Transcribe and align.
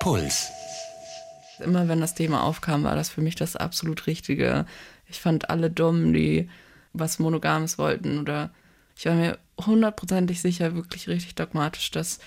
Puls. 0.00 0.50
Immer 1.60 1.86
wenn 1.86 2.00
das 2.00 2.14
Thema 2.14 2.42
aufkam, 2.42 2.84
war 2.84 2.96
das 2.96 3.10
für 3.10 3.20
mich 3.20 3.34
das 3.34 3.54
absolut 3.54 4.06
Richtige. 4.06 4.64
Ich 5.06 5.20
fand 5.20 5.50
alle 5.50 5.70
dumm, 5.70 6.12
die 6.12 6.48
was 6.92 7.18
Monogames 7.18 7.78
wollten 7.78 8.18
oder 8.18 8.50
ich 8.96 9.06
war 9.06 9.14
mir 9.14 9.38
hundertprozentig 9.64 10.40
sicher, 10.40 10.74
wirklich 10.74 11.06
richtig 11.06 11.34
dogmatisch, 11.34 11.90
dass 11.90 12.18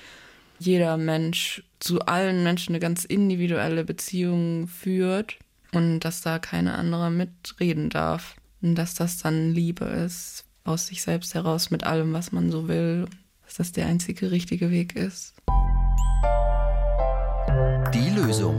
jeder 0.60 0.98
Mensch 0.98 1.64
zu 1.80 2.02
allen 2.02 2.44
Menschen 2.44 2.74
eine 2.74 2.80
ganz 2.80 3.06
individuelle 3.06 3.84
Beziehung 3.84 4.68
führt 4.68 5.38
und 5.72 6.00
dass 6.02 6.22
da 6.22 6.40
keine 6.40 6.76
andere 6.76 7.10
mitreden 7.10 7.90
darf. 7.90 8.36
Und 8.62 8.76
dass 8.76 8.94
das 8.94 9.18
dann 9.18 9.52
Liebe 9.52 9.86
ist, 9.86 10.46
aus 10.64 10.88
sich 10.88 11.02
selbst 11.02 11.34
heraus 11.34 11.70
mit 11.70 11.84
allem, 11.84 12.14
was 12.14 12.32
man 12.32 12.50
so 12.52 12.68
will. 12.68 13.08
Dass 13.46 13.56
das 13.56 13.72
der 13.72 13.88
einzige 13.88 14.32
richtige 14.32 14.72
Weg 14.72 14.96
ist. 14.96 15.34
Lösung. 18.26 18.56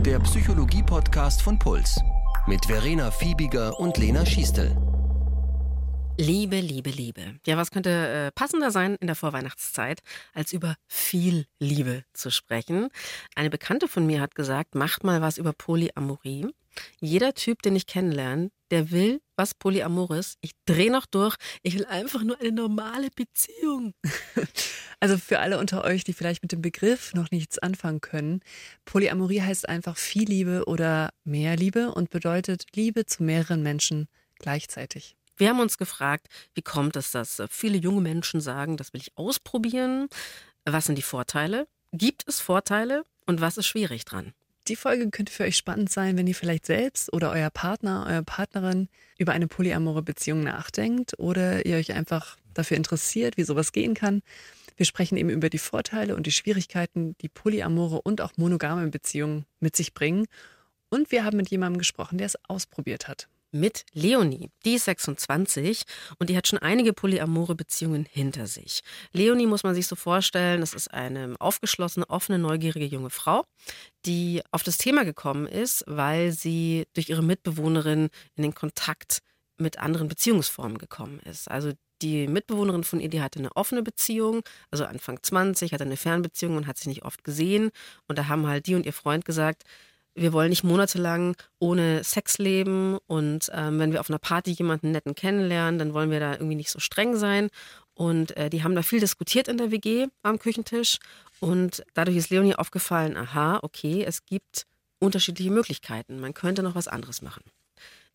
Der 0.00 0.18
Psychologie-Podcast 0.18 1.42
von 1.42 1.58
Puls. 1.58 2.00
Mit 2.46 2.64
Verena 2.64 3.10
Fiebiger 3.10 3.78
und 3.78 3.98
Lena 3.98 4.24
Schiestel. 4.24 4.74
Liebe, 6.16 6.58
Liebe, 6.58 6.88
Liebe. 6.88 7.38
Ja, 7.46 7.58
was 7.58 7.70
könnte 7.70 7.90
äh, 7.90 8.30
passender 8.32 8.70
sein 8.70 8.96
in 8.98 9.08
der 9.08 9.16
Vorweihnachtszeit, 9.16 10.00
als 10.32 10.54
über 10.54 10.76
viel 10.86 11.44
Liebe 11.58 12.04
zu 12.14 12.30
sprechen? 12.30 12.88
Eine 13.34 13.50
Bekannte 13.50 13.88
von 13.88 14.06
mir 14.06 14.22
hat 14.22 14.34
gesagt, 14.34 14.74
macht 14.74 15.04
mal 15.04 15.20
was 15.20 15.36
über 15.36 15.52
Polyamorie. 15.52 16.48
Jeder 16.98 17.34
Typ, 17.34 17.60
den 17.60 17.76
ich 17.76 17.86
kennenlerne, 17.86 18.50
der 18.72 18.90
will 18.90 19.20
was 19.36 19.54
Polyamores. 19.54 20.38
Ich 20.40 20.52
drehe 20.66 20.90
noch 20.90 21.06
durch. 21.06 21.36
Ich 21.62 21.74
will 21.74 21.84
einfach 21.84 22.22
nur 22.22 22.40
eine 22.40 22.50
normale 22.50 23.10
Beziehung. 23.14 23.94
Also 25.00 25.18
für 25.18 25.40
alle 25.40 25.58
unter 25.58 25.82
euch, 25.82 26.04
die 26.04 26.12
vielleicht 26.12 26.42
mit 26.42 26.52
dem 26.52 26.62
Begriff 26.62 27.12
noch 27.12 27.32
nichts 27.32 27.58
anfangen 27.58 28.00
können, 28.00 28.38
Polyamorie 28.84 29.40
heißt 29.40 29.68
einfach 29.68 29.96
viel 29.96 30.28
Liebe 30.28 30.62
oder 30.66 31.10
mehr 31.24 31.56
Liebe 31.56 31.90
und 31.90 32.10
bedeutet 32.10 32.66
Liebe 32.76 33.04
zu 33.04 33.24
mehreren 33.24 33.64
Menschen 33.64 34.06
gleichzeitig. 34.38 35.16
Wir 35.36 35.48
haben 35.48 35.58
uns 35.58 35.76
gefragt, 35.76 36.28
wie 36.54 36.62
kommt 36.62 36.94
es, 36.94 37.10
dass 37.10 37.42
viele 37.50 37.78
junge 37.78 38.00
Menschen 38.00 38.40
sagen, 38.40 38.76
das 38.76 38.92
will 38.92 39.00
ich 39.00 39.10
ausprobieren? 39.16 40.06
Was 40.64 40.84
sind 40.84 40.94
die 40.94 41.02
Vorteile? 41.02 41.66
Gibt 41.90 42.22
es 42.28 42.38
Vorteile? 42.38 43.04
Und 43.26 43.40
was 43.40 43.58
ist 43.58 43.66
schwierig 43.66 44.04
dran? 44.04 44.34
Die 44.68 44.76
Folge 44.76 45.10
könnte 45.10 45.32
für 45.32 45.42
euch 45.42 45.56
spannend 45.56 45.90
sein, 45.90 46.16
wenn 46.16 46.28
ihr 46.28 46.36
vielleicht 46.36 46.66
selbst 46.66 47.12
oder 47.12 47.32
euer 47.32 47.50
Partner, 47.50 48.06
eure 48.08 48.22
Partnerin 48.22 48.88
über 49.18 49.32
eine 49.32 49.48
polyamore 49.48 50.02
Beziehung 50.02 50.44
nachdenkt 50.44 51.18
oder 51.18 51.66
ihr 51.66 51.76
euch 51.76 51.92
einfach 51.92 52.36
dafür 52.54 52.76
interessiert, 52.76 53.36
wie 53.36 53.42
sowas 53.42 53.72
gehen 53.72 53.94
kann. 53.94 54.22
Wir 54.76 54.86
sprechen 54.86 55.16
eben 55.16 55.30
über 55.30 55.50
die 55.50 55.58
Vorteile 55.58 56.14
und 56.14 56.26
die 56.26 56.32
Schwierigkeiten, 56.32 57.16
die 57.18 57.28
polyamore 57.28 58.02
und 58.02 58.20
auch 58.20 58.32
monogame 58.36 58.86
Beziehungen 58.88 59.46
mit 59.58 59.74
sich 59.74 59.94
bringen. 59.94 60.26
Und 60.90 61.10
wir 61.10 61.24
haben 61.24 61.38
mit 61.38 61.50
jemandem 61.50 61.78
gesprochen, 61.78 62.18
der 62.18 62.26
es 62.26 62.38
ausprobiert 62.48 63.08
hat 63.08 63.28
mit 63.52 63.84
Leonie. 63.92 64.50
Die 64.64 64.74
ist 64.74 64.86
26 64.86 65.82
und 66.18 66.30
die 66.30 66.36
hat 66.36 66.48
schon 66.48 66.58
einige 66.58 66.92
polyamore 66.92 67.54
Beziehungen 67.54 68.06
hinter 68.10 68.46
sich. 68.46 68.80
Leonie 69.12 69.46
muss 69.46 69.62
man 69.62 69.74
sich 69.74 69.86
so 69.86 69.96
vorstellen, 69.96 70.60
das 70.60 70.74
ist 70.74 70.92
eine 70.92 71.36
aufgeschlossene, 71.38 72.08
offene, 72.08 72.38
neugierige 72.38 72.86
junge 72.86 73.10
Frau, 73.10 73.44
die 74.06 74.42
auf 74.50 74.62
das 74.62 74.78
Thema 74.78 75.04
gekommen 75.04 75.46
ist, 75.46 75.84
weil 75.86 76.32
sie 76.32 76.86
durch 76.94 77.08
ihre 77.08 77.22
Mitbewohnerin 77.22 78.08
in 78.34 78.42
den 78.42 78.54
Kontakt 78.54 79.18
mit 79.58 79.78
anderen 79.78 80.08
Beziehungsformen 80.08 80.78
gekommen 80.78 81.20
ist. 81.20 81.50
Also 81.50 81.72
die 82.02 82.26
Mitbewohnerin 82.26 82.84
von 82.84 83.00
ihr, 83.00 83.08
die 83.08 83.22
hatte 83.22 83.38
eine 83.38 83.54
offene 83.54 83.82
Beziehung, 83.82 84.42
also 84.70 84.84
Anfang 84.84 85.22
20, 85.22 85.72
hatte 85.72 85.84
eine 85.84 85.96
Fernbeziehung 85.96 86.56
und 86.56 86.66
hat 86.66 86.76
sich 86.76 86.88
nicht 86.88 87.04
oft 87.04 87.22
gesehen. 87.22 87.70
Und 88.08 88.18
da 88.18 88.28
haben 88.28 88.46
halt 88.46 88.66
die 88.66 88.74
und 88.74 88.86
ihr 88.86 88.92
Freund 88.92 89.24
gesagt, 89.24 89.62
wir 90.14 90.32
wollen 90.32 90.50
nicht 90.50 90.64
monatelang 90.64 91.36
ohne 91.58 92.04
Sex 92.04 92.38
leben 92.38 92.98
und 93.06 93.50
ähm, 93.52 93.78
wenn 93.78 93.92
wir 93.92 94.00
auf 94.00 94.10
einer 94.10 94.18
Party 94.18 94.50
jemanden 94.52 94.90
netten 94.92 95.14
kennenlernen, 95.14 95.78
dann 95.78 95.94
wollen 95.94 96.10
wir 96.10 96.20
da 96.20 96.32
irgendwie 96.32 96.56
nicht 96.56 96.70
so 96.70 96.80
streng 96.80 97.16
sein. 97.16 97.48
Und 97.94 98.36
äh, 98.36 98.48
die 98.48 98.62
haben 98.62 98.74
da 98.74 98.82
viel 98.82 99.00
diskutiert 99.00 99.48
in 99.48 99.58
der 99.58 99.70
WG 99.70 100.08
am 100.22 100.38
Küchentisch 100.38 100.98
und 101.40 101.84
dadurch 101.94 102.16
ist 102.16 102.30
Leonie 102.30 102.54
aufgefallen, 102.54 103.16
aha, 103.16 103.58
okay, 103.62 104.04
es 104.06 104.24
gibt 104.24 104.66
unterschiedliche 104.98 105.50
Möglichkeiten. 105.50 106.20
Man 106.20 106.34
könnte 106.34 106.62
noch 106.62 106.74
was 106.74 106.88
anderes 106.88 107.20
machen. 107.20 107.42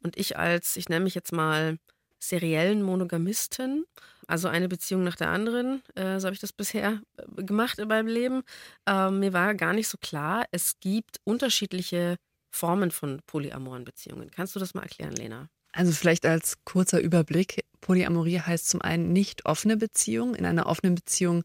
Und 0.03 0.17
ich 0.17 0.37
als, 0.37 0.77
ich 0.77 0.89
nenne 0.89 1.03
mich 1.03 1.15
jetzt 1.15 1.33
mal 1.33 1.77
seriellen 2.19 2.81
Monogamisten, 2.81 3.85
also 4.27 4.47
eine 4.47 4.67
Beziehung 4.67 5.03
nach 5.03 5.15
der 5.15 5.29
anderen. 5.29 5.81
Äh, 5.95 6.19
so 6.19 6.25
habe 6.27 6.33
ich 6.33 6.41
das 6.41 6.53
bisher 6.53 7.01
äh, 7.17 7.43
gemacht 7.43 7.79
in 7.79 7.87
meinem 7.87 8.07
Leben. 8.07 8.43
Ähm, 8.85 9.19
mir 9.19 9.33
war 9.33 9.55
gar 9.55 9.73
nicht 9.73 9.87
so 9.87 9.97
klar, 9.97 10.45
es 10.51 10.79
gibt 10.79 11.17
unterschiedliche 11.23 12.17
Formen 12.49 12.91
von 12.91 13.21
polyamoren 13.25 13.85
Beziehungen. 13.85 14.31
Kannst 14.31 14.55
du 14.55 14.59
das 14.59 14.73
mal 14.73 14.83
erklären, 14.83 15.13
Lena? 15.13 15.49
Also 15.71 15.91
vielleicht 15.91 16.25
als 16.25 16.57
kurzer 16.65 16.99
Überblick. 16.99 17.63
Polyamorie 17.81 18.39
heißt 18.39 18.69
zum 18.69 18.81
einen 18.81 19.13
nicht 19.13 19.45
offene 19.45 19.77
Beziehung. 19.77 20.33
In 20.33 20.45
einer 20.45 20.65
offenen 20.65 20.95
Beziehung 20.95 21.43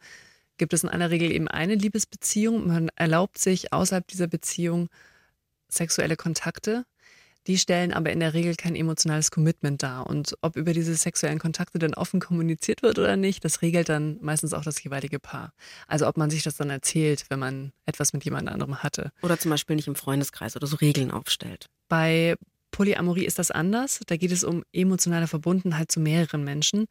gibt 0.57 0.73
es 0.73 0.85
in 0.85 0.89
aller 0.89 1.11
Regel 1.11 1.31
eben 1.31 1.49
eine 1.49 1.75
Liebesbeziehung. 1.75 2.67
Man 2.67 2.89
erlaubt 2.97 3.39
sich 3.39 3.73
außerhalb 3.73 4.07
dieser 4.07 4.29
Beziehung 4.29 4.89
sexuelle 5.69 6.17
Kontakte. 6.17 6.85
Die 7.47 7.59
stellen 7.59 7.93
aber 7.93 8.13
in 8.13 8.21
der 8.21 8.35
Regel 8.35 8.55
kein 8.55 8.77
emotionales 8.77 9.31
Commitment 9.31 9.83
dar. 9.83 10.07
Und 10.07 10.37
ob 10.43 10.57
über 10.57 10.73
diese 10.73 10.95
sexuellen 10.95 11.39
Kontakte 11.39 11.79
dann 11.79 11.95
offen 11.95 12.21
kommuniziert 12.21 12.83
wird 12.83 12.99
oder 12.99 13.17
nicht, 13.17 13.45
das 13.45 13.63
regelt 13.63 13.89
dann 13.89 14.19
meistens 14.21 14.55
auch 14.55 14.63
das 14.63 14.83
jeweilige 14.83 15.19
Paar. 15.19 15.53
Also 15.89 16.07
ob 16.07 16.17
man 16.17 16.31
sich 16.31 16.43
das 16.43 16.57
dann 16.57 16.71
erzählt, 16.71 17.25
wenn 17.29 17.39
man 17.39 17.73
etwas 17.87 18.13
mit 18.13 18.25
jemand 18.25 18.49
anderem 18.49 18.83
hatte. 18.83 19.11
Oder 19.23 19.39
zum 19.39 19.51
Beispiel 19.51 19.77
nicht 19.77 19.89
im 19.89 19.97
Freundeskreis 19.97 20.57
oder 20.57 20.67
so 20.67 20.77
Regeln 20.77 21.11
aufstellt. 21.11 21.67
Bei 21.89 22.37
Polyamorie 22.73 23.25
ist 23.25 23.39
das 23.39 23.51
anders. 23.51 24.01
Da 24.07 24.17
geht 24.17 24.33
es 24.33 24.43
um 24.43 24.65
emotionale 24.73 25.29
Verbundenheit 25.29 25.93
zu 25.93 26.01
mehreren 26.01 26.43
Menschen. 26.43 26.87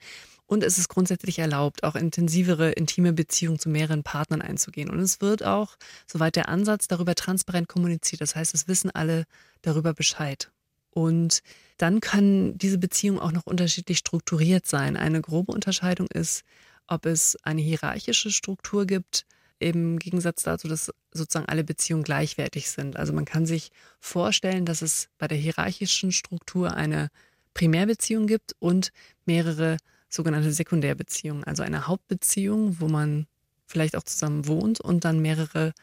Und 0.51 0.65
es 0.65 0.77
ist 0.77 0.89
grundsätzlich 0.89 1.39
erlaubt, 1.39 1.85
auch 1.85 1.95
intensivere, 1.95 2.73
intime 2.73 3.13
Beziehungen 3.13 3.57
zu 3.57 3.69
mehreren 3.69 4.03
Partnern 4.03 4.41
einzugehen. 4.41 4.89
Und 4.89 4.99
es 4.99 5.21
wird 5.21 5.45
auch, 5.45 5.77
soweit 6.05 6.35
der 6.35 6.49
Ansatz, 6.49 6.89
darüber 6.89 7.15
transparent 7.15 7.69
kommuniziert. 7.69 8.19
Das 8.19 8.35
heißt, 8.35 8.53
es 8.53 8.67
wissen 8.67 8.91
alle 8.91 9.23
darüber 9.61 9.93
Bescheid. 9.93 10.51
Und 10.89 11.41
dann 11.77 12.01
kann 12.01 12.57
diese 12.57 12.77
Beziehung 12.79 13.17
auch 13.17 13.31
noch 13.31 13.45
unterschiedlich 13.45 13.97
strukturiert 13.99 14.65
sein. 14.65 14.97
Eine 14.97 15.21
grobe 15.21 15.53
Unterscheidung 15.53 16.07
ist, 16.07 16.43
ob 16.85 17.05
es 17.05 17.37
eine 17.43 17.61
hierarchische 17.61 18.29
Struktur 18.29 18.85
gibt, 18.85 19.25
im 19.59 19.99
Gegensatz 19.99 20.43
dazu, 20.43 20.67
dass 20.67 20.91
sozusagen 21.13 21.47
alle 21.47 21.63
Beziehungen 21.63 22.03
gleichwertig 22.03 22.69
sind. 22.69 22.97
Also 22.97 23.13
man 23.13 23.23
kann 23.23 23.45
sich 23.45 23.71
vorstellen, 24.01 24.65
dass 24.65 24.81
es 24.81 25.07
bei 25.17 25.29
der 25.29 25.37
hierarchischen 25.37 26.11
Struktur 26.11 26.73
eine 26.73 27.07
Primärbeziehung 27.53 28.27
gibt 28.27 28.53
und 28.59 28.91
mehrere 29.25 29.77
sogenannte 30.13 30.51
Sekundärbeziehung, 30.51 31.43
also 31.43 31.63
eine 31.63 31.87
Hauptbeziehung, 31.87 32.79
wo 32.79 32.87
man 32.87 33.27
vielleicht 33.65 33.95
auch 33.95 34.03
zusammen 34.03 34.47
wohnt 34.47 34.81
und 34.81 35.05
dann 35.05 35.19
mehrere 35.19 35.73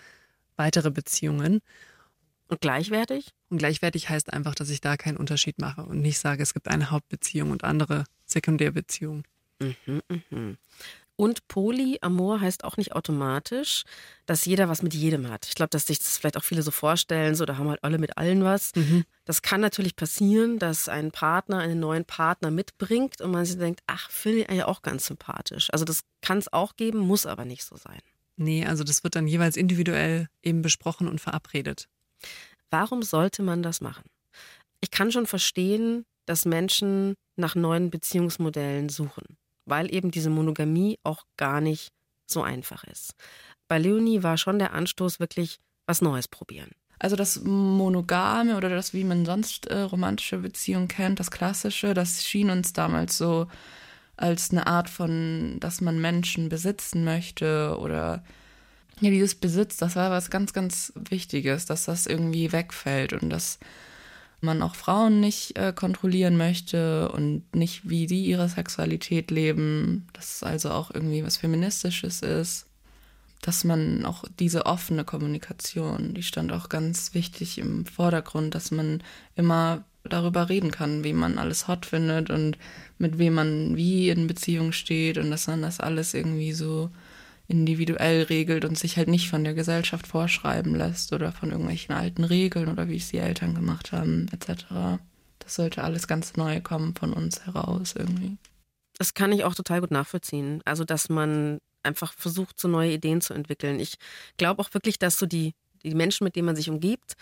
weitere 0.56 0.91
Beziehungen. 0.91 1.61
Und 2.49 2.61
gleichwertig? 2.61 3.33
Und 3.49 3.59
gleichwertig 3.59 4.09
heißt 4.09 4.33
einfach, 4.33 4.55
dass 4.55 4.71
ich 4.71 4.81
da 4.81 4.97
keinen 4.97 5.16
Unterschied 5.16 5.59
mache 5.59 5.83
und 5.83 6.00
nicht 6.00 6.19
sage, 6.19 6.43
es 6.43 6.55
gibt 6.55 6.69
eine 6.69 6.91
Hauptbeziehung 6.91 7.50
und 7.50 7.65
andere 7.65 8.05
Sekundärbeziehungen. 8.27 9.25
Mhm, 9.61 10.03
mh. 10.31 10.55
Und 11.21 11.49
Polyamor 11.49 12.41
heißt 12.41 12.62
auch 12.62 12.77
nicht 12.77 12.93
automatisch, 12.93 13.83
dass 14.27 14.45
jeder 14.45 14.69
was 14.69 14.83
mit 14.83 14.95
jedem 14.95 15.29
hat. 15.29 15.49
Ich 15.49 15.56
glaube, 15.56 15.71
dass 15.71 15.89
sich 15.89 15.99
das 15.99 16.17
vielleicht 16.17 16.37
auch 16.37 16.45
viele 16.45 16.62
so 16.62 16.71
vorstellen, 16.71 17.34
so 17.34 17.45
da 17.45 17.56
haben 17.59 17.69
halt 17.69 17.83
alle 17.83 17.99
mit 17.99 18.17
allen 18.17 18.45
was. 18.45 18.71
Mhm. 18.77 19.05
Das 19.25 19.43
kann 19.43 19.61
natürlich 19.61 19.97
passieren, 19.97 20.61
dass 20.61 20.89
ein 20.89 21.11
Partner 21.11 21.59
einen 21.59 21.81
neuen 21.81 22.05
Partner 22.05 22.53
mitbringt 22.53 23.21
und 23.21 23.33
man 23.33 23.45
sich 23.45 23.59
denkt, 23.59 23.81
ach, 23.89 24.09
finde 24.12 24.39
ich 24.39 24.49
eigentlich 24.49 24.62
auch 24.62 24.81
ganz 24.81 25.07
sympathisch. 25.07 25.71
Also 25.73 25.84
das 25.84 26.03
kann 26.23 26.39
es 26.39 26.53
auch 26.53 26.77
geben, 26.77 27.01
muss 27.01 27.27
aber 27.27 27.45
nicht 27.45 27.65
so 27.65 27.77
sein. 27.77 28.01
Nee, 28.37 28.65
also 28.65 28.84
das 28.84 29.03
wird 29.03 29.17
dann 29.17 29.27
jeweils 29.27 29.57
individuell 29.57 30.28
eben 30.45 30.63
besprochen 30.63 31.09
und 31.09 31.21
verabredet. 31.21 31.89
Warum 32.71 33.03
sollte 33.03 33.42
man 33.42 33.65
das 33.65 33.81
machen? 33.81 34.04
Ich 34.81 34.92
kann 34.92 35.10
schon 35.10 35.27
verstehen, 35.27 36.04
dass 36.27 36.45
Menschen 36.45 37.15
nach 37.34 37.57
neuen 37.57 37.91
Beziehungsmodellen 37.91 38.89
suchen 38.89 39.37
weil 39.68 39.92
eben 39.94 40.10
diese 40.10 40.30
Monogamie 40.30 40.98
auch 41.04 41.24
gar 41.36 41.60
nicht 41.60 41.92
so 42.26 42.42
einfach 42.42 42.84
ist. 42.84 43.15
Bei 43.68 43.78
Leonie 43.78 44.22
war 44.22 44.36
schon 44.36 44.59
der 44.59 44.72
Anstoß 44.72 45.20
wirklich 45.20 45.59
was 45.86 46.03
Neues 46.03 46.28
probieren. 46.28 46.70
Also 46.98 47.16
das 47.16 47.42
Monogame 47.44 48.56
oder 48.56 48.68
das, 48.70 48.92
wie 48.92 49.04
man 49.04 49.24
sonst 49.24 49.66
äh, 49.66 49.80
romantische 49.80 50.38
Beziehungen 50.38 50.88
kennt, 50.88 51.20
das 51.20 51.30
Klassische, 51.30 51.94
das 51.94 52.24
schien 52.24 52.50
uns 52.50 52.72
damals 52.72 53.16
so 53.16 53.47
als 54.16 54.50
eine 54.50 54.66
Art 54.66 54.91
von, 54.91 55.59
dass 55.60 55.80
man 55.80 56.00
Menschen 56.00 56.48
besitzen 56.48 57.04
möchte 57.04 57.76
oder 57.78 58.24
ja, 59.00 59.10
dieses 59.10 59.36
Besitz, 59.36 59.76
das 59.76 59.94
war 59.94 60.10
was 60.10 60.28
ganz, 60.28 60.53
ganz 60.53 60.92
Wichtiges, 60.97 61.66
dass 61.66 61.84
das 61.84 62.06
irgendwie 62.06 62.50
wegfällt 62.50 63.12
und 63.12 63.30
dass 63.30 63.60
man 64.41 64.63
auch 64.63 64.75
Frauen 64.75 65.21
nicht 65.21 65.59
äh, 65.59 65.73
kontrollieren 65.75 66.37
möchte 66.37 67.11
und 67.11 67.43
nicht, 67.55 67.89
wie 67.89 68.07
die 68.07 68.25
ihre 68.27 68.49
Sexualität 68.49 69.31
leben, 69.31 70.07
dass 70.13 70.37
es 70.37 70.43
also 70.43 70.71
auch 70.71 70.93
irgendwie 70.93 71.25
was 71.25 71.37
Feministisches 71.37 72.23
ist. 72.23 72.67
dass 73.41 73.63
man 73.63 74.05
auch 74.05 74.25
diese 74.41 74.67
offene 74.67 75.05
Kommunikation, 75.05 76.13
die 76.15 76.25
stand 76.25 76.53
auch 76.53 76.69
ganz 76.69 77.15
wichtig 77.15 77.59
im 77.59 77.87
Vordergrund, 77.87 78.55
dass 78.57 78.73
man 78.73 79.01
immer 79.37 79.85
darüber 80.03 80.49
reden 80.49 80.73
kann, 80.73 81.05
wie 81.05 81.13
man 81.13 81.39
alles 81.39 81.69
hot 81.69 81.87
findet 81.87 82.31
und 82.31 82.59
mit 82.99 83.19
wem 83.19 83.35
man 83.35 83.77
wie 83.77 84.11
in 84.11 84.27
Beziehung 84.27 84.73
steht 84.73 85.19
und 85.19 85.31
dass 85.31 85.47
man 85.47 85.63
das 85.63 85.79
alles 85.81 86.15
irgendwie 86.15 86.53
so 86.53 86.91
individuell 87.48 88.22
regelt 88.22 88.66
und 88.66 88.78
sich 88.78 88.98
halt 88.98 89.09
nicht 89.09 89.30
von 89.30 89.42
der 89.42 89.54
Gesellschaft 89.54 90.06
vorschreiben 90.06 90.74
lässt 90.74 91.12
oder 91.15 91.33
von 91.33 91.50
irgendwelchen 91.50 91.95
alten 91.95 92.24
Regeln 92.24 92.68
oder 92.68 92.89
wie 92.89 92.97
es 92.97 93.09
die 93.09 93.18
Eltern 93.18 93.54
gemacht 93.54 93.91
haben, 93.91 94.27
etc. 94.33 95.00
Das 95.39 95.54
sollte 95.54 95.83
alles 95.83 96.06
ganz 96.06 96.36
neu 96.36 96.60
kommen 96.60 96.95
von 96.95 97.15
uns 97.15 97.47
heraus 97.47 97.95
irgendwie. 97.97 98.36
Das 98.98 99.15
kann 99.15 99.33
ich 99.33 99.45
auch 99.45 99.54
total 99.54 99.80
gut 99.80 99.91
nachvollziehen. 99.91 100.60
Also, 100.66 100.84
dass 100.84 101.09
man 101.09 101.59
einfach 101.83 102.12
versucht, 102.12 102.60
so 102.60 102.68
neue 102.68 102.92
Ideen 102.92 103.22
zu 103.22 103.33
entwickeln. 103.33 103.80
Ich 103.80 103.94
glaube 104.36 104.60
auch 104.60 104.74
wirklich, 104.74 104.98
dass 104.98 105.18
so 105.18 105.24
die, 105.24 105.54
die 105.83 105.94
Menschen, 105.94 106.24
mit 106.24 106.36
denen 106.36 106.47
man 106.47 106.56
sich 106.56 106.68
umgibt, 106.68 107.15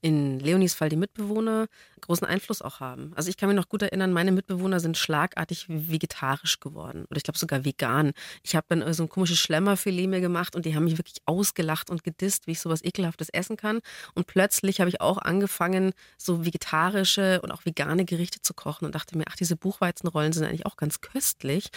in 0.00 0.38
Leonis 0.38 0.74
Fall 0.74 0.88
die 0.88 0.96
Mitbewohner 0.96 1.66
großen 2.00 2.26
Einfluss 2.26 2.62
auch 2.62 2.80
haben. 2.80 3.12
Also 3.14 3.30
ich 3.30 3.36
kann 3.36 3.48
mich 3.48 3.56
noch 3.56 3.68
gut 3.68 3.82
erinnern, 3.82 4.12
meine 4.12 4.32
Mitbewohner 4.32 4.80
sind 4.80 4.96
schlagartig 4.96 5.66
vegetarisch 5.68 6.60
geworden 6.60 7.04
oder 7.10 7.16
ich 7.16 7.22
glaube 7.22 7.38
sogar 7.38 7.64
vegan. 7.64 8.12
Ich 8.42 8.56
habe 8.56 8.66
dann 8.68 8.92
so 8.92 9.02
ein 9.02 9.08
komisches 9.08 9.38
Schlemmerfilet 9.38 10.08
mir 10.08 10.20
gemacht 10.20 10.56
und 10.56 10.66
die 10.66 10.74
haben 10.74 10.84
mich 10.84 10.98
wirklich 10.98 11.22
ausgelacht 11.26 11.90
und 11.90 12.04
gedisst, 12.04 12.46
wie 12.46 12.52
ich 12.52 12.60
sowas 12.60 12.82
ekelhaftes 12.82 13.28
essen 13.30 13.56
kann. 13.56 13.80
Und 14.14 14.26
plötzlich 14.26 14.80
habe 14.80 14.88
ich 14.88 15.00
auch 15.00 15.18
angefangen, 15.18 15.92
so 16.16 16.44
vegetarische 16.44 17.40
und 17.42 17.50
auch 17.50 17.64
vegane 17.64 18.04
Gerichte 18.04 18.40
zu 18.40 18.54
kochen 18.54 18.86
und 18.86 18.94
dachte 18.94 19.16
mir, 19.16 19.24
ach, 19.28 19.36
diese 19.36 19.56
Buchweizenrollen 19.56 20.32
sind 20.32 20.44
eigentlich 20.44 20.66
auch 20.66 20.76
ganz 20.76 21.00
köstlich. 21.00 21.68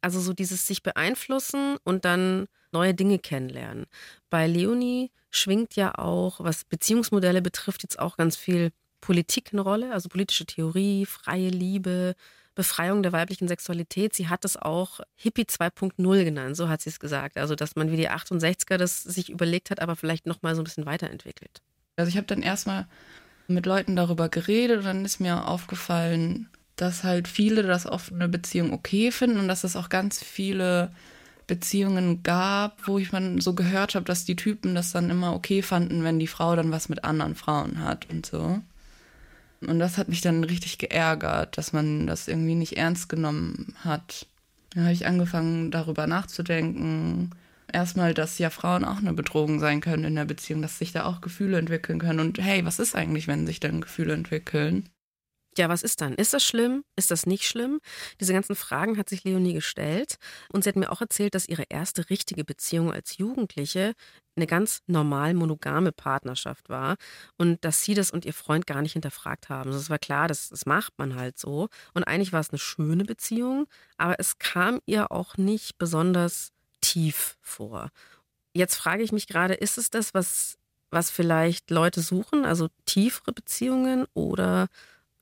Also 0.00 0.20
so 0.20 0.32
dieses 0.32 0.66
sich 0.66 0.82
beeinflussen 0.82 1.76
und 1.84 2.04
dann 2.04 2.46
neue 2.72 2.94
Dinge 2.94 3.18
kennenlernen. 3.18 3.86
Bei 4.30 4.46
Leonie 4.46 5.10
schwingt 5.30 5.76
ja 5.76 5.96
auch, 5.96 6.40
was 6.40 6.64
Beziehungsmodelle 6.64 7.42
betrifft, 7.42 7.82
jetzt 7.82 7.98
auch 7.98 8.16
ganz 8.16 8.36
viel 8.36 8.70
Politik 9.00 9.50
eine 9.52 9.62
Rolle, 9.62 9.92
also 9.92 10.08
politische 10.08 10.46
Theorie, 10.46 11.06
freie 11.06 11.48
Liebe, 11.48 12.14
Befreiung 12.54 13.02
der 13.02 13.12
weiblichen 13.12 13.48
Sexualität. 13.48 14.14
Sie 14.14 14.28
hat 14.28 14.44
es 14.44 14.56
auch 14.56 15.00
Hippie 15.16 15.44
2.0 15.44 16.24
genannt, 16.24 16.56
so 16.56 16.68
hat 16.68 16.82
sie 16.82 16.90
es 16.90 17.00
gesagt. 17.00 17.38
Also, 17.38 17.54
dass 17.54 17.76
man 17.76 17.90
wie 17.90 17.96
die 17.96 18.10
68er 18.10 18.76
das 18.76 19.02
sich 19.02 19.30
überlegt 19.30 19.70
hat, 19.70 19.80
aber 19.80 19.96
vielleicht 19.96 20.26
nochmal 20.26 20.54
so 20.54 20.60
ein 20.60 20.64
bisschen 20.64 20.86
weiterentwickelt. 20.86 21.62
Also, 21.96 22.10
ich 22.10 22.16
habe 22.16 22.26
dann 22.26 22.42
erstmal 22.42 22.86
mit 23.48 23.66
Leuten 23.66 23.96
darüber 23.96 24.28
geredet 24.28 24.78
und 24.78 24.84
dann 24.84 25.04
ist 25.04 25.20
mir 25.20 25.46
aufgefallen, 25.46 26.48
dass 26.76 27.04
halt 27.04 27.28
viele 27.28 27.62
das 27.62 27.86
offene 27.86 28.28
Beziehung 28.28 28.72
okay 28.72 29.10
finden 29.10 29.38
und 29.38 29.48
dass 29.48 29.64
es 29.64 29.76
auch 29.76 29.88
ganz 29.88 30.22
viele 30.22 30.90
Beziehungen 31.46 32.22
gab, 32.22 32.86
wo 32.86 32.98
ich 32.98 33.12
man 33.12 33.40
so 33.40 33.54
gehört 33.54 33.94
habe, 33.94 34.04
dass 34.04 34.24
die 34.24 34.36
Typen 34.36 34.74
das 34.74 34.92
dann 34.92 35.10
immer 35.10 35.34
okay 35.34 35.62
fanden, 35.62 36.04
wenn 36.04 36.18
die 36.18 36.28
Frau 36.28 36.54
dann 36.56 36.70
was 36.70 36.88
mit 36.88 37.04
anderen 37.04 37.34
Frauen 37.34 37.82
hat 37.82 38.08
und 38.08 38.24
so. 38.24 38.60
Und 39.66 39.78
das 39.78 39.98
hat 39.98 40.08
mich 40.08 40.20
dann 40.20 40.42
richtig 40.44 40.78
geärgert, 40.78 41.58
dass 41.58 41.72
man 41.72 42.06
das 42.06 42.28
irgendwie 42.28 42.54
nicht 42.54 42.76
ernst 42.76 43.08
genommen 43.08 43.74
hat. 43.84 44.26
Dann 44.74 44.84
habe 44.84 44.92
ich 44.92 45.06
angefangen, 45.06 45.70
darüber 45.70 46.06
nachzudenken. 46.06 47.30
Erstmal, 47.72 48.14
dass 48.14 48.38
ja 48.38 48.50
Frauen 48.50 48.84
auch 48.84 48.98
eine 48.98 49.12
Bedrohung 49.12 49.60
sein 49.60 49.80
können 49.80 50.04
in 50.04 50.14
der 50.14 50.24
Beziehung, 50.24 50.62
dass 50.62 50.78
sich 50.78 50.92
da 50.92 51.04
auch 51.04 51.20
Gefühle 51.20 51.58
entwickeln 51.58 51.98
können. 51.98 52.20
Und 52.20 52.38
hey, 52.38 52.64
was 52.64 52.78
ist 52.78 52.94
eigentlich, 52.94 53.26
wenn 53.28 53.46
sich 53.46 53.60
dann 53.60 53.80
Gefühle 53.80 54.14
entwickeln? 54.14 54.88
Ja, 55.58 55.68
was 55.68 55.82
ist 55.82 56.00
dann? 56.00 56.14
Ist 56.14 56.32
das 56.32 56.44
schlimm? 56.44 56.84
Ist 56.96 57.10
das 57.10 57.26
nicht 57.26 57.44
schlimm? 57.44 57.80
Diese 58.20 58.32
ganzen 58.32 58.54
Fragen 58.54 58.96
hat 58.96 59.08
sich 59.08 59.24
Leonie 59.24 59.52
gestellt. 59.52 60.16
Und 60.52 60.62
sie 60.62 60.68
hat 60.68 60.76
mir 60.76 60.92
auch 60.92 61.00
erzählt, 61.00 61.34
dass 61.34 61.48
ihre 61.48 61.64
erste 61.68 62.08
richtige 62.08 62.44
Beziehung 62.44 62.92
als 62.92 63.18
Jugendliche 63.18 63.94
eine 64.36 64.46
ganz 64.46 64.80
normal 64.86 65.34
monogame 65.34 65.90
Partnerschaft 65.92 66.68
war 66.68 66.96
und 67.36 67.64
dass 67.64 67.82
sie 67.82 67.94
das 67.94 68.10
und 68.12 68.24
ihr 68.24 68.32
Freund 68.32 68.66
gar 68.66 68.80
nicht 68.80 68.92
hinterfragt 68.92 69.48
haben. 69.48 69.70
Also 69.70 69.80
es 69.80 69.90
war 69.90 69.98
klar, 69.98 70.28
das, 70.28 70.48
das 70.50 70.66
macht 70.66 70.94
man 70.98 71.16
halt 71.16 71.38
so. 71.38 71.68
Und 71.94 72.04
eigentlich 72.04 72.32
war 72.32 72.40
es 72.40 72.50
eine 72.50 72.58
schöne 72.58 73.04
Beziehung, 73.04 73.66
aber 73.96 74.18
es 74.18 74.38
kam 74.38 74.80
ihr 74.86 75.10
auch 75.10 75.36
nicht 75.36 75.78
besonders 75.78 76.52
tief 76.80 77.36
vor. 77.42 77.90
Jetzt 78.54 78.76
frage 78.76 79.02
ich 79.02 79.12
mich 79.12 79.26
gerade, 79.26 79.54
ist 79.54 79.78
es 79.78 79.90
das, 79.90 80.14
was, 80.14 80.56
was 80.90 81.10
vielleicht 81.10 81.70
Leute 81.70 82.00
suchen, 82.00 82.44
also 82.44 82.68
tiefere 82.86 83.32
Beziehungen 83.32 84.06
oder 84.14 84.68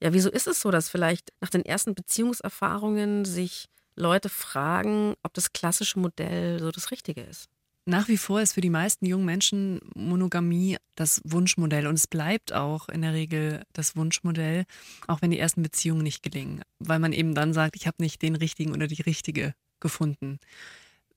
ja, 0.02 0.12
wieso 0.12 0.30
ist 0.30 0.46
es 0.46 0.60
so, 0.60 0.70
dass 0.70 0.88
vielleicht 0.88 1.32
nach 1.40 1.50
den 1.50 1.64
ersten 1.64 1.94
Beziehungserfahrungen 1.94 3.24
sich 3.24 3.68
Leute 3.96 4.28
fragen, 4.28 5.14
ob 5.22 5.34
das 5.34 5.52
klassische 5.52 5.98
Modell 5.98 6.60
so 6.60 6.70
das 6.70 6.90
Richtige 6.90 7.22
ist? 7.22 7.48
Nach 7.84 8.06
wie 8.08 8.18
vor 8.18 8.40
ist 8.42 8.52
für 8.52 8.60
die 8.60 8.68
meisten 8.68 9.06
jungen 9.06 9.24
Menschen 9.24 9.80
Monogamie 9.94 10.76
das 10.94 11.22
Wunschmodell 11.24 11.86
und 11.86 11.94
es 11.94 12.06
bleibt 12.06 12.52
auch 12.52 12.90
in 12.90 13.00
der 13.00 13.14
Regel 13.14 13.62
das 13.72 13.96
Wunschmodell, 13.96 14.66
auch 15.06 15.22
wenn 15.22 15.30
die 15.30 15.38
ersten 15.38 15.62
Beziehungen 15.62 16.02
nicht 16.02 16.22
gelingen, 16.22 16.60
weil 16.80 16.98
man 16.98 17.14
eben 17.14 17.34
dann 17.34 17.54
sagt, 17.54 17.76
ich 17.76 17.86
habe 17.86 17.96
nicht 18.00 18.20
den 18.20 18.36
richtigen 18.36 18.72
oder 18.72 18.88
die 18.88 19.00
richtige 19.00 19.54
gefunden. 19.80 20.38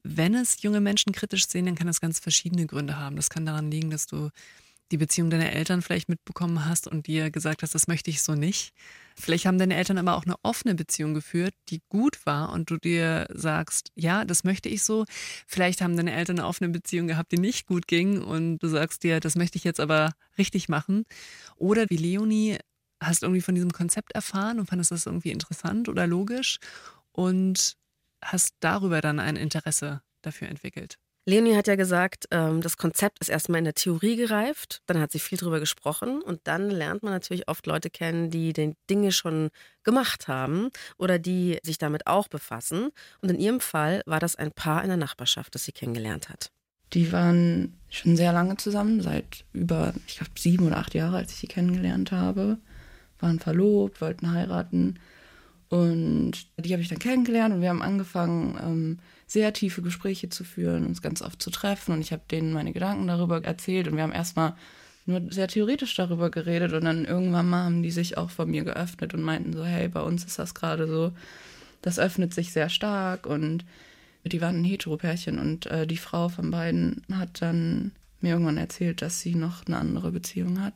Wenn 0.04 0.34
es 0.34 0.62
junge 0.62 0.80
Menschen 0.80 1.12
kritisch 1.12 1.48
sehen, 1.48 1.66
dann 1.66 1.76
kann 1.76 1.88
das 1.88 2.00
ganz 2.00 2.20
verschiedene 2.20 2.66
Gründe 2.66 2.98
haben. 2.98 3.18
Das 3.18 3.30
kann 3.30 3.46
daran 3.46 3.70
liegen, 3.70 3.92
dass 3.92 4.08
du 4.08 4.30
die 4.92 4.98
Beziehung 4.98 5.30
deiner 5.30 5.52
Eltern 5.54 5.82
vielleicht 5.82 6.10
mitbekommen 6.10 6.66
hast 6.66 6.88
und 6.88 7.08
dir 7.08 7.32
gesagt 7.32 7.64
hast, 7.64 7.74
das 7.74 7.88
möchte 7.88 8.10
ich 8.10 8.22
so 8.22 8.36
nicht. 8.36 8.74
Vielleicht 9.16 9.46
haben 9.46 9.58
deine 9.58 9.76
Eltern 9.76 9.98
aber 9.98 10.16
auch 10.16 10.26
eine 10.26 10.36
offene 10.44 10.76
Beziehung 10.76 11.14
geführt, 11.14 11.54
die 11.70 11.82
gut 11.90 12.26
war 12.26 12.52
und 12.52 12.70
du 12.70 12.78
dir 12.78 13.28
sagst, 13.34 13.92
ja, 13.96 14.26
das 14.26 14.44
möchte 14.44 14.70
ich 14.70 14.84
so. 14.84 15.06
Vielleicht 15.48 15.82
haben 15.82 15.96
deine 15.96 16.14
Eltern 16.14 16.40
eine 16.40 16.48
offene 16.48 16.70
Beziehung 16.70 17.08
gehabt, 17.08 17.32
die 17.32 17.38
nicht 17.38 17.68
gut 17.68 17.88
ging 17.88 18.22
und 18.22 18.60
du 18.60 18.68
sagst 18.68 19.04
dir, 19.04 19.20
das 19.20 19.36
möchte 19.36 19.58
ich 19.58 19.64
jetzt 19.64 19.80
aber 19.80 20.14
richtig 20.38 20.70
machen. 20.70 21.04
Oder 21.56 21.86
wie 21.90 21.98
Leonie, 21.98 22.58
hast 23.02 23.24
irgendwie 23.24 23.42
von 23.42 23.56
diesem 23.56 23.72
Konzept 23.72 24.12
erfahren 24.14 24.60
und 24.60 24.68
fandest 24.68 24.92
das 24.92 25.06
irgendwie 25.06 25.32
interessant 25.32 25.90
oder 25.90 26.06
logisch 26.06 26.60
und 27.12 27.76
hast 28.24 28.54
darüber 28.60 29.02
dann 29.02 29.20
ein 29.20 29.36
Interesse 29.36 30.02
dafür 30.22 30.50
entwickelt. 30.50 30.98
Leonie 31.26 31.56
hat 31.56 31.68
ja 31.68 31.76
gesagt, 31.76 32.26
ähm, 32.32 32.62
das 32.62 32.78
Konzept 32.78 33.20
ist 33.20 33.30
erstmal 33.30 33.60
in 33.60 33.66
der 33.66 33.76
Theorie 33.76 34.16
gereift, 34.16 34.82
dann 34.88 35.00
hat 35.00 35.12
sie 35.12 35.20
viel 35.20 35.38
drüber 35.38 35.60
gesprochen 35.60 36.22
und 36.22 36.42
dann 36.46 36.70
lernt 36.72 37.04
man 37.04 37.14
natürlich 37.14 37.48
oft 37.48 37.68
Leute 37.68 37.92
kennen, 37.92 38.32
die 38.32 38.54
den 38.54 38.76
Dinge 38.90 39.12
schon 39.12 39.50
gemacht 39.84 40.28
haben 40.28 40.70
oder 40.98 41.20
die 41.20 41.60
sich 41.62 41.78
damit 41.78 42.08
auch 42.08 42.28
befassen. 42.28 42.90
Und 43.22 43.30
in 43.30 43.40
ihrem 43.40 43.60
Fall 43.60 44.02
war 44.08 44.20
das 44.20 44.36
ein 44.36 44.52
Paar 44.52 44.82
in 44.82 44.88
der 44.88 44.98
Nachbarschaft, 44.98 45.54
das 45.54 45.64
sie 45.64 45.72
kennengelernt 45.72 46.30
hat. 46.30 46.52
Die 46.94 47.12
waren 47.12 47.78
schon 47.90 48.18
sehr 48.18 48.34
lange 48.34 48.58
zusammen, 48.58 49.02
seit 49.02 49.46
über, 49.54 49.94
ich 50.08 50.18
glaube, 50.18 50.32
sieben 50.38 50.68
oder 50.68 50.78
acht 50.78 50.94
Jahre, 50.94 51.18
als 51.18 51.32
ich 51.32 51.38
sie 51.38 51.48
kennengelernt 51.48 52.12
habe. 52.12 52.58
Waren 53.20 53.40
verlobt, 53.40 54.02
wollten 54.02 54.34
heiraten. 54.34 55.00
Und 55.72 56.34
die 56.58 56.74
habe 56.74 56.82
ich 56.82 56.90
dann 56.90 57.00
kennengelernt 57.00 57.56
und 57.56 57.62
wir 57.62 57.70
haben 57.70 57.82
angefangen, 57.82 58.60
ähm, 58.62 59.00
sehr 59.26 59.54
tiefe 59.54 59.82
Gespräche 59.82 60.28
zu 60.28 60.44
führen, 60.44 60.86
uns 60.86 61.02
ganz 61.02 61.22
oft 61.22 61.42
zu 61.42 61.50
treffen. 61.50 61.94
Und 61.94 62.02
ich 62.02 62.12
habe 62.12 62.24
denen 62.30 62.52
meine 62.52 62.74
Gedanken 62.74 63.08
darüber 63.08 63.42
erzählt 63.42 63.88
und 63.88 63.96
wir 63.96 64.04
haben 64.04 64.12
erstmal 64.12 64.56
nur 65.06 65.22
sehr 65.32 65.48
theoretisch 65.48 65.96
darüber 65.96 66.30
geredet. 66.30 66.74
Und 66.74 66.84
dann 66.84 67.06
irgendwann 67.06 67.50
mal 67.50 67.64
haben 67.64 67.84
die 67.84 67.92
sich 67.92 68.18
auch 68.18 68.32
vor 68.32 68.46
mir 68.46 68.66
geöffnet 68.66 69.14
und 69.14 69.22
meinten 69.22 69.54
so, 69.54 69.64
hey, 69.64 69.88
bei 69.88 70.02
uns 70.02 70.26
ist 70.26 70.38
das 70.38 70.54
gerade 70.54 70.88
so, 70.88 71.14
das 71.82 72.00
öffnet 72.00 72.34
sich 72.34 72.52
sehr 72.52 72.68
stark. 72.68 73.26
Und 73.26 73.64
die 74.26 74.42
waren 74.42 74.58
ein 74.58 74.66
Heteropärchen. 74.66 75.40
Und 75.40 75.68
äh, 75.68 75.88
die 75.88 75.96
Frau 75.96 76.28
von 76.28 76.52
beiden 76.52 77.04
hat 77.14 77.42
dann 77.42 77.94
mir 78.20 78.34
irgendwann 78.34 78.58
erzählt, 78.58 79.02
dass 79.02 79.22
sie 79.22 79.36
noch 79.36 79.66
eine 79.66 79.78
andere 79.78 80.12
Beziehung 80.12 80.62
hat 80.62 80.74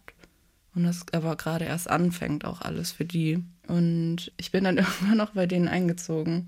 und 0.76 0.84
das 0.84 1.06
aber 1.14 1.36
gerade 1.36 1.66
erst 1.66 1.90
anfängt 1.90 2.46
auch 2.46 2.62
alles 2.62 2.92
für 2.92 3.06
die. 3.06 3.44
Und 3.68 4.32
ich 4.38 4.52
bin 4.52 4.64
dann 4.66 4.78
irgendwann 4.78 5.18
noch 5.18 5.32
bei 5.32 5.48
denen 5.48 5.68
eingezogen 5.68 6.48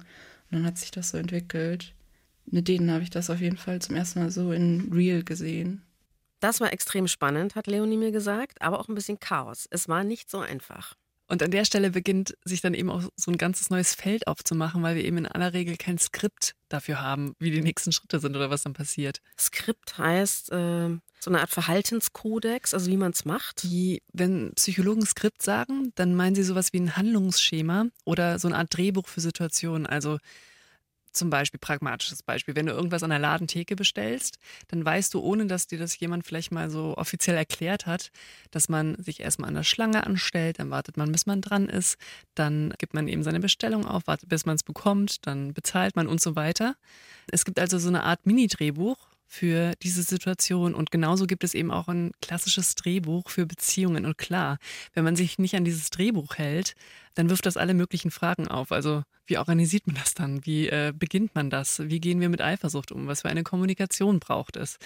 und 0.52 0.52
dann 0.52 0.66
hat 0.66 0.78
sich 0.78 0.92
das 0.92 1.10
so 1.10 1.18
entwickelt 1.18 1.94
mit 2.50 2.68
denen 2.68 2.92
habe 2.92 3.04
ich 3.04 3.10
das 3.10 3.30
auf 3.30 3.40
jeden 3.40 3.58
Fall 3.58 3.82
zum 3.82 3.96
ersten 3.96 4.20
Mal 4.20 4.32
so 4.32 4.52
in 4.52 4.90
real 4.94 5.24
gesehen. 5.24 5.84
Das 6.40 6.62
war 6.62 6.72
extrem 6.72 7.08
spannend, 7.08 7.56
hat 7.56 7.68
Leonie 7.68 7.98
mir 7.98 8.12
gesagt, 8.12 8.62
aber 8.62 8.80
auch 8.80 8.88
ein 8.88 8.96
bisschen 8.96 9.20
Chaos. 9.20 9.68
Es 9.70 9.90
war 9.90 10.04
nicht 10.04 10.30
so 10.30 10.40
einfach. 10.40 10.96
Und 11.28 11.44
an 11.44 11.52
der 11.52 11.66
Stelle 11.66 11.92
beginnt 11.92 12.38
sich 12.46 12.62
dann 12.62 12.74
eben 12.74 12.90
auch 12.90 13.04
so 13.16 13.32
ein 13.32 13.38
ganzes 13.38 13.70
neues 13.70 13.94
Feld 13.94 14.28
aufzumachen, 14.28 14.82
weil 14.82 14.96
wir 14.96 15.04
eben 15.04 15.18
in 15.18 15.26
aller 15.28 15.54
Regel 15.54 15.76
kein 15.76 15.98
Skript 15.98 16.56
dafür 16.70 17.02
haben, 17.02 17.36
wie 17.40 17.52
die 17.52 17.62
nächsten 17.62 17.92
Schritte 17.92 18.20
sind 18.20 18.36
oder 18.36 18.50
was 18.50 18.64
dann 18.64 18.74
passiert. 18.74 19.22
Skript 19.38 19.98
heißt 19.98 20.52
äh, 20.52 20.98
so 21.20 21.30
eine 21.30 21.42
Art 21.42 21.50
Verhaltenskodex, 21.50 22.74
also 22.74 22.90
wie 22.90 22.98
man 22.98 23.12
es 23.12 23.26
macht. 23.26 23.64
Die, 23.64 24.02
wenn 24.14 24.54
Psychologen 24.56 25.06
Skript 25.06 25.42
sagen, 25.42 25.92
dann 25.96 26.16
meinen 26.16 26.36
sie 26.36 26.44
sowas 26.44 26.72
wie 26.72 26.80
ein 26.80 26.96
Handlungsschema 26.96 27.88
oder 28.06 28.40
so 28.40 28.48
eine 28.48 28.58
Art 28.58 28.76
Drehbuch 28.76 29.08
für 29.08 29.22
Situationen. 29.22 29.86
Also 29.86 30.20
zum 31.18 31.30
Beispiel, 31.30 31.60
pragmatisches 31.60 32.24
Beispiel, 32.24 32.56
wenn 32.56 32.66
du 32.66 32.74
irgendwas 32.74 33.04
an 33.04 33.10
der 33.10 33.20
Ladentheke 33.20 33.76
bestellst, 33.76 34.38
dann 34.68 34.86
weißt 34.86 35.14
du, 35.14 35.20
ohne 35.20 35.48
dass 35.48 35.68
dir 35.68 35.80
das 35.80 36.00
jemand 36.00 36.26
vielleicht 36.26 36.52
mal 36.52 36.70
so 36.70 36.96
offiziell 36.98 37.36
erklärt 37.36 37.86
hat, 37.86 38.12
dass 38.52 38.70
man 38.70 38.96
sich 39.02 39.20
erstmal 39.20 39.50
an 39.50 39.56
der 39.56 39.64
Schlange 39.64 40.06
anstellt, 40.06 40.60
dann 40.60 40.70
wartet 40.70 40.98
man, 40.98 41.12
bis 41.12 41.26
man 41.26 41.42
dran 41.42 41.68
ist, 41.70 41.98
dann 42.36 42.74
gibt 42.78 42.94
man 42.94 43.08
eben 43.08 43.24
seine 43.24 43.40
Bestellung 43.40 43.86
auf, 43.86 44.08
wartet, 44.08 44.30
bis 44.30 44.46
man 44.46 44.56
es 44.56 44.64
bekommt, 44.64 45.26
dann 45.28 45.54
bezahlt 45.54 45.96
man 45.96 46.08
und 46.08 46.22
so 46.22 46.36
weiter. 46.36 46.76
Es 47.32 47.46
gibt 47.46 47.60
also 47.60 47.78
so 47.80 47.90
eine 47.90 48.04
Art 48.04 48.26
Mini-Drehbuch, 48.26 48.98
für 49.28 49.74
diese 49.84 50.04
Situation. 50.04 50.74
Und 50.74 50.90
genauso 50.90 51.28
gibt 51.28 51.44
es 51.44 51.54
eben 51.54 51.70
auch 51.70 51.88
ein 51.88 52.12
klassisches 52.22 52.76
Drehbuch 52.76 53.30
für 53.30 53.46
Beziehungen. 53.46 54.06
Und 54.06 54.18
klar, 54.18 54.58
wenn 54.94 55.04
man 55.04 55.16
sich 55.16 55.38
nicht 55.38 55.56
an 55.56 55.66
dieses 55.66 55.90
Drehbuch 55.90 56.38
hält, 56.38 56.74
dann 57.14 57.30
wirft 57.30 57.46
das 57.46 57.58
alle 57.58 57.74
möglichen 57.74 58.10
Fragen 58.10 58.48
auf. 58.48 58.72
Also 58.72 59.04
wie 59.26 59.38
organisiert 59.38 59.86
man 59.86 59.98
das 59.98 60.14
dann? 60.14 60.46
Wie 60.46 60.70
äh, 60.70 60.94
beginnt 60.96 61.36
man 61.36 61.50
das? 61.50 61.80
Wie 61.90 62.00
gehen 62.00 62.22
wir 62.22 62.30
mit 62.30 62.42
Eifersucht 62.42 62.92
um? 62.92 63.08
Was 63.08 63.22
für 63.22 63.30
eine 63.30 63.44
Kommunikation 63.44 64.20
braucht 64.20 64.56
es? 64.56 64.78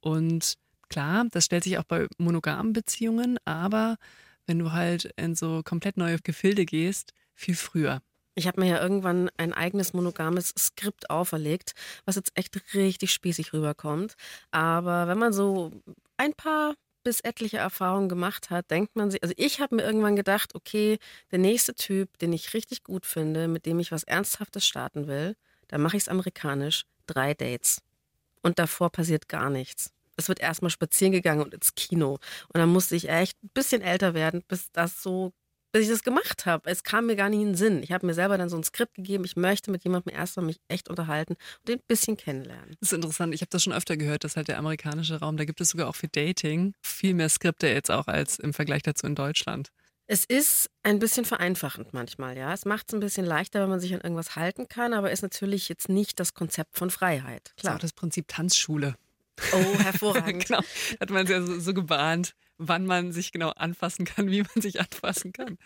Und 0.00 0.54
klar, 0.88 1.26
das 1.30 1.44
stellt 1.44 1.64
sich 1.64 1.78
auch 1.78 1.84
bei 1.84 2.08
monogamen 2.18 2.72
Beziehungen, 2.72 3.38
aber 3.44 3.96
wenn 4.46 4.58
du 4.58 4.72
halt 4.72 5.12
in 5.16 5.34
so 5.34 5.62
komplett 5.64 5.96
neue 5.96 6.18
Gefilde 6.18 6.64
gehst, 6.64 7.12
viel 7.34 7.54
früher. 7.56 8.02
Ich 8.38 8.46
habe 8.46 8.60
mir 8.60 8.68
ja 8.68 8.82
irgendwann 8.82 9.30
ein 9.38 9.54
eigenes 9.54 9.94
monogames 9.94 10.52
Skript 10.58 11.08
auferlegt, 11.08 11.72
was 12.04 12.16
jetzt 12.16 12.32
echt 12.34 12.74
richtig 12.74 13.10
spießig 13.12 13.54
rüberkommt. 13.54 14.14
Aber 14.50 15.08
wenn 15.08 15.18
man 15.18 15.32
so 15.32 15.72
ein 16.18 16.34
paar 16.34 16.74
bis 17.02 17.20
etliche 17.20 17.56
Erfahrungen 17.56 18.10
gemacht 18.10 18.50
hat, 18.50 18.70
denkt 18.70 18.94
man 18.94 19.10
sich, 19.10 19.22
also 19.22 19.34
ich 19.38 19.60
habe 19.60 19.76
mir 19.76 19.84
irgendwann 19.84 20.16
gedacht, 20.16 20.54
okay, 20.54 20.98
der 21.30 21.38
nächste 21.38 21.74
Typ, 21.74 22.18
den 22.18 22.32
ich 22.32 22.52
richtig 22.52 22.82
gut 22.82 23.06
finde, 23.06 23.48
mit 23.48 23.64
dem 23.64 23.78
ich 23.78 23.90
was 23.90 24.04
Ernsthaftes 24.04 24.66
starten 24.66 25.06
will, 25.06 25.34
dann 25.68 25.80
mache 25.80 25.96
ich 25.96 26.02
es 26.02 26.08
amerikanisch, 26.08 26.84
drei 27.06 27.32
Dates. 27.32 27.80
Und 28.42 28.58
davor 28.58 28.90
passiert 28.90 29.28
gar 29.28 29.48
nichts. 29.48 29.92
Es 30.16 30.28
wird 30.28 30.40
erstmal 30.40 30.70
spazieren 30.70 31.12
gegangen 31.12 31.42
und 31.42 31.54
ins 31.54 31.74
Kino. 31.74 32.18
Und 32.52 32.58
dann 32.58 32.68
musste 32.68 32.96
ich 32.96 33.08
echt 33.08 33.42
ein 33.42 33.50
bisschen 33.54 33.82
älter 33.82 34.12
werden, 34.12 34.42
bis 34.46 34.70
das 34.72 35.02
so 35.02 35.32
bis 35.76 35.86
ich 35.86 35.92
das 35.92 36.02
gemacht 36.02 36.46
habe. 36.46 36.70
Es 36.70 36.84
kam 36.84 37.06
mir 37.06 37.16
gar 37.16 37.28
nicht 37.28 37.40
in 37.40 37.48
den 37.48 37.54
Sinn. 37.54 37.82
Ich 37.82 37.92
habe 37.92 38.06
mir 38.06 38.14
selber 38.14 38.38
dann 38.38 38.48
so 38.48 38.56
ein 38.56 38.64
Skript 38.64 38.94
gegeben. 38.94 39.24
Ich 39.24 39.36
möchte 39.36 39.70
mit 39.70 39.84
jemandem 39.84 40.14
erstmal 40.14 40.46
mich 40.46 40.58
echt 40.68 40.88
unterhalten 40.88 41.34
und 41.34 41.68
den 41.68 41.78
ein 41.78 41.84
bisschen 41.86 42.16
kennenlernen. 42.16 42.76
Das 42.80 42.92
ist 42.92 42.94
interessant. 42.94 43.34
Ich 43.34 43.42
habe 43.42 43.50
das 43.50 43.62
schon 43.62 43.72
öfter 43.72 43.96
gehört, 43.96 44.24
dass 44.24 44.36
halt 44.36 44.48
der 44.48 44.58
amerikanische 44.58 45.20
Raum, 45.20 45.36
da 45.36 45.44
gibt 45.44 45.60
es 45.60 45.68
sogar 45.68 45.88
auch 45.88 45.94
für 45.94 46.08
Dating 46.08 46.72
viel 46.82 47.12
mehr 47.12 47.28
Skripte 47.28 47.68
jetzt 47.68 47.90
auch 47.90 48.06
als 48.06 48.38
im 48.38 48.54
Vergleich 48.54 48.82
dazu 48.82 49.06
in 49.06 49.14
Deutschland. 49.14 49.70
Es 50.06 50.24
ist 50.24 50.70
ein 50.82 50.98
bisschen 50.98 51.24
vereinfachend 51.24 51.92
manchmal, 51.92 52.38
ja. 52.38 52.54
Es 52.54 52.64
macht 52.64 52.88
es 52.88 52.94
ein 52.94 53.00
bisschen 53.00 53.26
leichter, 53.26 53.60
wenn 53.60 53.68
man 53.68 53.80
sich 53.80 53.92
an 53.92 54.00
irgendwas 54.00 54.36
halten 54.36 54.68
kann, 54.68 54.94
aber 54.94 55.10
ist 55.10 55.22
natürlich 55.22 55.68
jetzt 55.68 55.88
nicht 55.88 56.20
das 56.20 56.32
Konzept 56.32 56.78
von 56.78 56.90
Freiheit. 56.90 57.52
Klar. 57.56 57.56
Das 57.56 57.64
ist 57.64 57.76
auch 57.76 57.80
das 57.80 57.92
Prinzip 57.92 58.28
Tanzschule. 58.28 58.94
Oh, 59.52 59.78
hervorragend. 59.80 60.46
genau. 60.48 60.60
Hat 61.00 61.10
man 61.10 61.24
es 61.24 61.30
ja 61.30 61.42
so, 61.42 61.58
so 61.58 61.74
gebahnt 61.74 62.34
wann 62.58 62.86
man 62.86 63.12
sich 63.12 63.32
genau 63.32 63.50
anfassen 63.50 64.04
kann, 64.04 64.26
wie 64.30 64.42
man 64.42 64.62
sich 64.62 64.80
anfassen 64.80 65.32
kann. 65.32 65.58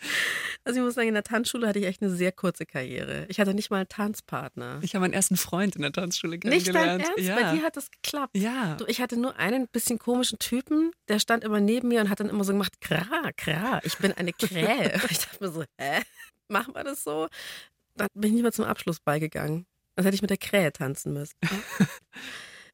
Also 0.64 0.80
ich 0.80 0.84
muss 0.84 0.94
sagen, 0.94 1.08
in 1.08 1.14
der 1.14 1.22
Tanzschule 1.22 1.66
hatte 1.66 1.78
ich 1.78 1.86
echt 1.86 2.02
eine 2.02 2.10
sehr 2.10 2.32
kurze 2.32 2.66
Karriere. 2.66 3.26
Ich 3.28 3.40
hatte 3.40 3.54
nicht 3.54 3.70
mal 3.70 3.78
einen 3.78 3.88
Tanzpartner. 3.88 4.80
Ich 4.82 4.94
habe 4.94 5.02
meinen 5.02 5.14
ersten 5.14 5.36
Freund 5.36 5.76
in 5.76 5.82
der 5.82 5.92
Tanzschule 5.92 6.38
kennengelernt. 6.38 6.98
Nicht 6.98 7.08
dein 7.08 7.18
Ernst? 7.18 7.28
Ja. 7.28 7.34
Bei 7.34 7.56
dir 7.56 7.62
hat 7.62 7.76
das 7.76 7.90
geklappt. 7.90 8.36
Ja. 8.36 8.74
Du, 8.76 8.84
ich 8.86 9.00
hatte 9.00 9.16
nur 9.16 9.36
einen 9.36 9.68
bisschen 9.68 9.98
komischen 9.98 10.38
Typen, 10.38 10.92
der 11.08 11.18
stand 11.18 11.44
immer 11.44 11.60
neben 11.60 11.88
mir 11.88 12.00
und 12.00 12.10
hat 12.10 12.20
dann 12.20 12.28
immer 12.28 12.44
so 12.44 12.52
gemacht, 12.52 12.80
kra, 12.80 13.30
kra, 13.36 13.80
ich 13.84 13.98
bin 13.98 14.12
eine 14.12 14.32
Krähe. 14.32 14.92
ich 15.10 15.18
dachte 15.18 15.44
mir 15.44 15.50
so, 15.50 15.64
hä? 15.78 16.02
Machen 16.48 16.74
wir 16.74 16.84
das 16.84 17.04
so? 17.04 17.28
Dann 17.94 18.08
bin 18.14 18.30
ich 18.30 18.34
nicht 18.34 18.42
mehr 18.42 18.52
zum 18.52 18.64
Abschluss 18.64 18.98
beigegangen. 19.00 19.66
Als 19.96 20.06
hätte 20.06 20.14
ich 20.14 20.22
mit 20.22 20.30
der 20.30 20.38
Krähe 20.38 20.72
tanzen 20.72 21.12
müssen. 21.12 21.36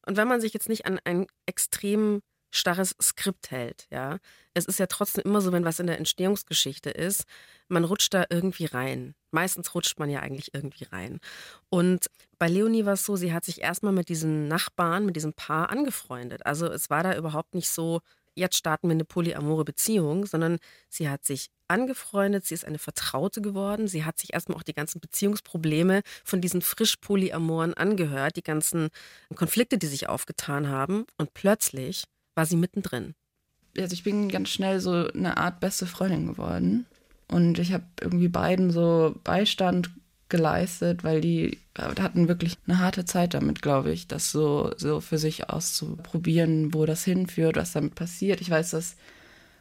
und 0.07 0.17
wenn 0.17 0.29
man 0.29 0.41
sich 0.41 0.55
jetzt 0.55 0.69
nicht 0.69 0.87
an 0.87 1.01
einen 1.05 1.27
extrem 1.47 2.23
starres 2.51 2.95
Skript 3.01 3.51
hält, 3.51 3.87
ja. 3.91 4.19
Es 4.55 4.65
ist 4.67 4.79
ja 4.79 4.87
trotzdem 4.87 5.25
immer 5.25 5.41
so, 5.41 5.53
wenn 5.53 5.65
was 5.65 5.81
in 5.81 5.87
der 5.87 5.99
Entstehungsgeschichte 5.99 6.91
ist, 6.91 7.25
man 7.69 7.85
rutscht 7.85 8.15
da 8.15 8.25
irgendwie 8.31 8.67
rein. 8.67 9.15
Meistens 9.31 9.75
rutscht 9.75 9.99
man 9.99 10.09
ja 10.09 10.21
eigentlich 10.21 10.55
irgendwie 10.55 10.85
rein. 10.85 11.21
Und 11.69 12.07
bei 12.39 12.49
Leonie 12.49 12.87
war 12.87 12.95
es 12.95 13.05
so, 13.05 13.17
sie 13.17 13.33
hat 13.33 13.45
sich 13.45 13.61
erstmal 13.61 13.93
mit 13.93 14.09
diesen 14.09 14.49
Nachbarn, 14.49 15.05
mit 15.05 15.17
diesem 15.17 15.35
Paar 15.35 15.71
angefreundet. 15.71 16.47
Also 16.47 16.67
es 16.67 16.91
war 16.91 17.03
da 17.03 17.17
überhaupt 17.17 17.55
nicht 17.55 17.71
so, 17.71 18.01
jetzt 18.37 18.57
starten 18.57 18.89
wir 18.89 18.93
eine 18.95 19.05
polyamore 19.05 19.65
Beziehung, 19.65 20.27
sondern 20.27 20.59
sie 20.89 21.09
hat 21.09 21.25
sich 21.25 21.49
angefreundet, 21.69 22.45
sie 22.45 22.55
ist 22.55 22.65
eine 22.65 22.79
Vertraute 22.79 23.41
geworden, 23.41 23.89
sie 23.89 24.05
hat 24.05 24.19
sich 24.19 24.35
erstmal 24.35 24.59
auch 24.59 24.63
die 24.63 24.75
ganzen 24.75 25.01
Beziehungsprobleme 25.01 26.03
von 26.25 26.41
diesen 26.41 26.63
frisch 26.63 26.97
Polyamoren 26.99 27.75
angehört, 27.75 28.37
die 28.37 28.43
ganzen 28.43 28.91
Konflikte, 29.35 29.79
die 29.79 29.87
sich 29.87 30.09
aufgetan 30.09 30.69
haben 30.69 31.07
und 31.17 31.35
plötzlich 31.35 32.05
war 32.37 32.47
sie 32.47 32.57
mittendrin. 32.57 33.15
Also 33.77 33.93
ich 33.93 34.05
bin 34.05 34.29
ganz 34.29 34.51
schnell 34.51 34.79
so 34.81 35.09
eine 35.09 35.37
Art 35.37 35.61
beste 35.61 35.87
Freundin 35.87 36.27
geworden. 36.27 36.87
Und 37.29 37.59
ich 37.59 37.73
habe 37.73 37.85
irgendwie 38.01 38.29
beiden 38.29 38.71
so 38.71 39.17
Beistand 39.25 39.91
geleistet, 40.29 41.05
weil 41.05 41.21
die 41.21 41.59
hatten 41.77 42.29
wirklich 42.29 42.57
eine 42.67 42.79
harte 42.79 43.05
Zeit 43.05 43.35
damit, 43.35 43.63
glaube 43.63 43.93
ich, 43.93 44.09
das 44.09 44.31
so, 44.31 44.73
so 44.77 45.01
für 45.01 45.19
sich 45.19 45.51
auszuprobieren, 45.51 46.73
wo 46.75 46.87
das 46.87 47.05
hinführt, 47.05 47.57
was 47.57 47.73
damit 47.73 47.95
passiert. 47.95 48.41
Ich 48.41 48.51
weiß, 48.51 48.71
dass 48.71 48.97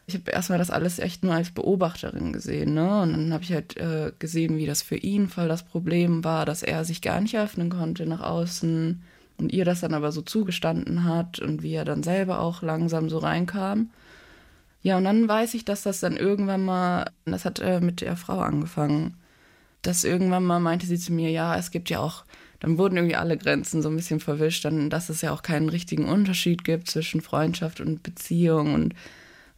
ich 0.08 0.14
habe 0.14 0.30
erstmal 0.30 0.60
das 0.60 0.70
alles 0.70 1.00
echt 1.00 1.24
nur 1.24 1.34
als 1.34 1.50
Beobachterin 1.50 2.32
gesehen, 2.32 2.76
ne? 2.76 3.02
Und 3.02 3.14
dann 3.14 3.34
habe 3.34 3.44
ich 3.44 3.52
halt 3.52 3.76
äh, 3.78 4.12
gesehen, 4.20 4.58
wie 4.58 4.68
das 4.68 4.84
für 4.84 4.98
ihn 4.98 5.28
voll 5.28 5.48
das 5.48 5.64
Problem 5.64 6.24
war, 6.24 6.46
dass 6.46 6.62
er 6.62 6.86
sich 6.86 7.02
gar 7.02 7.22
nicht 7.22 7.36
öffnen 7.38 7.72
konnte 7.72 8.06
nach 8.06 8.22
außen 8.22 9.02
und 9.38 9.52
ihr 9.52 9.66
das 9.66 9.82
dann 9.82 9.94
aber 9.94 10.12
so 10.12 10.22
zugestanden 10.22 11.04
hat 11.04 11.40
und 11.40 11.62
wie 11.64 11.74
er 11.74 11.86
dann 11.86 12.04
selber 12.04 12.40
auch 12.40 12.62
langsam 12.62 13.10
so 13.10 13.18
reinkam. 13.18 13.90
Ja, 14.82 14.98
und 14.98 15.04
dann 15.04 15.28
weiß 15.28 15.56
ich, 15.56 15.66
dass 15.66 15.84
das 15.84 16.00
dann 16.00 16.16
irgendwann 16.16 16.64
mal, 16.64 17.10
das 17.26 17.46
hat 17.46 17.60
äh, 17.60 17.82
mit 17.82 18.02
der 18.02 18.16
Frau 18.18 18.40
angefangen, 18.40 19.16
dass 19.82 20.04
irgendwann 20.04 20.44
mal 20.44 20.60
meinte 20.60 20.86
sie 20.86 21.00
zu 21.00 21.12
mir, 21.12 21.32
ja, 21.32 21.58
es 21.58 21.72
gibt 21.72 21.90
ja 21.90 22.00
auch, 22.00 22.24
dann 22.60 22.78
wurden 22.78 22.98
irgendwie 22.98 23.16
alle 23.16 23.38
Grenzen 23.38 23.82
so 23.82 23.90
ein 23.90 23.96
bisschen 23.96 24.20
verwischt, 24.20 24.64
dann, 24.66 24.90
dass 24.90 25.10
es 25.10 25.22
ja 25.22 25.32
auch 25.32 25.42
keinen 25.42 25.70
richtigen 25.70 26.06
Unterschied 26.06 26.64
gibt 26.64 26.90
zwischen 26.90 27.22
Freundschaft 27.22 27.82
und 27.82 28.04
Beziehung 28.04 28.74
und 28.74 28.94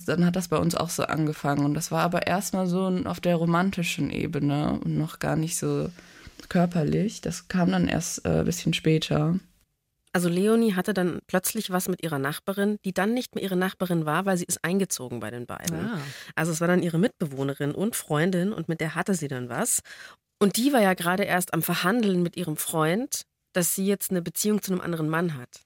dann 0.05 0.25
hat 0.25 0.35
das 0.35 0.47
bei 0.47 0.57
uns 0.57 0.75
auch 0.75 0.89
so 0.89 1.03
angefangen 1.03 1.65
und 1.65 1.73
das 1.73 1.91
war 1.91 2.01
aber 2.03 2.27
erstmal 2.27 2.67
so 2.67 2.87
auf 3.05 3.19
der 3.19 3.35
romantischen 3.35 4.09
Ebene 4.09 4.79
und 4.83 4.97
noch 4.97 5.19
gar 5.19 5.35
nicht 5.35 5.57
so 5.57 5.89
körperlich. 6.49 7.21
Das 7.21 7.47
kam 7.47 7.71
dann 7.71 7.87
erst 7.87 8.25
äh, 8.25 8.39
ein 8.39 8.45
bisschen 8.45 8.73
später. 8.73 9.39
Also 10.17 10.29
Leonie 10.29 10.73
hatte 10.73 10.95
dann 10.95 11.19
plötzlich 11.27 11.69
was 11.69 11.89
mit 11.89 12.01
ihrer 12.01 12.17
Nachbarin, 12.17 12.79
die 12.83 12.91
dann 12.91 13.13
nicht 13.13 13.35
mehr 13.35 13.43
ihre 13.43 13.55
Nachbarin 13.55 14.07
war, 14.07 14.25
weil 14.25 14.35
sie 14.35 14.45
ist 14.45 14.63
eingezogen 14.63 15.19
bei 15.19 15.29
den 15.29 15.45
beiden. 15.45 15.77
Ah. 15.77 16.01
Also 16.33 16.51
es 16.51 16.59
war 16.59 16.67
dann 16.67 16.81
ihre 16.81 16.97
Mitbewohnerin 16.97 17.71
und 17.71 17.95
Freundin 17.95 18.51
und 18.51 18.67
mit 18.67 18.81
der 18.81 18.95
hatte 18.95 19.13
sie 19.13 19.27
dann 19.27 19.47
was. 19.47 19.81
Und 20.39 20.57
die 20.57 20.73
war 20.73 20.81
ja 20.81 20.95
gerade 20.95 21.21
erst 21.21 21.53
am 21.53 21.61
Verhandeln 21.61 22.23
mit 22.23 22.35
ihrem 22.35 22.57
Freund, 22.57 23.27
dass 23.53 23.75
sie 23.75 23.85
jetzt 23.85 24.09
eine 24.09 24.23
Beziehung 24.23 24.63
zu 24.63 24.71
einem 24.71 24.81
anderen 24.81 25.07
Mann 25.07 25.37
hat. 25.37 25.61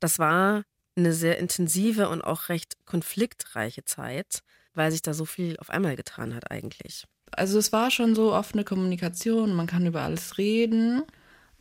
Das 0.00 0.18
war 0.18 0.64
eine 0.96 1.12
sehr 1.12 1.38
intensive 1.38 2.08
und 2.08 2.20
auch 2.20 2.48
recht 2.48 2.74
konfliktreiche 2.86 3.84
Zeit, 3.84 4.40
weil 4.72 4.90
sich 4.90 5.02
da 5.02 5.14
so 5.14 5.24
viel 5.24 5.56
auf 5.58 5.70
einmal 5.70 5.94
getan 5.94 6.34
hat 6.34 6.50
eigentlich. 6.50 7.04
Also 7.30 7.60
es 7.60 7.72
war 7.72 7.92
schon 7.92 8.16
so 8.16 8.34
offene 8.34 8.64
Kommunikation, 8.64 9.54
man 9.54 9.68
kann 9.68 9.86
über 9.86 10.02
alles 10.02 10.36
reden. 10.36 11.04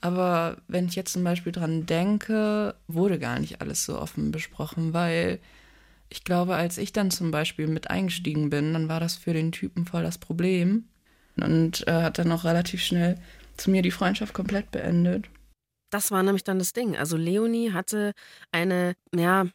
Aber 0.03 0.57
wenn 0.67 0.87
ich 0.87 0.95
jetzt 0.95 1.13
zum 1.13 1.23
Beispiel 1.23 1.53
dran 1.53 1.85
denke, 1.85 2.75
wurde 2.87 3.19
gar 3.19 3.39
nicht 3.39 3.61
alles 3.61 3.85
so 3.85 3.97
offen 3.97 4.31
besprochen, 4.31 4.93
weil 4.93 5.39
ich 6.09 6.25
glaube, 6.25 6.55
als 6.55 6.77
ich 6.77 6.91
dann 6.91 7.09
zum 7.09 7.31
Beispiel 7.31 7.67
mit 7.67 7.89
eingestiegen 7.89 8.49
bin, 8.49 8.73
dann 8.73 8.89
war 8.89 8.99
das 8.99 9.15
für 9.15 9.31
den 9.31 9.53
Typen 9.53 9.85
voll 9.85 10.03
das 10.03 10.17
Problem 10.17 10.89
und 11.37 11.87
äh, 11.87 12.01
hat 12.03 12.17
dann 12.17 12.33
auch 12.33 12.43
relativ 12.43 12.81
schnell 12.83 13.17
zu 13.55 13.71
mir 13.71 13.81
die 13.81 13.91
Freundschaft 13.91 14.33
komplett 14.33 14.71
beendet. 14.71 15.29
Das 15.89 16.11
war 16.11 16.21
nämlich 16.21 16.43
dann 16.43 16.59
das 16.59 16.73
Ding. 16.73 16.97
Also 16.97 17.15
Leonie 17.15 17.71
hatte 17.71 18.11
eine, 18.51 18.95
ja, 19.15 19.45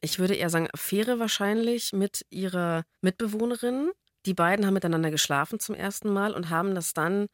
ich 0.00 0.20
würde 0.20 0.36
eher 0.36 0.48
sagen, 0.48 0.68
Affäre 0.72 1.18
wahrscheinlich 1.18 1.92
mit 1.92 2.24
ihrer 2.30 2.84
Mitbewohnerin. 3.00 3.90
Die 4.26 4.34
beiden 4.34 4.64
haben 4.64 4.74
miteinander 4.74 5.10
geschlafen 5.10 5.58
zum 5.58 5.74
ersten 5.74 6.08
Mal 6.08 6.34
und 6.34 6.50
haben 6.50 6.76
das 6.76 6.92
dann 6.92 7.26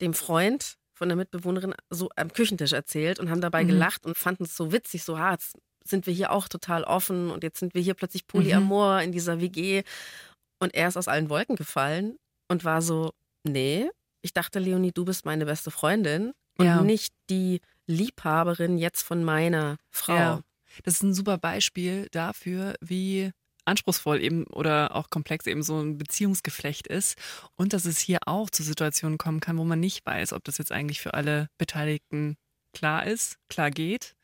dem 0.00 0.14
Freund 0.14 0.78
von 0.96 1.08
der 1.08 1.16
Mitbewohnerin 1.16 1.74
so 1.90 2.08
am 2.16 2.32
Küchentisch 2.32 2.72
erzählt 2.72 3.20
und 3.20 3.30
haben 3.30 3.40
dabei 3.40 3.64
mhm. 3.64 3.68
gelacht 3.68 4.06
und 4.06 4.16
fanden 4.16 4.44
es 4.44 4.56
so 4.56 4.72
witzig, 4.72 5.04
so, 5.04 5.18
ha, 5.18 5.32
jetzt 5.32 5.56
sind 5.84 6.06
wir 6.06 6.14
hier 6.14 6.32
auch 6.32 6.48
total 6.48 6.84
offen 6.84 7.30
und 7.30 7.44
jetzt 7.44 7.60
sind 7.60 7.74
wir 7.74 7.82
hier 7.82 7.94
plötzlich 7.94 8.26
Polyamor 8.26 8.96
mhm. 8.96 9.02
in 9.02 9.12
dieser 9.12 9.40
WG. 9.40 9.82
Und 10.58 10.74
er 10.74 10.88
ist 10.88 10.96
aus 10.96 11.06
allen 11.06 11.28
Wolken 11.28 11.54
gefallen 11.54 12.16
und 12.48 12.64
war 12.64 12.80
so, 12.80 13.12
nee, 13.44 13.90
ich 14.22 14.32
dachte, 14.32 14.58
Leonie, 14.58 14.90
du 14.92 15.04
bist 15.04 15.26
meine 15.26 15.44
beste 15.44 15.70
Freundin 15.70 16.32
und 16.58 16.66
ja. 16.66 16.80
nicht 16.80 17.12
die 17.28 17.60
Liebhaberin 17.86 18.78
jetzt 18.78 19.02
von 19.02 19.22
meiner 19.22 19.76
Frau. 19.90 20.14
Ja. 20.14 20.40
Das 20.82 20.94
ist 20.94 21.02
ein 21.02 21.14
super 21.14 21.38
Beispiel 21.38 22.08
dafür, 22.10 22.74
wie 22.80 23.30
anspruchsvoll 23.66 24.22
eben 24.22 24.44
oder 24.44 24.94
auch 24.94 25.10
komplex 25.10 25.46
eben 25.46 25.62
so 25.62 25.78
ein 25.80 25.98
Beziehungsgeflecht 25.98 26.86
ist 26.86 27.18
und 27.56 27.72
dass 27.72 27.84
es 27.84 27.98
hier 27.98 28.20
auch 28.26 28.50
zu 28.50 28.62
Situationen 28.62 29.18
kommen 29.18 29.40
kann, 29.40 29.58
wo 29.58 29.64
man 29.64 29.80
nicht 29.80 30.04
weiß, 30.06 30.32
ob 30.32 30.44
das 30.44 30.58
jetzt 30.58 30.72
eigentlich 30.72 31.00
für 31.00 31.14
alle 31.14 31.48
Beteiligten 31.58 32.36
klar 32.72 33.06
ist, 33.06 33.38
klar 33.48 33.70
geht 33.70 34.14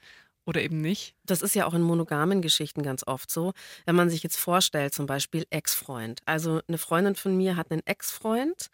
oder 0.44 0.62
eben 0.62 0.80
nicht. 0.80 1.14
Das 1.24 1.42
ist 1.42 1.54
ja 1.54 1.66
auch 1.66 1.74
in 1.74 1.82
monogamen 1.82 2.42
Geschichten 2.42 2.82
ganz 2.82 3.06
oft 3.06 3.30
so. 3.30 3.52
Wenn 3.86 3.96
man 3.96 4.10
sich 4.10 4.22
jetzt 4.22 4.36
vorstellt, 4.36 4.94
zum 4.94 5.06
Beispiel 5.06 5.46
Ex-Freund. 5.50 6.20
Also 6.26 6.60
eine 6.68 6.78
Freundin 6.78 7.14
von 7.14 7.36
mir 7.36 7.56
hat 7.56 7.70
einen 7.70 7.86
Ex-Freund 7.86 8.68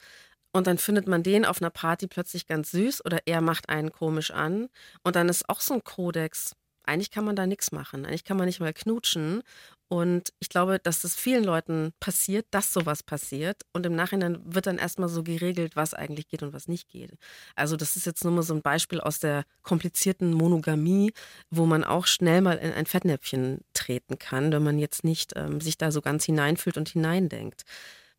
und 0.53 0.67
dann 0.67 0.79
findet 0.79 1.07
man 1.07 1.23
den 1.23 1.45
auf 1.45 1.61
einer 1.61 1.71
Party 1.71 2.07
plötzlich 2.07 2.47
ganz 2.47 2.71
süß 2.71 3.05
oder 3.05 3.19
er 3.27 3.41
macht 3.41 3.69
einen 3.69 3.93
komisch 3.93 4.31
an 4.31 4.69
und 5.03 5.17
dann 5.17 5.29
ist 5.29 5.49
auch 5.49 5.61
so 5.61 5.75
ein 5.75 5.85
Kodex 5.85 6.55
eigentlich 6.89 7.11
kann 7.11 7.25
man 7.25 7.37
da 7.37 7.47
nichts 7.47 7.71
machen. 7.71 8.07
Eigentlich 8.07 8.25
kann 8.25 8.39
man 8.39 8.47
nicht 8.47 8.61
mal 8.61 8.73
knutschen. 8.73 9.43
Und 9.89 10.35
ich 10.39 10.51
glaube, 10.51 10.79
dass 10.79 11.01
das 11.01 11.17
vielen 11.17 11.45
Leuten 11.45 11.93
passiert, 11.99 12.47
dass 12.51 12.75
sowas 12.75 13.03
passiert. 13.03 13.63
Und 13.73 13.87
im 13.87 13.95
Nachhinein 13.95 14.39
wird 14.45 14.67
dann 14.67 14.77
erstmal 14.77 15.09
so 15.09 15.23
geregelt, 15.23 15.77
was 15.77 15.95
eigentlich 15.95 16.29
geht 16.29 16.43
und 16.43 16.53
was 16.53 16.69
nicht 16.69 16.89
geht. 16.89 17.13
Also 17.57 17.77
das 17.77 17.97
ist 17.97 18.05
jetzt 18.05 18.23
nur 18.23 18.35
mal 18.35 18.43
so 18.43 18.53
ein 18.53 18.61
Beispiel 18.61 19.01
aus 19.01 19.19
der 19.19 19.45
komplizierten 19.63 20.35
Monogamie, 20.35 21.13
wo 21.51 21.65
man 21.65 21.85
auch 21.85 22.07
schnell 22.07 22.43
mal 22.43 22.59
in 22.59 22.73
ein 22.73 22.85
Fettnäpfchen 22.85 23.63
treten 23.73 24.19
kann, 24.19 24.53
wenn 24.53 24.63
man 24.63 24.79
jetzt 24.79 25.05
nicht 25.05 25.33
ähm, 25.37 25.63
sich 25.63 25.79
da 25.79 25.91
so 25.91 26.03
ganz 26.03 26.25
hineinfühlt 26.25 26.77
und 26.77 26.91
hineindenkt. 26.91 27.63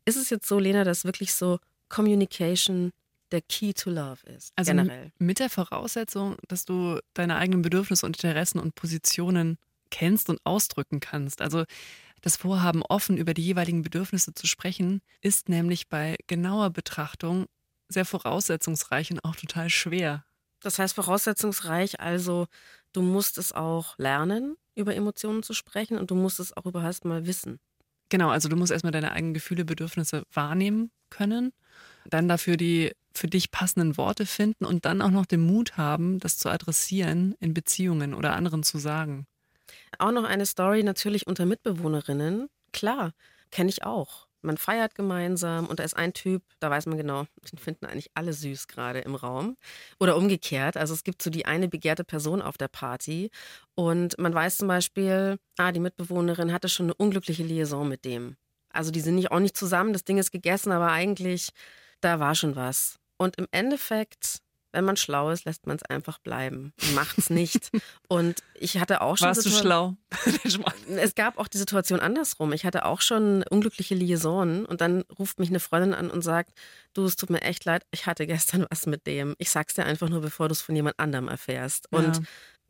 Ist 0.04 0.16
es 0.16 0.28
jetzt 0.28 0.48
so, 0.48 0.58
Lena, 0.58 0.82
dass 0.82 1.04
wirklich 1.04 1.34
so 1.34 1.60
Communication 1.88 2.90
der 3.30 3.42
Key 3.42 3.72
to 3.74 3.90
Love 3.90 4.26
ist. 4.26 4.52
Also 4.56 4.72
generell. 4.72 5.12
mit 5.18 5.38
der 5.38 5.50
Voraussetzung, 5.50 6.36
dass 6.48 6.64
du 6.64 6.98
deine 7.14 7.36
eigenen 7.36 7.62
Bedürfnisse 7.62 8.06
und 8.06 8.16
Interessen 8.16 8.58
und 8.58 8.74
Positionen 8.74 9.56
kennst 9.90 10.28
und 10.30 10.40
ausdrücken 10.44 11.00
kannst. 11.00 11.40
Also 11.42 11.64
das 12.20 12.36
Vorhaben, 12.36 12.82
offen 12.82 13.16
über 13.16 13.34
die 13.34 13.44
jeweiligen 13.44 13.82
Bedürfnisse 13.82 14.34
zu 14.34 14.46
sprechen, 14.46 15.00
ist 15.20 15.48
nämlich 15.48 15.88
bei 15.88 16.16
genauer 16.26 16.70
Betrachtung 16.70 17.46
sehr 17.88 18.04
voraussetzungsreich 18.04 19.10
und 19.10 19.24
auch 19.24 19.36
total 19.36 19.70
schwer. 19.70 20.24
Das 20.60 20.78
heißt 20.78 20.94
voraussetzungsreich, 20.94 22.00
also 22.00 22.46
du 22.92 23.02
musst 23.02 23.38
es 23.38 23.52
auch 23.52 23.96
lernen, 23.98 24.56
über 24.74 24.94
Emotionen 24.94 25.42
zu 25.42 25.54
sprechen 25.54 25.98
und 25.98 26.10
du 26.10 26.14
musst 26.14 26.38
es 26.40 26.56
auch 26.56 26.66
überhaupt 26.66 27.04
mal 27.04 27.26
wissen. 27.26 27.58
Genau, 28.10 28.28
also 28.28 28.48
du 28.48 28.56
musst 28.56 28.72
erstmal 28.72 28.92
deine 28.92 29.12
eigenen 29.12 29.34
Gefühle, 29.34 29.64
Bedürfnisse 29.64 30.24
wahrnehmen 30.32 30.90
können, 31.10 31.52
dann 32.04 32.28
dafür 32.28 32.56
die 32.56 32.92
für 33.14 33.28
dich 33.28 33.50
passenden 33.50 33.96
Worte 33.96 34.26
finden 34.26 34.64
und 34.64 34.84
dann 34.84 35.02
auch 35.02 35.10
noch 35.10 35.26
den 35.26 35.40
Mut 35.40 35.76
haben, 35.76 36.18
das 36.18 36.38
zu 36.38 36.48
adressieren 36.48 37.34
in 37.40 37.54
Beziehungen 37.54 38.14
oder 38.14 38.34
anderen 38.34 38.62
zu 38.62 38.78
sagen. 38.78 39.26
Auch 39.98 40.12
noch 40.12 40.24
eine 40.24 40.46
Story 40.46 40.82
natürlich 40.82 41.26
unter 41.26 41.46
Mitbewohnerinnen. 41.46 42.48
Klar, 42.72 43.12
kenne 43.50 43.70
ich 43.70 43.84
auch. 43.84 44.28
Man 44.42 44.56
feiert 44.56 44.94
gemeinsam 44.94 45.66
und 45.66 45.80
da 45.80 45.84
ist 45.84 45.96
ein 45.96 46.14
Typ, 46.14 46.42
da 46.60 46.70
weiß 46.70 46.86
man 46.86 46.96
genau, 46.96 47.26
den 47.52 47.58
finden 47.58 47.84
eigentlich 47.84 48.10
alle 48.14 48.32
süß 48.32 48.68
gerade 48.68 49.00
im 49.00 49.14
Raum. 49.14 49.56
Oder 49.98 50.16
umgekehrt. 50.16 50.78
Also 50.78 50.94
es 50.94 51.04
gibt 51.04 51.20
so 51.20 51.28
die 51.28 51.44
eine 51.44 51.68
begehrte 51.68 52.04
Person 52.04 52.40
auf 52.40 52.56
der 52.56 52.68
Party 52.68 53.30
und 53.74 54.18
man 54.18 54.32
weiß 54.32 54.58
zum 54.58 54.68
Beispiel, 54.68 55.38
ah, 55.58 55.72
die 55.72 55.80
Mitbewohnerin 55.80 56.52
hatte 56.52 56.70
schon 56.70 56.86
eine 56.86 56.94
unglückliche 56.94 57.42
Liaison 57.42 57.86
mit 57.86 58.06
dem. 58.06 58.36
Also 58.70 58.90
die 58.90 59.00
sind 59.00 59.16
nicht 59.16 59.30
auch 59.30 59.40
nicht 59.40 59.56
zusammen, 59.56 59.92
das 59.92 60.04
Ding 60.04 60.16
ist 60.16 60.30
gegessen, 60.30 60.72
aber 60.72 60.90
eigentlich, 60.90 61.50
da 62.00 62.18
war 62.18 62.34
schon 62.34 62.56
was. 62.56 62.98
Und 63.18 63.36
im 63.36 63.46
Endeffekt 63.50 64.40
wenn 64.72 64.84
man 64.84 64.96
schlau 64.96 65.30
ist, 65.30 65.44
lässt 65.44 65.66
man 65.66 65.76
es 65.76 65.82
einfach 65.82 66.18
bleiben. 66.18 66.72
Macht 66.94 67.18
es 67.18 67.30
nicht. 67.30 67.70
Und 68.08 68.42
ich 68.54 68.78
hatte 68.78 69.00
auch 69.00 69.16
schon. 69.16 69.28
Warst 69.28 69.44
du 69.44 69.50
schlau? 69.50 69.96
es 70.88 71.14
gab 71.14 71.38
auch 71.38 71.48
die 71.48 71.58
Situation 71.58 72.00
andersrum. 72.00 72.52
Ich 72.52 72.64
hatte 72.64 72.84
auch 72.84 73.00
schon 73.00 73.42
unglückliche 73.50 73.94
Liaison 73.94 74.66
und 74.66 74.80
dann 74.80 75.02
ruft 75.18 75.38
mich 75.38 75.48
eine 75.48 75.60
Freundin 75.60 75.94
an 75.94 76.10
und 76.10 76.22
sagt, 76.22 76.52
du, 76.94 77.04
es 77.04 77.16
tut 77.16 77.30
mir 77.30 77.42
echt 77.42 77.64
leid, 77.64 77.86
ich 77.90 78.06
hatte 78.06 78.26
gestern 78.26 78.66
was 78.70 78.86
mit 78.86 79.06
dem. 79.06 79.34
Ich 79.38 79.50
sag's 79.50 79.74
dir 79.74 79.84
einfach 79.84 80.08
nur, 80.08 80.20
bevor 80.20 80.48
du 80.48 80.52
es 80.52 80.60
von 80.60 80.76
jemand 80.76 80.98
anderem 80.98 81.28
erfährst. 81.28 81.90
Und 81.92 82.16
ja. 82.16 82.22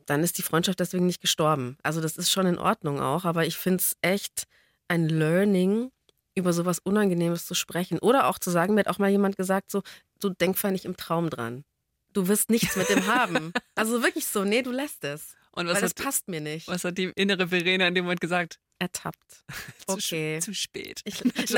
dann 0.06 0.22
ist 0.22 0.38
die 0.38 0.42
Freundschaft 0.42 0.80
deswegen 0.80 1.06
nicht 1.06 1.20
gestorben. 1.20 1.76
Also 1.82 2.00
das 2.00 2.16
ist 2.16 2.30
schon 2.30 2.46
in 2.46 2.58
Ordnung 2.58 3.00
auch, 3.00 3.24
aber 3.24 3.46
ich 3.46 3.56
finde 3.56 3.82
es 3.82 3.96
echt 4.02 4.44
ein 4.88 5.08
Learning, 5.08 5.90
über 6.34 6.52
sowas 6.52 6.78
Unangenehmes 6.78 7.46
zu 7.46 7.54
sprechen. 7.54 7.98
Oder 7.98 8.28
auch 8.28 8.38
zu 8.38 8.50
sagen, 8.50 8.74
mir 8.74 8.80
hat 8.80 8.88
auch 8.88 8.98
mal 8.98 9.10
jemand 9.10 9.36
gesagt, 9.36 9.70
so, 9.70 9.82
du 10.20 10.30
denk 10.30 10.62
nicht 10.64 10.84
im 10.84 10.96
Traum 10.96 11.28
dran 11.28 11.64
du 12.12 12.28
wirst 12.28 12.50
nichts 12.50 12.76
mit 12.76 12.88
dem 12.88 13.06
haben. 13.06 13.52
Also 13.76 14.02
wirklich 14.02 14.26
so, 14.26 14.44
nee, 14.44 14.60
du 14.60 14.72
lässt 14.72 15.04
es. 15.04 15.34
Und 15.52 15.66
was 15.66 15.76
weil 15.76 15.82
das 15.82 15.94
passt 15.94 16.28
mir 16.28 16.42
nicht. 16.42 16.68
Was 16.68 16.84
hat 16.84 16.98
die 16.98 17.12
innere 17.16 17.48
Verena 17.48 17.88
in 17.88 17.94
dem 17.94 18.04
Moment 18.04 18.20
gesagt? 18.20 18.58
Ertappt. 18.78 19.44
Okay. 19.86 20.38
zu, 20.40 20.50
zu 20.50 20.54
spät. 20.54 21.00
Ich, 21.04 21.24
ich 21.24 21.56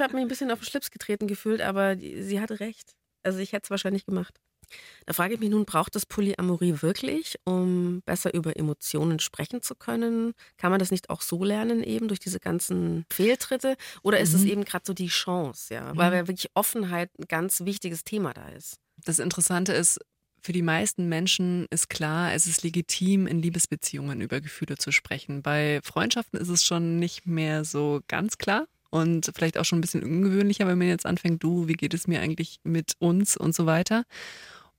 habe 0.00 0.14
mich 0.14 0.22
ein 0.22 0.28
bisschen 0.28 0.50
auf 0.50 0.60
den 0.60 0.66
Schlips 0.66 0.90
getreten 0.90 1.26
gefühlt, 1.26 1.62
aber 1.62 1.96
die, 1.96 2.22
sie 2.22 2.40
hatte 2.40 2.60
recht. 2.60 2.92
Also 3.22 3.38
ich 3.38 3.52
hätte 3.52 3.64
es 3.64 3.70
wahrscheinlich 3.70 4.04
gemacht. 4.04 4.38
Da 5.06 5.12
frage 5.12 5.34
ich 5.34 5.40
mich 5.40 5.50
nun, 5.50 5.64
braucht 5.64 5.94
das 5.94 6.06
Polyamorie 6.06 6.80
wirklich, 6.80 7.36
um 7.44 8.02
besser 8.02 8.32
über 8.34 8.56
Emotionen 8.56 9.18
sprechen 9.18 9.62
zu 9.62 9.74
können? 9.74 10.34
Kann 10.56 10.70
man 10.70 10.78
das 10.78 10.90
nicht 10.90 11.10
auch 11.10 11.20
so 11.20 11.44
lernen, 11.44 11.82
eben 11.82 12.08
durch 12.08 12.20
diese 12.20 12.40
ganzen 12.40 13.04
Fehltritte? 13.10 13.76
Oder 14.02 14.20
ist 14.20 14.32
mhm. 14.32 14.38
es 14.38 14.44
eben 14.44 14.64
gerade 14.64 14.84
so 14.86 14.94
die 14.94 15.08
Chance, 15.08 15.74
ja? 15.74 15.96
Weil 15.96 16.22
mhm. 16.22 16.28
wirklich 16.28 16.50
Offenheit 16.54 17.10
ein 17.18 17.26
ganz 17.28 17.64
wichtiges 17.64 18.04
Thema 18.04 18.32
da 18.32 18.48
ist. 18.48 18.78
Das 19.04 19.18
Interessante 19.18 19.72
ist, 19.72 19.98
für 20.40 20.52
die 20.52 20.62
meisten 20.62 21.08
Menschen 21.08 21.66
ist 21.70 21.88
klar, 21.88 22.34
es 22.34 22.46
ist 22.46 22.62
legitim, 22.64 23.26
in 23.26 23.40
Liebesbeziehungen 23.40 24.20
über 24.20 24.40
Gefühle 24.40 24.76
zu 24.76 24.90
sprechen. 24.90 25.42
Bei 25.42 25.80
Freundschaften 25.84 26.38
ist 26.38 26.48
es 26.48 26.64
schon 26.64 26.98
nicht 26.98 27.26
mehr 27.26 27.64
so 27.64 28.00
ganz 28.08 28.38
klar 28.38 28.66
und 28.90 29.30
vielleicht 29.34 29.56
auch 29.56 29.64
schon 29.64 29.78
ein 29.78 29.82
bisschen 29.82 30.02
ungewöhnlicher, 30.02 30.66
wenn 30.66 30.78
man 30.78 30.88
jetzt 30.88 31.06
anfängt, 31.06 31.42
du, 31.42 31.68
wie 31.68 31.74
geht 31.74 31.94
es 31.94 32.08
mir 32.08 32.20
eigentlich 32.20 32.58
mit 32.64 32.94
uns 32.98 33.36
und 33.36 33.54
so 33.54 33.66
weiter. 33.66 34.04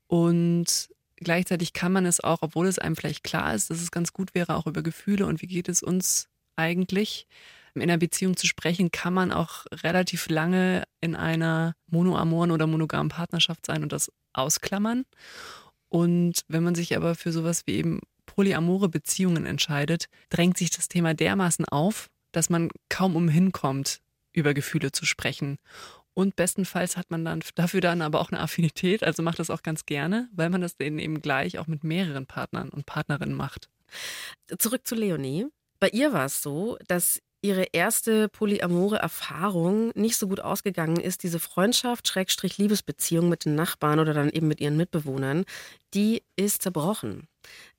Und 0.07 0.89
gleichzeitig 1.15 1.71
kann 1.71 1.93
man 1.93 2.05
es 2.05 2.21
auch, 2.21 2.41
obwohl 2.41 2.67
es 2.67 2.77
einem 2.77 2.97
vielleicht 2.97 3.23
klar 3.23 3.55
ist, 3.55 3.69
dass 3.69 3.81
es 3.81 3.89
ganz 3.89 4.11
gut 4.11 4.35
wäre, 4.35 4.55
auch 4.55 4.67
über 4.67 4.83
Gefühle 4.83 5.25
und 5.25 5.41
wie 5.41 5.47
geht 5.47 5.69
es 5.69 5.81
uns 5.81 6.27
eigentlich, 6.57 7.27
in 7.75 7.81
einer 7.81 7.97
Beziehung 7.97 8.37
zu 8.37 8.47
sprechen, 8.47 8.91
kann 8.91 9.13
man 9.13 9.31
auch 9.31 9.65
relativ 9.71 10.29
lange 10.29 10.83
in 11.01 11.15
einer 11.15 11.73
monoamoren 11.87 12.51
oder 12.51 12.67
monogamen 12.67 13.09
Partnerschaft 13.09 13.65
sein 13.65 13.83
und 13.83 13.91
das 13.91 14.11
ausklammern. 14.33 15.05
Und 15.89 16.41
wenn 16.47 16.63
man 16.63 16.75
sich 16.75 16.95
aber 16.95 17.15
für 17.15 17.31
sowas 17.31 17.63
wie 17.65 17.75
eben 17.75 18.01
polyamore 18.25 18.89
Beziehungen 18.89 19.45
entscheidet, 19.45 20.05
drängt 20.29 20.57
sich 20.57 20.71
das 20.71 20.87
Thema 20.87 21.13
dermaßen 21.13 21.65
auf, 21.65 22.07
dass 22.31 22.49
man 22.49 22.69
kaum 22.89 23.15
umhin 23.15 23.51
kommt, 23.51 23.99
über 24.31 24.53
Gefühle 24.53 24.91
zu 24.91 25.05
sprechen. 25.05 25.57
Und 26.15 26.35
bestenfalls 26.35 26.97
hat 26.97 27.09
man 27.11 27.25
dann 27.25 27.43
dafür 27.55 27.81
dann 27.81 28.01
aber 28.01 28.19
auch 28.21 28.31
eine 28.31 28.41
Affinität, 28.41 29.03
also 29.03 29.23
macht 29.23 29.39
das 29.39 29.49
auch 29.49 29.63
ganz 29.63 29.85
gerne, 29.85 30.29
weil 30.33 30.49
man 30.49 30.61
das 30.61 30.77
dann 30.77 30.99
eben 30.99 31.21
gleich 31.21 31.57
auch 31.59 31.67
mit 31.67 31.83
mehreren 31.83 32.25
Partnern 32.25 32.69
und 32.69 32.85
Partnerinnen 32.85 33.35
macht. 33.35 33.69
Zurück 34.57 34.87
zu 34.87 34.95
Leonie. 34.95 35.47
Bei 35.79 35.89
ihr 35.89 36.13
war 36.13 36.25
es 36.25 36.41
so, 36.41 36.77
dass 36.87 37.21
ihre 37.43 37.67
erste 37.73 38.29
polyamore 38.29 38.97
Erfahrung 38.97 39.91
nicht 39.95 40.17
so 40.17 40.27
gut 40.27 40.39
ausgegangen 40.39 40.97
ist, 40.97 41.23
diese 41.23 41.39
Freundschaft, 41.39 42.07
Schrägstrich 42.07 42.57
Liebesbeziehung 42.57 43.29
mit 43.29 43.45
den 43.45 43.55
Nachbarn 43.55 43.99
oder 43.99 44.13
dann 44.13 44.29
eben 44.29 44.47
mit 44.47 44.61
ihren 44.61 44.77
Mitbewohnern, 44.77 45.43
die 45.93 46.23
ist 46.35 46.63
zerbrochen. 46.63 47.27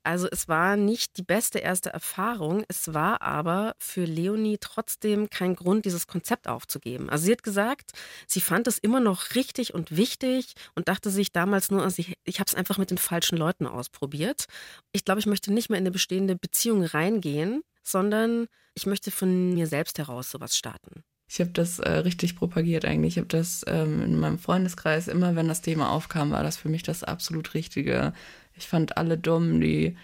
Also 0.03 0.27
es 0.31 0.47
war 0.47 0.77
nicht 0.77 1.17
die 1.17 1.23
beste 1.23 1.59
erste 1.59 1.91
Erfahrung, 1.91 2.63
es 2.67 2.93
war 2.93 3.21
aber 3.21 3.75
für 3.79 4.05
Leonie 4.05 4.57
trotzdem 4.59 5.29
kein 5.29 5.55
Grund, 5.55 5.85
dieses 5.85 6.07
Konzept 6.07 6.47
aufzugeben. 6.47 7.09
Also 7.09 7.25
sie 7.25 7.31
hat 7.31 7.43
gesagt, 7.43 7.91
sie 8.27 8.41
fand 8.41 8.67
es 8.67 8.77
immer 8.77 8.99
noch 8.99 9.35
richtig 9.35 9.73
und 9.73 9.95
wichtig 9.95 10.53
und 10.75 10.87
dachte 10.87 11.09
sich 11.09 11.31
damals 11.31 11.71
nur, 11.71 11.83
also 11.83 11.99
ich, 11.99 12.15
ich 12.23 12.39
habe 12.39 12.47
es 12.47 12.55
einfach 12.55 12.77
mit 12.77 12.91
den 12.91 12.97
falschen 12.97 13.37
Leuten 13.37 13.65
ausprobiert. 13.65 14.45
Ich 14.91 15.05
glaube, 15.05 15.19
ich 15.19 15.25
möchte 15.25 15.51
nicht 15.51 15.69
mehr 15.69 15.79
in 15.79 15.83
eine 15.83 15.91
bestehende 15.91 16.35
Beziehung 16.35 16.83
reingehen, 16.83 17.63
sondern 17.83 18.47
ich 18.75 18.85
möchte 18.85 19.09
von 19.11 19.53
mir 19.53 19.67
selbst 19.67 19.97
heraus 19.97 20.29
sowas 20.29 20.57
starten. 20.57 21.03
Ich 21.27 21.39
habe 21.39 21.51
das 21.51 21.79
äh, 21.79 21.89
richtig 21.89 22.35
propagiert 22.35 22.85
eigentlich. 22.85 23.13
Ich 23.13 23.17
habe 23.17 23.27
das 23.27 23.63
ähm, 23.67 24.03
in 24.03 24.19
meinem 24.19 24.37
Freundeskreis, 24.37 25.07
immer 25.07 25.35
wenn 25.35 25.47
das 25.47 25.61
Thema 25.61 25.89
aufkam, 25.89 26.31
war 26.31 26.43
das 26.43 26.57
für 26.57 26.69
mich 26.69 26.83
das 26.83 27.03
absolut 27.03 27.53
Richtige. 27.55 28.13
Ich 28.57 28.67
fand 28.67 28.97
alle 28.97 29.17
dumm, 29.17 29.61
die 29.61 29.97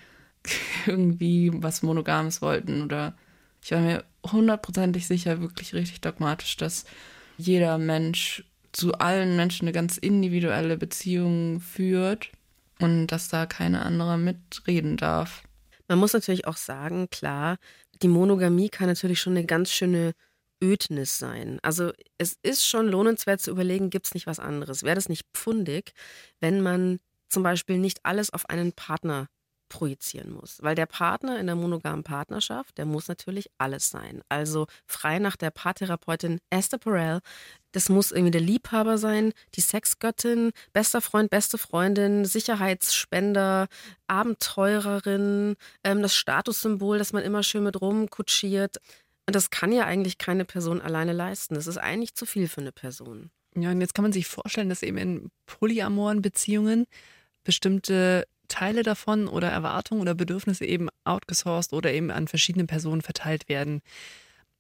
irgendwie 0.86 1.52
was 1.54 1.84
Monogames 1.84 2.42
wollten 2.42 2.82
oder 2.84 3.16
ich 3.64 3.72
war 3.72 3.80
mir 3.80 4.04
hundertprozentig 4.26 5.08
sicher, 5.08 5.42
wirklich 5.42 5.74
richtig 5.74 6.02
dogmatisch, 6.02 6.58
dass 6.58 6.86
jeder 7.38 7.78
Mensch 7.78 8.44
zu 8.72 8.94
allen 8.94 9.36
Menschen 9.36 9.66
eine 9.66 9.74
ganz 9.74 9.98
individuelle 9.98 10.78
Beziehung 10.78 11.60
führt 11.60 12.32
und 12.80 13.08
dass 13.08 13.30
da 13.30 13.46
keine 13.46 13.84
andere 13.84 14.18
mitreden 14.18 14.98
darf. 14.98 15.44
Man 15.88 16.00
muss 16.00 16.14
natürlich 16.14 16.48
auch 16.48 16.58
sagen, 16.58 17.10
klar, 17.10 17.58
die 18.02 18.08
Monogamie 18.08 18.70
kann 18.70 18.88
natürlich 18.88 19.20
schon 19.20 19.34
eine 19.36 19.46
ganz 19.46 19.72
schöne 19.72 20.14
Ödnis 20.64 21.18
sein. 21.18 21.60
Also 21.64 21.92
es 22.18 22.38
ist 22.44 22.66
schon 22.66 22.88
lohnenswert 22.88 23.42
zu 23.42 23.52
überlegen, 23.52 23.90
gibt 23.90 24.08
es 24.08 24.14
nicht 24.14 24.28
was 24.28 24.40
anderes? 24.40 24.84
Wäre 24.84 24.96
das 24.96 25.10
nicht 25.10 25.26
pfundig, 25.34 25.94
wenn 26.40 26.62
man 26.62 27.00
zum 27.32 27.44
Beispiel 27.44 27.78
nicht 27.78 28.00
alles 28.04 28.32
auf 28.32 28.50
einen 28.50 28.74
Partner 28.74 29.28
projizieren 29.72 30.32
muss. 30.32 30.58
Weil 30.62 30.76
der 30.76 30.86
Partner 30.86 31.40
in 31.40 31.48
der 31.48 31.56
monogamen 31.56 32.04
Partnerschaft, 32.04 32.78
der 32.78 32.86
muss 32.86 33.08
natürlich 33.08 33.50
alles 33.58 33.90
sein. 33.90 34.22
Also 34.28 34.68
frei 34.86 35.18
nach 35.18 35.38
der 35.38 35.50
Paartherapeutin 35.50 36.40
Esther 36.50 36.78
Perel, 36.78 37.22
das 37.72 37.88
muss 37.88 38.12
irgendwie 38.12 38.32
der 38.32 38.42
Liebhaber 38.42 38.98
sein, 38.98 39.32
die 39.56 39.62
Sexgöttin, 39.62 40.52
bester 40.74 41.00
Freund, 41.02 41.30
beste 41.30 41.58
Freundin, 41.58 42.26
Sicherheitsspender, 42.26 43.68
Abenteurerin, 44.08 45.56
ähm, 45.86 46.02
das 46.02 46.16
Statussymbol, 46.16 46.98
das 46.98 47.14
man 47.14 47.24
immer 47.24 47.42
schön 47.42 47.64
mit 47.64 47.80
rumkutschiert. 47.82 48.78
Und 49.26 49.36
das 49.36 49.52
kann 49.52 49.72
ja 49.72 49.86
eigentlich 49.86 50.18
keine 50.18 50.44
Person 50.44 50.82
alleine 50.82 51.14
leisten. 51.14 51.56
Das 51.56 51.68
ist 51.68 51.78
eigentlich 51.78 52.14
zu 52.14 52.26
viel 52.26 52.50
für 52.50 52.60
eine 52.60 52.74
Person. 52.74 53.32
Ja, 53.56 53.72
und 53.72 53.80
jetzt 53.80 53.94
kann 53.94 54.04
man 54.04 54.14
sich 54.14 54.28
vorstellen, 54.28 54.70
dass 54.70 54.84
eben 54.84 54.98
in 54.98 55.32
polyamoren 55.46 56.22
Beziehungen 56.22 56.88
bestimmte 57.44 58.28
Teile 58.48 58.84
davon 58.84 59.28
oder 59.28 59.50
Erwartungen 59.50 60.02
oder 60.02 60.14
Bedürfnisse 60.14 60.66
eben 60.66 60.90
outgesourced 61.06 61.74
oder 61.74 61.92
eben 61.94 62.12
an 62.12 62.28
verschiedene 62.28 62.66
Personen 62.66 63.02
verteilt 63.02 63.48
werden. 63.50 63.82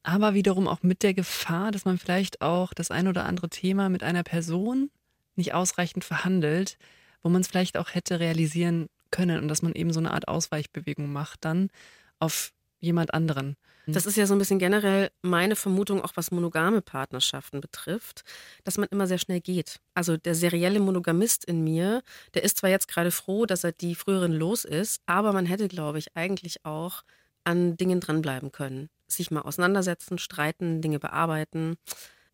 Aber 0.04 0.34
wiederum 0.34 0.67
auch 0.67 0.82
mit 0.82 1.04
der 1.04 1.13
Gefahr, 1.13 1.72
dass 1.72 1.86
man 1.86 1.98
vielleicht 1.98 2.41
auch 2.41 2.74
das 2.74 2.89
ein 2.89 3.08
oder 3.08 3.26
andere 3.26 3.50
Thema 3.50 3.89
mit 3.89 4.04
einer 4.04 4.24
Person 4.24 4.89
nicht 5.36 5.54
ausreichend 5.54 6.04
verhandelt, 6.04 6.78
wo 7.22 7.30
man 7.30 7.41
es 7.41 7.48
vielleicht 7.48 7.78
auch 7.78 7.94
hätte 7.94 8.20
realisieren 8.20 8.88
können 9.12 9.41
und 9.41 9.48
dass 9.48 9.62
man 9.62 9.74
eben 9.74 9.94
so 9.94 10.00
eine 10.00 10.12
Art 10.12 10.28
Ausweichbewegung 10.28 11.12
macht 11.12 11.46
dann 11.46 11.70
auf 12.20 12.54
jemand 12.80 13.13
anderen. 13.13 13.58
Das 13.88 14.06
ist 14.06 14.15
ja 14.15 14.26
so 14.26 14.36
ein 14.36 14.39
bisschen 14.39 14.60
generell 14.60 15.10
meine 15.22 15.56
Vermutung, 15.56 16.02
auch 16.02 16.12
was 16.15 16.32
monogame 16.32 16.82
Partnerschaften 16.82 17.62
betrifft, 17.62 18.24
dass 18.63 18.78
man 18.78 18.88
immer 18.91 19.08
sehr 19.08 19.17
schnell 19.17 19.41
geht. 19.41 19.80
Also 19.96 20.17
der 20.17 20.36
serielle 20.36 20.80
Monogamist 20.80 21.46
in 21.46 21.63
mir, 21.63 22.04
der 22.34 22.44
ist 22.44 22.58
zwar 22.58 22.70
jetzt 22.70 22.88
gerade 22.88 23.12
froh, 23.12 23.46
dass 23.46 23.63
er 23.63 23.72
die 23.72 23.96
früheren 23.96 24.34
los 24.34 24.65
ist, 24.65 25.02
aber 25.06 25.34
man 25.34 25.46
hätte, 25.46 25.67
glaube 25.67 25.98
ich, 25.98 26.15
eigentlich 26.15 26.63
auch 26.65 27.04
an 27.44 27.76
Dingen 27.76 28.00
dranbleiben 28.00 28.52
können. 28.52 28.89
Sich 29.08 29.32
mal 29.32 29.41
auseinandersetzen, 29.41 30.17
streiten, 30.17 30.82
Dinge 30.82 31.00
bearbeiten. 31.00 31.76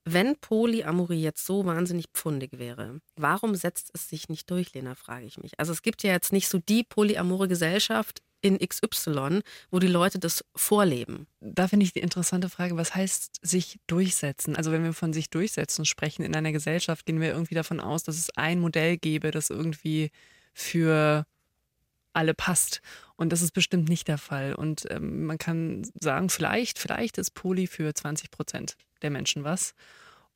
Wenn 0.03 0.37
Polyamorie 0.37 1.21
jetzt 1.21 1.45
so 1.45 1.65
wahnsinnig 1.65 2.07
pfundig 2.13 2.59
wäre, 2.59 3.01
warum 3.15 3.55
setzt 3.55 3.89
es 3.93 4.07
sich 4.07 4.29
nicht 4.29 4.49
durch, 4.49 4.73
Lena, 4.73 4.95
frage 4.95 5.25
ich 5.25 5.37
mich. 5.37 5.59
Also 5.59 5.73
es 5.73 5.81
gibt 5.81 6.03
ja 6.03 6.11
jetzt 6.11 6.31
nicht 6.31 6.47
so 6.47 6.59
die 6.59 6.83
polyamore 6.83 7.47
Gesellschaft 7.47 8.21
in 8.41 8.59
XY, 8.59 9.41
wo 9.71 9.79
die 9.79 9.87
Leute 9.87 10.19
das 10.19 10.43
vorleben. 10.55 11.27
Da 11.39 11.67
finde 11.67 11.85
ich 11.85 11.93
die 11.93 11.99
interessante 11.99 12.49
Frage, 12.49 12.77
was 12.77 12.93
heißt 12.93 13.39
sich 13.41 13.79
durchsetzen? 13.87 14.55
Also 14.55 14.71
wenn 14.71 14.83
wir 14.83 14.93
von 14.93 15.13
sich 15.13 15.29
durchsetzen 15.29 15.85
sprechen 15.85 16.23
in 16.23 16.35
einer 16.35 16.51
Gesellschaft, 16.51 17.05
gehen 17.05 17.21
wir 17.21 17.29
irgendwie 17.29 17.55
davon 17.55 17.79
aus, 17.79 18.03
dass 18.03 18.17
es 18.17 18.29
ein 18.35 18.59
Modell 18.59 18.97
gäbe, 18.97 19.31
das 19.31 19.49
irgendwie 19.49 20.11
für 20.53 21.25
alle 22.13 22.33
passt. 22.33 22.81
Und 23.15 23.31
das 23.31 23.41
ist 23.41 23.51
bestimmt 23.51 23.89
nicht 23.89 24.07
der 24.07 24.17
Fall. 24.17 24.53
Und 24.55 24.85
ähm, 24.89 25.25
man 25.25 25.37
kann 25.37 25.87
sagen, 25.99 26.29
vielleicht, 26.29 26.79
vielleicht 26.79 27.17
ist 27.17 27.31
Poly 27.31 27.67
für 27.67 27.93
20 27.93 28.31
Prozent 28.31 28.75
der 29.01 29.11
Menschen 29.11 29.43
was. 29.43 29.73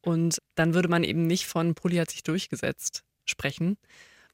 Und 0.02 0.42
dann 0.56 0.74
würde 0.74 0.90
man 0.90 1.04
eben 1.04 1.28
nicht 1.28 1.46
von 1.46 1.76
Poly 1.76 1.98
hat 1.98 2.12
sich 2.12 2.24
durchgesetzt 2.24 3.04
sprechen. 3.26 3.78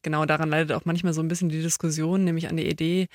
Genau 0.02 0.26
daran 0.26 0.50
leidet 0.50 0.72
auch 0.72 0.86
manchmal 0.86 1.14
so 1.14 1.22
ein 1.22 1.28
bisschen 1.28 1.50
die 1.50 1.62
Diskussion, 1.62 2.24
nämlich 2.24 2.48
an 2.48 2.58
der 2.58 2.68
Idee, 2.68 3.08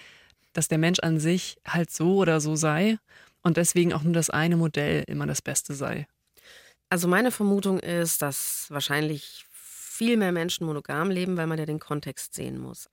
dass 0.52 0.68
der 0.68 0.78
Mensch 0.78 1.00
an 1.00 1.18
sich 1.18 1.56
halt 1.66 1.90
so 1.90 2.16
oder 2.16 2.40
so 2.40 2.56
sei 2.56 2.98
und 3.42 3.56
deswegen 3.56 3.92
auch 3.92 4.02
nur 4.02 4.12
das 4.12 4.30
eine 4.30 4.56
Modell 4.56 5.04
immer 5.06 5.26
das 5.26 5.42
Beste 5.42 5.74
sei. 5.74 6.06
Also 6.88 7.08
meine 7.08 7.30
Vermutung 7.30 7.80
ist, 7.80 8.22
dass 8.22 8.66
wahrscheinlich 8.70 9.46
viel 9.50 10.16
mehr 10.16 10.32
Menschen 10.32 10.66
monogam 10.66 11.10
leben, 11.10 11.36
weil 11.36 11.46
man 11.46 11.58
ja 11.58 11.66
den 11.66 11.78
Kontext 11.78 12.34
sehen 12.34 12.58
muss. 12.58 12.88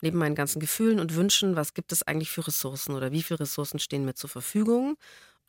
Neben 0.00 0.18
meinen 0.18 0.34
ganzen 0.34 0.60
Gefühlen 0.60 1.00
und 1.00 1.14
Wünschen, 1.14 1.56
was 1.56 1.74
gibt 1.74 1.92
es 1.92 2.02
eigentlich 2.02 2.30
für 2.30 2.46
Ressourcen 2.46 2.94
oder 2.94 3.12
wie 3.12 3.22
viele 3.22 3.40
Ressourcen 3.40 3.78
stehen 3.78 4.04
mir 4.04 4.14
zur 4.14 4.30
Verfügung? 4.30 4.96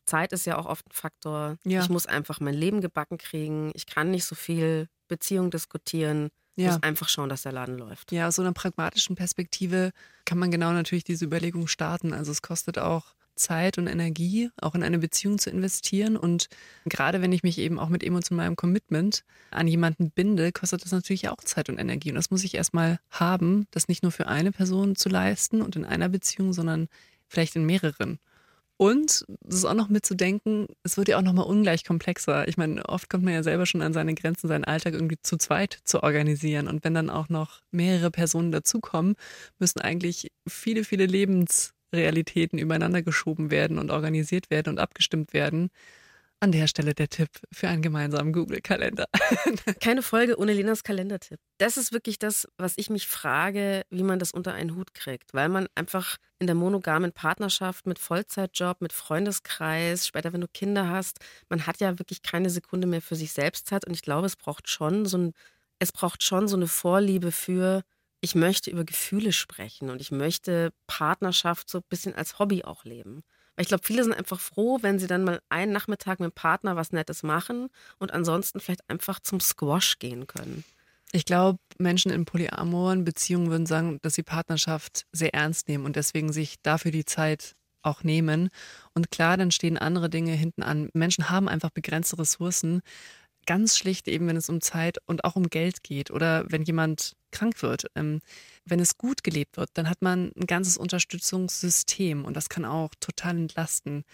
Zeit 0.06 0.32
ist 0.32 0.46
ja 0.46 0.56
auch 0.56 0.66
oft 0.66 0.86
ein 0.86 0.92
Faktor. 0.92 1.56
Ja. 1.64 1.82
Ich 1.82 1.88
muss 1.88 2.06
einfach 2.06 2.40
mein 2.40 2.54
Leben 2.54 2.80
gebacken 2.80 3.18
kriegen. 3.18 3.72
Ich 3.74 3.86
kann 3.86 4.10
nicht 4.10 4.24
so 4.24 4.34
viel 4.34 4.88
Beziehung 5.08 5.50
diskutieren. 5.50 6.30
Ja. 6.56 6.72
muss 6.72 6.82
einfach 6.82 7.08
schauen, 7.08 7.28
dass 7.28 7.42
der 7.42 7.52
Laden 7.52 7.78
läuft. 7.78 8.12
Ja, 8.12 8.28
aus 8.28 8.36
so 8.36 8.42
einer 8.42 8.52
pragmatischen 8.52 9.16
Perspektive 9.16 9.92
kann 10.24 10.38
man 10.38 10.50
genau 10.50 10.72
natürlich 10.72 11.04
diese 11.04 11.24
Überlegung 11.24 11.68
starten. 11.68 12.12
Also 12.12 12.32
es 12.32 12.42
kostet 12.42 12.78
auch 12.78 13.14
Zeit 13.36 13.78
und 13.78 13.86
Energie, 13.86 14.50
auch 14.60 14.74
in 14.74 14.82
eine 14.82 14.98
Beziehung 14.98 15.38
zu 15.38 15.50
investieren. 15.50 16.16
Und 16.16 16.48
gerade 16.86 17.20
wenn 17.20 17.32
ich 17.32 17.42
mich 17.42 17.58
eben 17.58 17.78
auch 17.78 17.88
mit 17.88 18.02
emotionalem 18.02 18.56
Commitment 18.56 19.24
an 19.50 19.68
jemanden 19.68 20.10
binde, 20.10 20.52
kostet 20.52 20.84
das 20.84 20.92
natürlich 20.92 21.28
auch 21.28 21.36
Zeit 21.44 21.68
und 21.68 21.78
Energie. 21.78 22.10
Und 22.10 22.16
das 22.16 22.30
muss 22.30 22.44
ich 22.44 22.54
erstmal 22.54 22.98
haben, 23.10 23.66
das 23.70 23.88
nicht 23.88 24.02
nur 24.02 24.12
für 24.12 24.26
eine 24.26 24.52
Person 24.52 24.96
zu 24.96 25.08
leisten 25.08 25.62
und 25.62 25.76
in 25.76 25.84
einer 25.84 26.08
Beziehung, 26.08 26.52
sondern 26.52 26.88
vielleicht 27.28 27.56
in 27.56 27.64
mehreren. 27.66 28.18
Und 28.78 29.24
es 29.48 29.54
ist 29.54 29.64
auch 29.64 29.74
noch 29.74 29.88
mitzudenken, 29.88 30.66
es 30.82 30.98
wird 30.98 31.08
ja 31.08 31.16
auch 31.16 31.22
nochmal 31.22 31.46
ungleich 31.46 31.82
komplexer. 31.84 32.46
Ich 32.46 32.58
meine, 32.58 32.86
oft 32.86 33.08
kommt 33.08 33.24
man 33.24 33.32
ja 33.32 33.42
selber 33.42 33.64
schon 33.64 33.80
an 33.80 33.94
seine 33.94 34.14
Grenzen, 34.14 34.48
seinen 34.48 34.64
Alltag 34.64 34.92
irgendwie 34.92 35.16
zu 35.22 35.38
zweit 35.38 35.78
zu 35.84 36.02
organisieren. 36.02 36.68
Und 36.68 36.84
wenn 36.84 36.92
dann 36.92 37.08
auch 37.08 37.30
noch 37.30 37.62
mehrere 37.70 38.10
Personen 38.10 38.52
dazukommen, 38.52 39.14
müssen 39.58 39.80
eigentlich 39.80 40.30
viele, 40.46 40.84
viele 40.84 41.06
Lebensrealitäten 41.06 42.58
übereinander 42.58 43.00
geschoben 43.02 43.50
werden 43.50 43.78
und 43.78 43.90
organisiert 43.90 44.50
werden 44.50 44.70
und 44.70 44.78
abgestimmt 44.78 45.32
werden. 45.32 45.70
An 46.38 46.52
der 46.52 46.66
Stelle 46.66 46.92
der 46.92 47.08
Tipp 47.08 47.30
für 47.50 47.68
einen 47.68 47.80
gemeinsamen 47.80 48.32
Google-Kalender. 48.32 49.06
Keine 49.80 50.02
Folge 50.02 50.38
ohne 50.38 50.52
Lenas 50.52 50.82
Kalendertipp. 50.82 51.40
Das 51.56 51.78
ist 51.78 51.92
wirklich 51.92 52.18
das, 52.18 52.46
was 52.58 52.74
ich 52.76 52.90
mich 52.90 53.06
frage, 53.06 53.84
wie 53.88 54.02
man 54.02 54.18
das 54.18 54.32
unter 54.32 54.52
einen 54.52 54.76
Hut 54.76 54.92
kriegt. 54.92 55.32
Weil 55.32 55.48
man 55.48 55.66
einfach 55.74 56.18
in 56.38 56.46
der 56.46 56.54
monogamen 56.54 57.12
Partnerschaft 57.12 57.86
mit 57.86 57.98
Vollzeitjob, 57.98 58.82
mit 58.82 58.92
Freundeskreis, 58.92 60.06
später, 60.06 60.34
wenn 60.34 60.42
du 60.42 60.48
Kinder 60.48 60.90
hast, 60.90 61.20
man 61.48 61.66
hat 61.66 61.80
ja 61.80 61.98
wirklich 61.98 62.20
keine 62.20 62.50
Sekunde 62.50 62.86
mehr 62.86 63.00
für 63.00 63.16
sich 63.16 63.32
selbst 63.32 63.72
hat. 63.72 63.86
Und 63.86 63.94
ich 63.94 64.02
glaube, 64.02 64.26
es 64.26 64.36
braucht 64.36 64.68
schon 64.68 65.06
so 65.06 65.16
ein, 65.16 65.32
es 65.78 65.90
braucht 65.90 66.22
schon 66.22 66.48
so 66.48 66.56
eine 66.56 66.68
Vorliebe 66.68 67.32
für, 67.32 67.82
ich 68.20 68.34
möchte 68.34 68.70
über 68.70 68.84
Gefühle 68.84 69.32
sprechen 69.32 69.88
und 69.88 70.02
ich 70.02 70.10
möchte 70.10 70.72
Partnerschaft 70.86 71.70
so 71.70 71.78
ein 71.78 71.84
bisschen 71.88 72.14
als 72.14 72.38
Hobby 72.38 72.62
auch 72.62 72.84
leben. 72.84 73.22
Weil 73.56 73.62
ich 73.62 73.68
glaube, 73.68 73.84
viele 73.84 74.04
sind 74.04 74.12
einfach 74.12 74.38
froh, 74.38 74.78
wenn 74.82 74.98
sie 74.98 75.06
dann 75.06 75.24
mal 75.24 75.40
einen 75.48 75.72
Nachmittag 75.72 76.20
mit 76.20 76.30
dem 76.30 76.34
Partner 76.34 76.76
was 76.76 76.92
Nettes 76.92 77.22
machen 77.22 77.68
und 77.98 78.12
ansonsten 78.12 78.60
vielleicht 78.60 78.88
einfach 78.88 79.18
zum 79.20 79.40
Squash 79.40 79.98
gehen 79.98 80.26
können. 80.26 80.64
Ich 81.12 81.24
glaube, 81.24 81.58
Menschen 81.78 82.12
in 82.12 82.24
polyamoren 82.24 83.04
Beziehungen 83.04 83.50
würden 83.50 83.66
sagen, 83.66 83.98
dass 84.02 84.14
sie 84.14 84.22
Partnerschaft 84.22 85.06
sehr 85.12 85.34
ernst 85.34 85.68
nehmen 85.68 85.84
und 85.84 85.96
deswegen 85.96 86.32
sich 86.32 86.56
dafür 86.62 86.90
die 86.90 87.04
Zeit 87.04 87.54
auch 87.82 88.02
nehmen. 88.02 88.50
Und 88.94 89.10
klar, 89.10 89.36
dann 89.36 89.50
stehen 89.50 89.78
andere 89.78 90.10
Dinge 90.10 90.32
hinten 90.32 90.62
an. 90.62 90.90
Menschen 90.92 91.30
haben 91.30 91.48
einfach 91.48 91.70
begrenzte 91.70 92.18
Ressourcen. 92.18 92.82
Ganz 93.46 93.78
schlicht 93.78 94.08
eben, 94.08 94.26
wenn 94.26 94.36
es 94.36 94.48
um 94.48 94.60
Zeit 94.60 94.98
und 95.06 95.24
auch 95.24 95.36
um 95.36 95.48
Geld 95.48 95.82
geht 95.82 96.10
oder 96.10 96.44
wenn 96.48 96.62
jemand 96.62 97.14
krank 97.30 97.62
wird. 97.62 97.86
Ähm, 97.94 98.20
wenn 98.64 98.80
es 98.80 98.98
gut 98.98 99.22
gelebt 99.22 99.56
wird, 99.56 99.70
dann 99.74 99.88
hat 99.88 100.02
man 100.02 100.32
ein 100.36 100.46
ganzes 100.46 100.76
Unterstützungssystem 100.76 102.24
und 102.24 102.34
das 102.34 102.48
kann 102.48 102.64
auch 102.64 102.90
total 102.98 103.36
entlasten. 103.36 104.04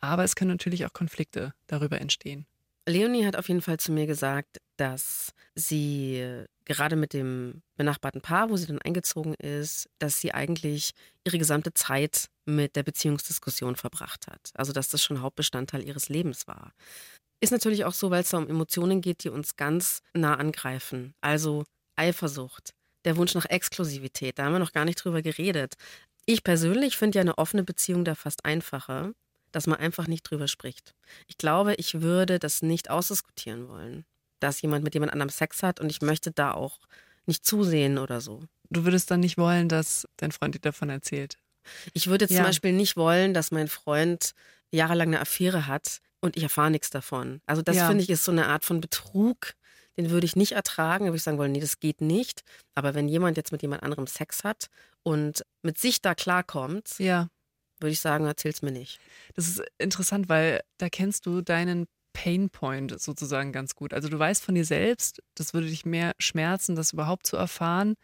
Aber 0.00 0.24
es 0.24 0.36
können 0.36 0.50
natürlich 0.50 0.84
auch 0.84 0.92
Konflikte 0.92 1.54
darüber 1.66 2.00
entstehen. 2.00 2.46
Leonie 2.86 3.24
hat 3.24 3.36
auf 3.36 3.48
jeden 3.48 3.62
Fall 3.62 3.78
zu 3.78 3.92
mir 3.92 4.06
gesagt, 4.06 4.58
dass 4.76 5.32
sie 5.54 6.44
gerade 6.66 6.96
mit 6.96 7.12
dem 7.12 7.62
benachbarten 7.76 8.20
Paar, 8.20 8.50
wo 8.50 8.56
sie 8.56 8.66
dann 8.66 8.80
eingezogen 8.80 9.34
ist, 9.34 9.88
dass 9.98 10.20
sie 10.20 10.32
eigentlich 10.32 10.92
ihre 11.24 11.38
gesamte 11.38 11.72
Zeit 11.72 12.28
mit 12.44 12.76
der 12.76 12.82
Beziehungsdiskussion 12.82 13.76
verbracht 13.76 14.26
hat. 14.26 14.50
Also 14.54 14.72
dass 14.72 14.90
das 14.90 15.02
schon 15.02 15.22
Hauptbestandteil 15.22 15.82
ihres 15.82 16.08
Lebens 16.08 16.46
war. 16.46 16.72
Ist 17.40 17.52
natürlich 17.52 17.84
auch 17.84 17.92
so, 17.92 18.10
weil 18.10 18.22
es 18.22 18.30
da 18.30 18.38
um 18.38 18.48
Emotionen 18.48 19.00
geht, 19.00 19.24
die 19.24 19.28
uns 19.28 19.56
ganz 19.56 20.00
nah 20.14 20.34
angreifen. 20.34 21.14
Also 21.20 21.64
Eifersucht, 21.96 22.74
der 23.04 23.16
Wunsch 23.16 23.34
nach 23.34 23.46
Exklusivität, 23.46 24.38
da 24.38 24.44
haben 24.44 24.52
wir 24.52 24.58
noch 24.58 24.72
gar 24.72 24.84
nicht 24.84 24.96
drüber 24.96 25.22
geredet. 25.22 25.74
Ich 26.26 26.42
persönlich 26.42 26.96
finde 26.96 27.18
ja 27.18 27.20
eine 27.20 27.38
offene 27.38 27.64
Beziehung 27.64 28.04
da 28.04 28.14
fast 28.14 28.44
einfacher, 28.44 29.12
dass 29.52 29.66
man 29.66 29.78
einfach 29.78 30.06
nicht 30.06 30.22
drüber 30.22 30.48
spricht. 30.48 30.94
Ich 31.26 31.38
glaube, 31.38 31.74
ich 31.74 32.00
würde 32.00 32.38
das 32.38 32.62
nicht 32.62 32.90
ausdiskutieren 32.90 33.68
wollen, 33.68 34.04
dass 34.40 34.62
jemand 34.62 34.84
mit 34.84 34.94
jemand 34.94 35.12
anderem 35.12 35.28
Sex 35.28 35.62
hat 35.62 35.80
und 35.80 35.90
ich 35.90 36.02
möchte 36.02 36.32
da 36.32 36.52
auch 36.52 36.80
nicht 37.26 37.44
zusehen 37.44 37.98
oder 37.98 38.20
so. 38.20 38.42
Du 38.70 38.84
würdest 38.84 39.10
dann 39.10 39.20
nicht 39.20 39.38
wollen, 39.38 39.68
dass 39.68 40.08
dein 40.16 40.32
Freund 40.32 40.54
dir 40.54 40.60
davon 40.60 40.90
erzählt? 40.90 41.38
Ich 41.92 42.08
würde 42.08 42.26
ja. 42.26 42.36
zum 42.36 42.46
Beispiel 42.46 42.72
nicht 42.72 42.96
wollen, 42.96 43.34
dass 43.34 43.50
mein 43.50 43.68
Freund 43.68 44.34
jahrelang 44.70 45.08
eine 45.08 45.20
Affäre 45.20 45.66
hat 45.66 46.00
und 46.24 46.38
ich 46.38 46.42
erfahre 46.42 46.70
nichts 46.70 46.88
davon. 46.88 47.42
Also 47.44 47.60
das 47.60 47.76
ja. 47.76 47.86
finde 47.86 48.02
ich 48.02 48.08
ist 48.08 48.24
so 48.24 48.32
eine 48.32 48.46
Art 48.46 48.64
von 48.64 48.80
Betrug, 48.80 49.54
den 49.98 50.08
würde 50.08 50.24
ich 50.24 50.36
nicht 50.36 50.52
ertragen. 50.52 51.04
Da 51.04 51.10
würde 51.10 51.18
ich 51.18 51.22
sagen 51.22 51.36
wollen, 51.36 51.52
nee, 51.52 51.60
das 51.60 51.80
geht 51.80 52.00
nicht. 52.00 52.44
Aber 52.74 52.94
wenn 52.94 53.08
jemand 53.08 53.36
jetzt 53.36 53.52
mit 53.52 53.60
jemand 53.60 53.82
anderem 53.82 54.06
Sex 54.06 54.42
hat 54.42 54.70
und 55.02 55.44
mit 55.60 55.76
sich 55.76 56.00
da 56.00 56.14
klarkommt, 56.14 56.98
ja. 56.98 57.28
würde 57.78 57.92
ich 57.92 58.00
sagen, 58.00 58.24
erzähl's 58.24 58.62
mir 58.62 58.72
nicht. 58.72 59.00
Das 59.34 59.48
ist 59.48 59.62
interessant, 59.76 60.30
weil 60.30 60.62
da 60.78 60.88
kennst 60.88 61.26
du 61.26 61.42
deinen 61.42 61.86
Painpoint 62.14 62.98
sozusagen 62.98 63.52
ganz 63.52 63.74
gut. 63.74 63.92
Also 63.92 64.08
du 64.08 64.18
weißt 64.18 64.42
von 64.42 64.54
dir 64.54 64.64
selbst, 64.64 65.22
das 65.34 65.52
würde 65.52 65.68
dich 65.68 65.84
mehr 65.84 66.14
schmerzen, 66.18 66.74
das 66.74 66.94
überhaupt 66.94 67.26
zu 67.26 67.36
erfahren, 67.36 67.96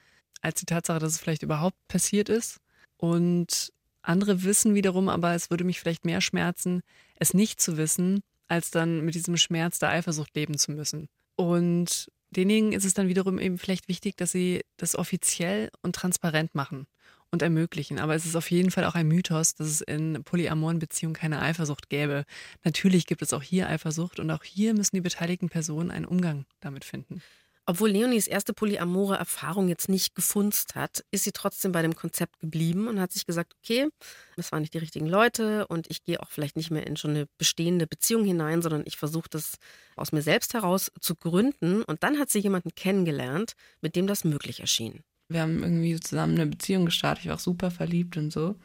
als 0.42 0.60
die 0.60 0.66
Tatsache, 0.66 0.98
dass 0.98 1.14
es 1.14 1.20
vielleicht 1.20 1.42
überhaupt 1.42 1.78
passiert 1.88 2.28
ist. 2.28 2.58
Und 2.98 3.72
andere 4.02 4.42
wissen 4.44 4.74
wiederum, 4.74 5.08
aber 5.08 5.34
es 5.34 5.50
würde 5.50 5.64
mich 5.64 5.80
vielleicht 5.80 6.04
mehr 6.04 6.20
schmerzen, 6.20 6.82
es 7.16 7.34
nicht 7.34 7.60
zu 7.60 7.76
wissen, 7.76 8.20
als 8.48 8.70
dann 8.70 9.04
mit 9.04 9.14
diesem 9.14 9.36
Schmerz 9.36 9.78
der 9.78 9.90
Eifersucht 9.90 10.34
leben 10.34 10.58
zu 10.58 10.72
müssen. 10.72 11.08
Und 11.36 12.10
denjenigen 12.30 12.72
ist 12.72 12.84
es 12.84 12.94
dann 12.94 13.08
wiederum 13.08 13.38
eben 13.38 13.58
vielleicht 13.58 13.88
wichtig, 13.88 14.16
dass 14.16 14.32
sie 14.32 14.62
das 14.76 14.96
offiziell 14.96 15.70
und 15.82 15.94
transparent 15.94 16.54
machen 16.54 16.86
und 17.30 17.42
ermöglichen. 17.42 17.98
Aber 17.98 18.14
es 18.14 18.26
ist 18.26 18.36
auf 18.36 18.50
jeden 18.50 18.70
Fall 18.70 18.84
auch 18.84 18.94
ein 18.94 19.08
Mythos, 19.08 19.54
dass 19.54 19.68
es 19.68 19.80
in 19.80 20.22
polyamoren 20.24 20.78
Beziehungen 20.78 21.14
keine 21.14 21.40
Eifersucht 21.40 21.88
gäbe. 21.88 22.24
Natürlich 22.64 23.06
gibt 23.06 23.22
es 23.22 23.32
auch 23.32 23.42
hier 23.42 23.68
Eifersucht 23.68 24.18
und 24.18 24.30
auch 24.30 24.44
hier 24.44 24.74
müssen 24.74 24.96
die 24.96 25.00
beteiligten 25.00 25.48
Personen 25.48 25.90
einen 25.90 26.04
Umgang 26.04 26.44
damit 26.60 26.84
finden. 26.84 27.22
Obwohl 27.70 27.90
Leonies 27.90 28.26
erste 28.26 28.52
polyamore 28.52 29.16
Erfahrung 29.16 29.68
jetzt 29.68 29.88
nicht 29.88 30.16
gefunzt 30.16 30.74
hat, 30.74 31.04
ist 31.12 31.22
sie 31.22 31.30
trotzdem 31.30 31.70
bei 31.70 31.82
dem 31.82 31.94
Konzept 31.94 32.40
geblieben 32.40 32.88
und 32.88 32.98
hat 32.98 33.12
sich 33.12 33.26
gesagt, 33.26 33.54
okay, 33.62 33.86
das 34.34 34.50
waren 34.50 34.62
nicht 34.62 34.74
die 34.74 34.78
richtigen 34.78 35.06
Leute 35.06 35.68
und 35.68 35.88
ich 35.88 36.02
gehe 36.02 36.20
auch 36.20 36.30
vielleicht 36.30 36.56
nicht 36.56 36.72
mehr 36.72 36.84
in 36.84 36.96
schon 36.96 37.12
eine 37.12 37.26
bestehende 37.38 37.86
Beziehung 37.86 38.24
hinein, 38.24 38.60
sondern 38.60 38.82
ich 38.86 38.96
versuche 38.96 39.28
das 39.30 39.54
aus 39.94 40.10
mir 40.10 40.20
selbst 40.20 40.52
heraus 40.52 40.90
zu 41.00 41.14
gründen. 41.14 41.84
Und 41.84 42.02
dann 42.02 42.18
hat 42.18 42.28
sie 42.28 42.40
jemanden 42.40 42.74
kennengelernt, 42.74 43.52
mit 43.80 43.94
dem 43.94 44.08
das 44.08 44.24
möglich 44.24 44.58
erschien. 44.58 45.04
Wir 45.28 45.42
haben 45.42 45.62
irgendwie 45.62 46.00
zusammen 46.00 46.34
eine 46.34 46.50
Beziehung 46.50 46.86
gestartet, 46.86 47.22
ich 47.22 47.28
war 47.28 47.36
auch 47.36 47.40
super 47.40 47.70
verliebt 47.70 48.16
und 48.16 48.32
so. 48.32 48.56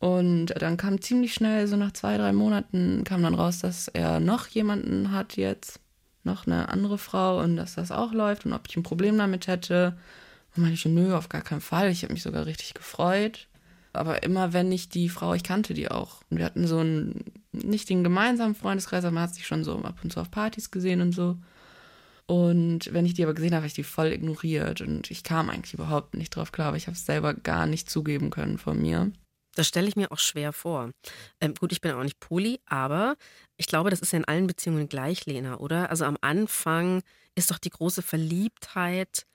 Und 0.00 0.46
dann 0.60 0.76
kam 0.76 1.00
ziemlich 1.00 1.34
schnell, 1.34 1.68
so 1.68 1.76
nach 1.76 1.92
zwei, 1.92 2.16
drei 2.16 2.32
Monaten, 2.32 3.04
kam 3.04 3.22
dann 3.22 3.34
raus, 3.34 3.60
dass 3.60 3.86
er 3.86 4.18
noch 4.18 4.48
jemanden 4.48 5.12
hat 5.12 5.36
jetzt 5.36 5.78
noch 6.24 6.46
eine 6.46 6.68
andere 6.68 6.98
Frau 6.98 7.40
und 7.40 7.56
dass 7.56 7.74
das 7.74 7.90
auch 7.90 8.12
läuft 8.12 8.46
und 8.46 8.52
ob 8.52 8.68
ich 8.68 8.76
ein 8.76 8.82
Problem 8.82 9.16
damit 9.18 9.46
hätte. 9.46 9.96
Und 10.56 10.62
meinte 10.62 10.74
ich, 10.74 10.84
nö, 10.84 11.14
auf 11.14 11.28
gar 11.28 11.42
keinen 11.42 11.60
Fall. 11.60 11.90
Ich 11.90 12.02
habe 12.02 12.12
mich 12.12 12.22
sogar 12.22 12.46
richtig 12.46 12.74
gefreut. 12.74 13.48
Aber 13.92 14.24
immer 14.24 14.52
wenn 14.52 14.72
ich 14.72 14.88
die 14.88 15.08
Frau, 15.08 15.34
ich 15.34 15.44
kannte 15.44 15.72
die 15.72 15.90
auch. 15.90 16.22
Und 16.30 16.38
wir 16.38 16.44
hatten 16.44 16.66
so 16.66 16.78
einen, 16.78 17.24
nicht 17.52 17.88
den 17.88 18.02
gemeinsamen 18.02 18.54
Freundeskreis, 18.54 19.04
aber 19.04 19.14
man 19.14 19.22
hat 19.24 19.34
sich 19.34 19.46
schon 19.46 19.62
so 19.64 19.78
ab 19.78 19.98
und 20.02 20.12
zu 20.12 20.20
auf 20.20 20.30
Partys 20.30 20.70
gesehen 20.70 21.00
und 21.00 21.12
so. 21.12 21.36
Und 22.26 22.92
wenn 22.92 23.06
ich 23.06 23.14
die 23.14 23.22
aber 23.22 23.34
gesehen 23.34 23.50
habe, 23.50 23.58
habe 23.58 23.66
ich 23.66 23.74
die 23.74 23.84
voll 23.84 24.12
ignoriert. 24.12 24.80
Und 24.80 25.10
ich 25.10 25.22
kam 25.22 25.50
eigentlich 25.50 25.74
überhaupt 25.74 26.14
nicht 26.14 26.30
drauf 26.30 26.52
klar, 26.52 26.68
aber 26.68 26.76
ich 26.76 26.86
habe 26.86 26.96
es 26.96 27.06
selber 27.06 27.34
gar 27.34 27.66
nicht 27.66 27.88
zugeben 27.90 28.30
können 28.30 28.58
von 28.58 28.80
mir. 28.80 29.12
Das 29.54 29.68
stelle 29.68 29.86
ich 29.86 29.96
mir 29.96 30.10
auch 30.10 30.18
schwer 30.18 30.52
vor. 30.52 30.90
Ähm, 31.40 31.54
gut, 31.54 31.70
ich 31.72 31.80
bin 31.80 31.92
auch 31.92 32.02
nicht 32.02 32.18
Poli, 32.18 32.60
aber 32.66 33.16
ich 33.56 33.66
glaube, 33.66 33.90
das 33.90 34.00
ist 34.00 34.12
ja 34.12 34.18
in 34.18 34.24
allen 34.24 34.46
Beziehungen 34.46 34.88
gleich, 34.88 35.26
Lena, 35.26 35.58
oder? 35.58 35.90
Also 35.90 36.04
am 36.04 36.18
Anfang 36.20 37.02
ist 37.34 37.50
doch 37.50 37.58
die 37.58 37.70
große 37.70 38.02
Verliebtheit 38.02 39.26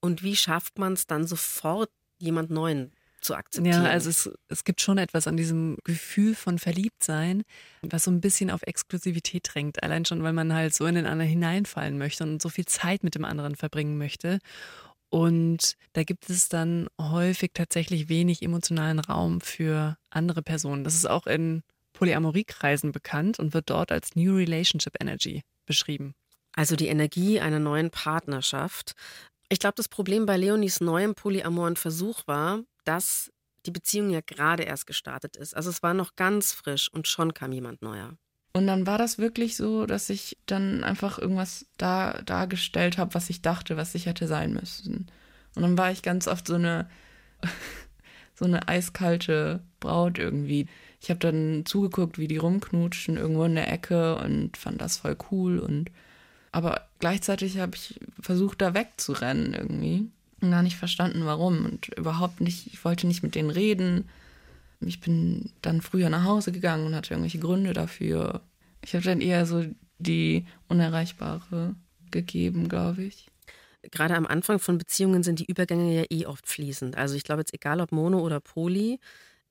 und 0.00 0.22
wie 0.22 0.36
schafft 0.36 0.78
man 0.78 0.92
es 0.92 1.06
dann 1.06 1.26
sofort, 1.26 1.90
jemand 2.18 2.50
Neuen 2.50 2.92
zu 3.20 3.34
akzeptieren? 3.34 3.84
Ja, 3.84 3.90
also 3.90 4.10
es, 4.10 4.30
es 4.48 4.64
gibt 4.64 4.80
schon 4.80 4.98
etwas 4.98 5.26
an 5.26 5.36
diesem 5.36 5.78
Gefühl 5.84 6.34
von 6.34 6.58
Verliebtsein, 6.58 7.42
was 7.82 8.04
so 8.04 8.10
ein 8.10 8.20
bisschen 8.20 8.50
auf 8.50 8.62
Exklusivität 8.62 9.48
drängt. 9.52 9.82
Allein 9.82 10.04
schon, 10.04 10.22
weil 10.22 10.32
man 10.32 10.52
halt 10.52 10.74
so 10.74 10.86
in 10.86 10.94
den 10.94 11.06
anderen 11.06 11.30
hineinfallen 11.30 11.98
möchte 11.98 12.24
und 12.24 12.40
so 12.40 12.48
viel 12.48 12.66
Zeit 12.66 13.02
mit 13.02 13.14
dem 13.14 13.24
anderen 13.24 13.56
verbringen 13.56 13.98
möchte. 13.98 14.38
Und 15.08 15.76
da 15.92 16.02
gibt 16.02 16.28
es 16.28 16.48
dann 16.48 16.88
häufig 17.00 17.52
tatsächlich 17.54 18.08
wenig 18.08 18.42
emotionalen 18.42 18.98
Raum 18.98 19.40
für 19.40 19.96
andere 20.10 20.42
Personen. 20.42 20.84
Das 20.84 20.94
ist 20.94 21.06
auch 21.06 21.26
in 21.26 21.62
Polyamoriekreisen 21.94 22.92
bekannt 22.92 23.38
und 23.38 23.54
wird 23.54 23.70
dort 23.70 23.90
als 23.90 24.14
New 24.14 24.36
Relationship 24.36 24.94
Energy 25.00 25.42
beschrieben. 25.64 26.14
Also 26.52 26.76
die 26.76 26.88
Energie 26.88 27.40
einer 27.40 27.58
neuen 27.58 27.90
Partnerschaft. 27.90 28.94
Ich 29.48 29.58
glaube, 29.58 29.74
das 29.76 29.88
Problem 29.88 30.26
bei 30.26 30.36
Leonis 30.36 30.80
neuem 30.80 31.14
polyamoren 31.14 31.76
Versuch 31.76 32.22
war, 32.26 32.60
dass 32.84 33.32
die 33.66 33.70
Beziehung 33.70 34.10
ja 34.10 34.20
gerade 34.20 34.64
erst 34.64 34.86
gestartet 34.86 35.36
ist. 35.36 35.56
Also 35.56 35.70
es 35.70 35.82
war 35.82 35.94
noch 35.94 36.16
ganz 36.16 36.52
frisch 36.52 36.92
und 36.92 37.08
schon 37.08 37.32
kam 37.32 37.52
jemand 37.52 37.80
neuer. 37.82 38.16
Und 38.52 38.66
dann 38.66 38.86
war 38.86 38.98
das 38.98 39.18
wirklich 39.18 39.56
so, 39.56 39.86
dass 39.86 40.10
ich 40.10 40.38
dann 40.46 40.84
einfach 40.84 41.18
irgendwas 41.18 41.66
da 41.76 42.20
dargestellt 42.22 42.98
habe, 42.98 43.14
was 43.14 43.30
ich 43.30 43.42
dachte, 43.42 43.76
was 43.76 43.94
ich 43.94 44.06
hätte 44.06 44.28
sein 44.28 44.52
müssen. 44.52 45.10
Und 45.56 45.62
dann 45.62 45.78
war 45.78 45.90
ich 45.90 46.02
ganz 46.02 46.28
oft 46.28 46.46
so 46.46 46.54
eine 46.54 46.88
so 48.34 48.44
eine 48.44 48.68
eiskalte 48.68 49.62
Braut 49.80 50.18
irgendwie. 50.18 50.66
Ich 51.04 51.10
habe 51.10 51.20
dann 51.20 51.66
zugeguckt, 51.66 52.18
wie 52.18 52.28
die 52.28 52.38
rumknutschen 52.38 53.16
irgendwo 53.16 53.44
in 53.44 53.54
der 53.54 53.70
Ecke 53.70 54.16
und 54.16 54.56
fand 54.56 54.80
das 54.80 54.96
voll 54.96 55.16
cool 55.30 55.58
und 55.58 55.90
aber 56.50 56.88
gleichzeitig 56.98 57.58
habe 57.58 57.76
ich 57.76 58.00
versucht 58.20 58.62
da 58.62 58.74
wegzurennen 58.74 59.54
irgendwie 59.54 60.08
und 60.40 60.50
gar 60.50 60.62
nicht 60.62 60.76
verstanden 60.76 61.26
warum 61.26 61.64
und 61.66 61.88
überhaupt 61.98 62.40
nicht, 62.40 62.68
ich 62.68 62.84
wollte 62.84 63.06
nicht 63.06 63.22
mit 63.22 63.34
denen 63.34 63.50
reden 63.50 64.08
ich 64.86 65.00
bin 65.00 65.50
dann 65.62 65.80
früher 65.80 66.10
nach 66.10 66.24
Hause 66.24 66.52
gegangen 66.52 66.86
und 66.86 66.94
hatte 66.94 67.14
irgendwelche 67.14 67.38
Gründe 67.38 67.72
dafür. 67.72 68.40
Ich 68.82 68.94
habe 68.94 69.04
dann 69.04 69.20
eher 69.20 69.46
so 69.46 69.64
die 69.98 70.46
Unerreichbare 70.68 71.74
gegeben, 72.10 72.68
glaube 72.68 73.04
ich. 73.04 73.28
Gerade 73.90 74.16
am 74.16 74.26
Anfang 74.26 74.58
von 74.58 74.78
Beziehungen 74.78 75.22
sind 75.22 75.40
die 75.40 75.46
Übergänge 75.46 75.94
ja 75.94 76.04
eh 76.10 76.26
oft 76.26 76.46
fließend. 76.46 76.96
Also 76.96 77.16
ich 77.16 77.24
glaube 77.24 77.40
jetzt 77.40 77.54
egal 77.54 77.80
ob 77.80 77.92
Mono 77.92 78.20
oder 78.20 78.40
Poly, 78.40 78.98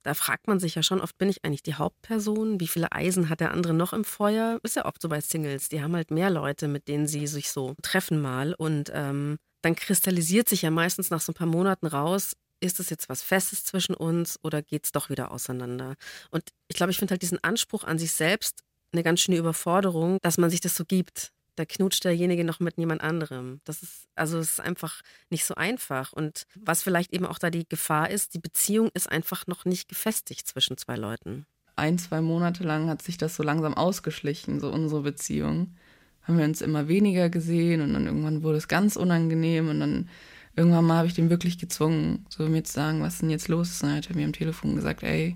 da 0.04 0.14
fragt 0.14 0.48
man 0.48 0.60
sich 0.60 0.76
ja 0.76 0.84
schon 0.84 1.02
oft, 1.02 1.18
bin 1.18 1.30
ich 1.30 1.44
eigentlich 1.44 1.64
die 1.64 1.76
Hauptperson? 1.76 2.60
Wie 2.60 2.68
viele 2.68 2.92
Eisen 2.92 3.30
hat 3.30 3.40
der 3.40 3.52
andere 3.52 3.74
noch 3.74 3.94
im 3.94 4.04
Feuer? 4.04 4.60
Ist 4.64 4.76
ja 4.76 4.86
oft 4.86 5.02
so 5.02 5.10
bei 5.10 5.22
Singles. 5.22 5.70
Die 5.70 5.82
haben 5.82 5.96
halt 5.96 6.12
mehr 6.12 6.30
Leute, 6.30 6.68
mit 6.68 6.88
denen 6.88 7.08
sie 7.08 7.28
sich 7.28 7.52
so 7.52 7.76
treffen 7.82 8.22
mal. 8.22 8.54
Und 8.54 8.92
ähm, 8.94 9.38
dann 9.62 9.76
kristallisiert 9.76 10.50
sich 10.50 10.62
ja 10.62 10.72
meistens 10.72 11.10
nach 11.10 11.22
so 11.22 11.32
ein 11.32 11.36
paar 11.36 11.48
Monaten 11.48 11.88
raus, 11.88 12.34
ist 12.64 12.80
es 12.80 12.90
jetzt 12.90 13.10
was 13.10 13.22
Festes 13.22 13.66
zwischen 13.66 13.94
uns 13.94 14.40
oder 14.42 14.62
geht 14.62 14.86
es 14.86 14.92
doch 14.92 15.10
wieder 15.10 15.32
auseinander? 15.32 15.96
Und 16.32 16.50
ich 16.70 16.78
glaube, 16.78 16.92
ich 16.92 16.98
finde 16.98 17.12
halt 17.12 17.22
diesen 17.22 17.44
Anspruch 17.44 17.84
an 17.84 18.00
sich 18.00 18.14
selbst 18.14 18.62
eine 18.94 19.04
ganz 19.04 19.20
schöne 19.20 19.38
Überforderung, 19.38 20.18
dass 20.22 20.38
man 20.38 20.50
sich 20.50 20.62
das 20.62 20.76
so 20.76 20.86
gibt. 20.86 21.33
Da 21.56 21.66
knutscht 21.66 22.04
derjenige 22.04 22.44
noch 22.44 22.60
mit 22.60 22.78
jemand 22.78 23.02
anderem. 23.02 23.62
Das 23.64 23.84
ist, 23.84 24.08
also 24.16 24.40
es 24.40 24.54
ist 24.54 24.60
einfach 24.60 25.02
nicht 25.30 25.46
so 25.46 25.56
einfach. 25.56 26.14
Und 26.14 26.46
was 26.56 26.84
vielleicht 26.84 27.14
eben 27.14 27.26
auch 27.26 27.38
da 27.38 27.50
die 27.50 27.68
Gefahr 27.68 28.10
ist, 28.10 28.34
die 28.34 28.40
Beziehung 28.40 28.90
ist 28.94 29.12
einfach 29.12 29.46
noch 29.48 29.66
nicht 29.66 29.88
gefestigt 29.88 30.48
zwischen 30.48 30.78
zwei 30.78 30.96
Leuten. 30.96 31.46
Ein, 31.76 31.98
zwei 31.98 32.22
Monate 32.22 32.64
lang 32.64 32.90
hat 32.90 33.02
sich 33.02 33.18
das 33.18 33.36
so 33.36 33.44
langsam 33.44 33.74
ausgeschlichen, 33.74 34.60
so 34.60 34.72
unsere 34.72 35.02
Beziehung. 35.02 35.76
Haben 36.24 36.38
wir 36.38 36.46
uns 36.46 36.62
immer 36.62 36.88
weniger 36.88 37.30
gesehen 37.30 37.82
und 37.82 37.94
dann 37.94 38.06
irgendwann 38.06 38.44
wurde 38.44 38.58
es 38.58 38.68
ganz 38.68 38.96
unangenehm 38.96 39.70
und 39.70 39.80
dann 39.80 40.10
irgendwann 40.56 40.86
mal 40.86 40.98
habe 40.98 41.08
ich 41.08 41.14
den 41.14 41.30
wirklich 41.30 41.58
gezwungen, 41.58 42.26
so 42.30 42.48
mir 42.48 42.64
zu 42.64 42.74
sagen, 42.74 43.02
was 43.02 43.20
denn 43.20 43.30
jetzt 43.30 43.48
los 43.48 43.70
ist. 43.70 43.84
Und 43.84 43.90
dann 43.90 43.98
hat 43.98 44.10
er 44.10 44.16
mir 44.16 44.26
am 44.26 44.34
Telefon 44.34 44.76
gesagt, 44.76 45.04
ey, 45.04 45.36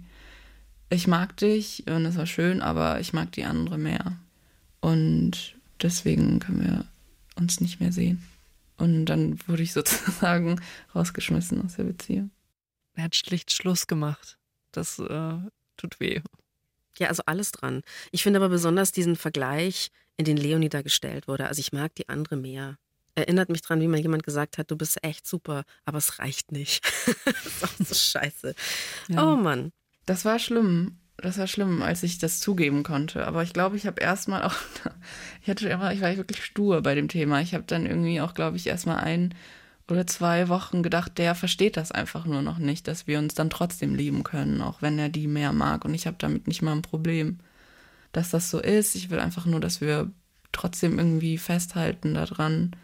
ich 0.90 1.08
mag 1.08 1.36
dich 1.38 1.84
und 1.88 2.06
es 2.06 2.18
war 2.18 2.26
schön, 2.26 2.62
aber 2.62 3.00
ich 3.00 3.14
mag 3.14 3.32
die 3.34 3.44
andere 3.44 3.78
mehr. 3.78 4.18
Und 4.80 5.57
deswegen 5.82 6.40
können 6.40 6.64
wir 6.64 6.86
uns 7.36 7.62
nicht 7.62 7.80
mehr 7.80 7.92
sehen. 7.92 8.24
Und 8.78 9.06
dann 9.06 9.40
wurde 9.48 9.64
ich 9.64 9.74
sozusagen 9.74 10.62
rausgeschmissen 10.94 11.64
aus 11.64 11.76
der 11.76 11.86
Beziehung. 11.86 12.32
Er 12.96 13.06
hat 13.06 13.16
schlicht 13.16 13.52
Schluss 13.52 13.88
gemacht. 13.88 14.38
Das 14.72 15.00
äh, 15.00 15.38
tut 15.78 16.00
weh. 16.00 16.22
Ja, 16.98 17.10
also 17.10 17.24
alles 17.26 17.52
dran. 17.52 17.84
Ich 18.12 18.24
finde 18.24 18.40
aber 18.40 18.50
besonders 18.50 18.92
diesen 18.92 19.16
Vergleich, 19.16 19.92
in 20.18 20.26
den 20.26 20.38
Leonie 20.38 20.70
da 20.70 20.82
gestellt 20.82 21.28
wurde. 21.28 21.48
Also 21.48 21.60
ich 21.60 21.72
mag 21.72 21.94
die 21.94 22.10
andere 22.10 22.38
mehr 22.38 22.78
erinnert 23.18 23.50
mich 23.50 23.62
dran, 23.62 23.82
wie 23.82 23.88
mal 23.88 24.00
jemand 24.00 24.24
gesagt 24.24 24.58
hat, 24.58 24.70
du 24.70 24.78
bist 24.78 25.04
echt 25.04 25.26
super, 25.26 25.64
aber 25.86 25.98
es 25.98 26.20
reicht 26.20 26.52
nicht. 26.52 26.86
das 27.26 27.46
ist 27.46 27.64
auch 27.64 27.86
so 27.86 27.96
scheiße. 27.96 28.56
Ja. 29.10 29.34
Oh 29.34 29.36
Mann. 29.36 29.74
Das 30.06 30.24
war 30.24 30.40
schlimm. 30.40 31.00
Das 31.18 31.38
war 31.38 31.48
schlimm, 31.48 31.82
als 31.82 32.04
ich 32.04 32.20
das 32.20 32.40
zugeben 32.40 32.84
konnte. 32.84 33.26
Aber 33.26 33.44
ich 33.44 33.54
glaube, 33.54 33.76
ich 33.76 33.88
habe 33.88 34.02
erstmal 34.02 34.44
auch, 34.44 34.54
ich 35.42 35.50
hatte 35.50 35.68
immer, 35.70 35.92
ich 35.94 36.02
war 36.02 36.16
wirklich 36.16 36.44
stur 36.44 36.82
bei 36.82 36.96
dem 36.96 37.08
Thema. 37.08 37.42
Ich 37.42 37.54
habe 37.54 37.64
dann 37.66 37.86
irgendwie 37.86 38.22
auch, 38.22 38.34
glaube 38.34 38.58
ich, 38.58 38.68
erstmal 38.68 38.98
ein 38.98 39.34
oder 39.90 40.06
zwei 40.06 40.50
Wochen 40.50 40.84
gedacht, 40.84 41.18
der 41.18 41.34
versteht 41.34 41.78
das 41.78 41.92
einfach 41.92 42.26
nur 42.26 42.42
noch 42.42 42.58
nicht, 42.58 42.88
dass 42.88 43.08
wir 43.08 43.20
uns 43.20 43.36
dann 43.36 43.50
trotzdem 43.50 43.96
lieben 43.96 44.24
können, 44.24 44.62
auch 44.62 44.82
wenn 44.82 45.00
er 45.00 45.10
die 45.10 45.28
mehr 45.28 45.54
mag. 45.54 45.86
Und 45.86 45.94
ich 45.94 46.08
habe 46.08 46.18
damit 46.20 46.48
nicht 46.48 46.62
mal 46.62 46.74
ein 46.74 46.82
Problem, 46.82 47.40
dass 48.12 48.30
das 48.30 48.52
so 48.52 48.60
ist. 48.60 48.96
Ich 48.96 49.10
will 49.10 49.20
einfach 49.20 49.46
nur, 49.46 49.62
dass 49.62 49.82
wir 49.82 50.12
trotzdem 50.52 51.00
irgendwie 51.00 51.38
festhalten 51.38 52.14
daran, 52.14 52.76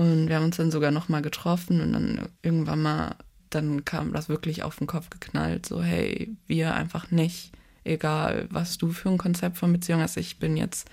und 0.00 0.28
wir 0.28 0.36
haben 0.36 0.46
uns 0.46 0.56
dann 0.56 0.70
sogar 0.70 0.92
nochmal 0.92 1.20
getroffen 1.20 1.82
und 1.82 1.92
dann 1.92 2.28
irgendwann 2.40 2.80
mal, 2.80 3.16
dann 3.50 3.84
kam 3.84 4.14
das 4.14 4.30
wirklich 4.30 4.62
auf 4.62 4.76
den 4.76 4.86
Kopf 4.86 5.10
geknallt, 5.10 5.66
so 5.66 5.82
hey, 5.82 6.34
wir 6.46 6.72
einfach 6.74 7.10
nicht, 7.10 7.52
egal 7.84 8.46
was 8.50 8.78
du 8.78 8.92
für 8.92 9.08
ein 9.08 9.18
Konzept 9.18 9.58
von 9.58 9.72
Beziehung 9.72 10.00
hast, 10.00 10.16
ich 10.16 10.38
bin 10.38 10.56
jetzt 10.56 10.88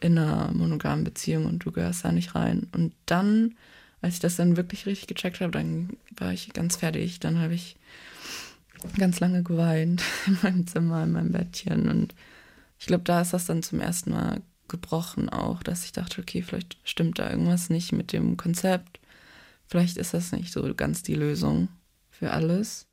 in 0.00 0.18
einer 0.18 0.52
monogamen 0.52 1.04
Beziehung 1.04 1.46
und 1.46 1.64
du 1.64 1.70
gehörst 1.70 2.04
da 2.04 2.12
nicht 2.12 2.34
rein. 2.34 2.66
Und 2.72 2.92
dann, 3.06 3.54
als 4.00 4.14
ich 4.14 4.20
das 4.20 4.36
dann 4.36 4.56
wirklich 4.56 4.86
richtig 4.86 5.06
gecheckt 5.06 5.40
habe, 5.40 5.52
dann 5.52 5.90
war 6.16 6.32
ich 6.32 6.52
ganz 6.52 6.76
fertig. 6.76 7.20
Dann 7.20 7.38
habe 7.38 7.54
ich 7.54 7.76
ganz 8.98 9.20
lange 9.20 9.42
geweint 9.42 10.02
in 10.26 10.38
meinem 10.42 10.66
Zimmer, 10.66 11.04
in 11.04 11.12
meinem 11.12 11.32
Bettchen. 11.32 11.88
Und 11.88 12.14
ich 12.78 12.86
glaube, 12.86 13.04
da 13.04 13.20
ist 13.20 13.32
das 13.32 13.46
dann 13.46 13.62
zum 13.62 13.80
ersten 13.80 14.10
Mal 14.10 14.42
gebrochen 14.68 15.28
auch, 15.28 15.62
dass 15.62 15.84
ich 15.84 15.92
dachte, 15.92 16.20
okay, 16.20 16.42
vielleicht 16.42 16.76
stimmt 16.82 17.18
da 17.18 17.30
irgendwas 17.30 17.70
nicht 17.70 17.92
mit 17.92 18.12
dem 18.12 18.36
Konzept. 18.36 18.98
Vielleicht 19.66 19.96
ist 19.96 20.14
das 20.14 20.32
nicht 20.32 20.52
so 20.52 20.74
ganz 20.74 21.02
die 21.02 21.14
Lösung 21.14 21.68
für 22.10 22.32
alles. 22.32 22.86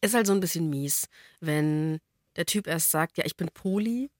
Ist 0.00 0.14
halt 0.14 0.26
so 0.26 0.32
ein 0.32 0.40
bisschen 0.40 0.70
mies, 0.70 1.08
wenn 1.40 1.98
der 2.38 2.46
Typ 2.46 2.66
erst 2.66 2.90
sagt, 2.90 3.18
ja, 3.18 3.26
ich 3.26 3.36
bin 3.36 3.48
Poli. 3.52 4.10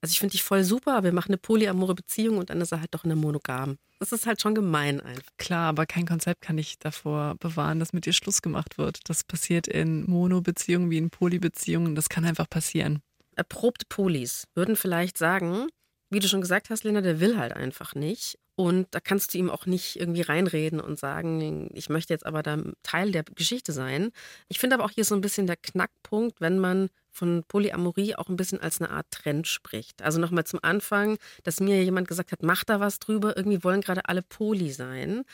Also 0.00 0.12
ich 0.12 0.18
finde 0.20 0.32
dich 0.32 0.44
voll 0.44 0.62
super, 0.62 1.02
wir 1.02 1.12
machen 1.12 1.30
eine 1.30 1.38
polyamore 1.38 1.94
Beziehung 1.94 2.38
und 2.38 2.50
dann 2.50 2.60
ist 2.60 2.70
er 2.70 2.80
halt 2.80 2.94
doch 2.94 3.04
eine 3.04 3.16
monogam. 3.16 3.78
Das 3.98 4.12
ist 4.12 4.26
halt 4.26 4.40
schon 4.40 4.54
gemein 4.54 5.00
einfach. 5.00 5.32
Klar, 5.38 5.68
aber 5.68 5.86
kein 5.86 6.06
Konzept 6.06 6.40
kann 6.40 6.56
ich 6.56 6.78
davor 6.78 7.34
bewahren, 7.40 7.80
dass 7.80 7.92
mit 7.92 8.06
dir 8.06 8.12
Schluss 8.12 8.42
gemacht 8.42 8.78
wird. 8.78 9.00
Das 9.08 9.24
passiert 9.24 9.66
in 9.66 10.08
Mono-Beziehungen 10.08 10.90
wie 10.90 10.98
in 10.98 11.10
Poly-Beziehungen. 11.10 11.96
Das 11.96 12.08
kann 12.08 12.24
einfach 12.24 12.48
passieren. 12.48 13.02
Erprobte 13.34 13.86
Polis 13.88 14.44
würden 14.54 14.76
vielleicht 14.76 15.18
sagen, 15.18 15.66
wie 16.10 16.20
du 16.20 16.28
schon 16.28 16.40
gesagt 16.40 16.70
hast, 16.70 16.84
Lena, 16.84 17.00
der 17.00 17.18
will 17.18 17.36
halt 17.36 17.52
einfach 17.52 17.96
nicht. 17.96 18.38
Und 18.54 18.88
da 18.92 19.00
kannst 19.00 19.34
du 19.34 19.38
ihm 19.38 19.50
auch 19.50 19.66
nicht 19.66 20.00
irgendwie 20.00 20.22
reinreden 20.22 20.80
und 20.80 20.98
sagen, 20.98 21.70
ich 21.74 21.88
möchte 21.88 22.12
jetzt 22.12 22.26
aber 22.26 22.42
da 22.42 22.58
Teil 22.82 23.12
der 23.12 23.22
Geschichte 23.22 23.72
sein. 23.72 24.10
Ich 24.48 24.58
finde 24.58 24.74
aber 24.74 24.84
auch 24.84 24.90
hier 24.90 25.04
so 25.04 25.14
ein 25.14 25.20
bisschen 25.20 25.46
der 25.46 25.56
Knackpunkt, 25.56 26.40
wenn 26.40 26.58
man 26.58 26.88
von 27.18 27.44
Polyamorie 27.44 28.14
auch 28.14 28.28
ein 28.28 28.36
bisschen 28.36 28.60
als 28.60 28.80
eine 28.80 28.90
Art 28.90 29.10
Trend 29.10 29.46
spricht. 29.46 30.02
Also 30.02 30.20
nochmal 30.20 30.44
zum 30.44 30.60
Anfang, 30.62 31.18
dass 31.42 31.60
mir 31.60 31.82
jemand 31.82 32.08
gesagt 32.08 32.32
hat, 32.32 32.42
mach 32.42 32.64
da 32.64 32.80
was 32.80 32.98
drüber, 33.00 33.36
irgendwie 33.36 33.64
wollen 33.64 33.80
gerade 33.80 34.08
alle 34.08 34.22
Poly 34.22 34.70
sein. 34.70 35.24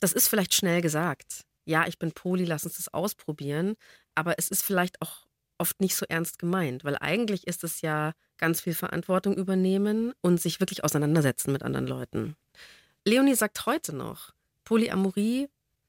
Das 0.00 0.12
ist 0.12 0.28
vielleicht 0.28 0.54
schnell 0.54 0.82
gesagt. 0.82 1.44
Ja, 1.64 1.86
ich 1.86 1.98
bin 1.98 2.12
Poly, 2.12 2.44
lass 2.44 2.64
uns 2.64 2.76
das 2.76 2.92
ausprobieren. 2.92 3.74
Aber 4.14 4.38
es 4.38 4.48
ist 4.48 4.62
vielleicht 4.62 5.00
auch 5.02 5.26
oft 5.58 5.80
nicht 5.80 5.94
so 5.94 6.06
ernst 6.08 6.38
gemeint, 6.38 6.84
weil 6.84 6.96
eigentlich 7.00 7.46
ist 7.46 7.64
es 7.64 7.80
ja 7.80 8.12
ganz 8.38 8.60
viel 8.60 8.74
Verantwortung 8.74 9.36
übernehmen 9.36 10.12
und 10.22 10.40
sich 10.40 10.60
wirklich 10.60 10.84
auseinandersetzen 10.84 11.52
mit 11.52 11.62
anderen 11.62 11.86
Leuten. 11.86 12.36
Leonie 13.06 13.34
sagt 13.34 13.66
heute 13.66 13.94
noch, 13.94 14.32
Polyamorie, 14.64 15.48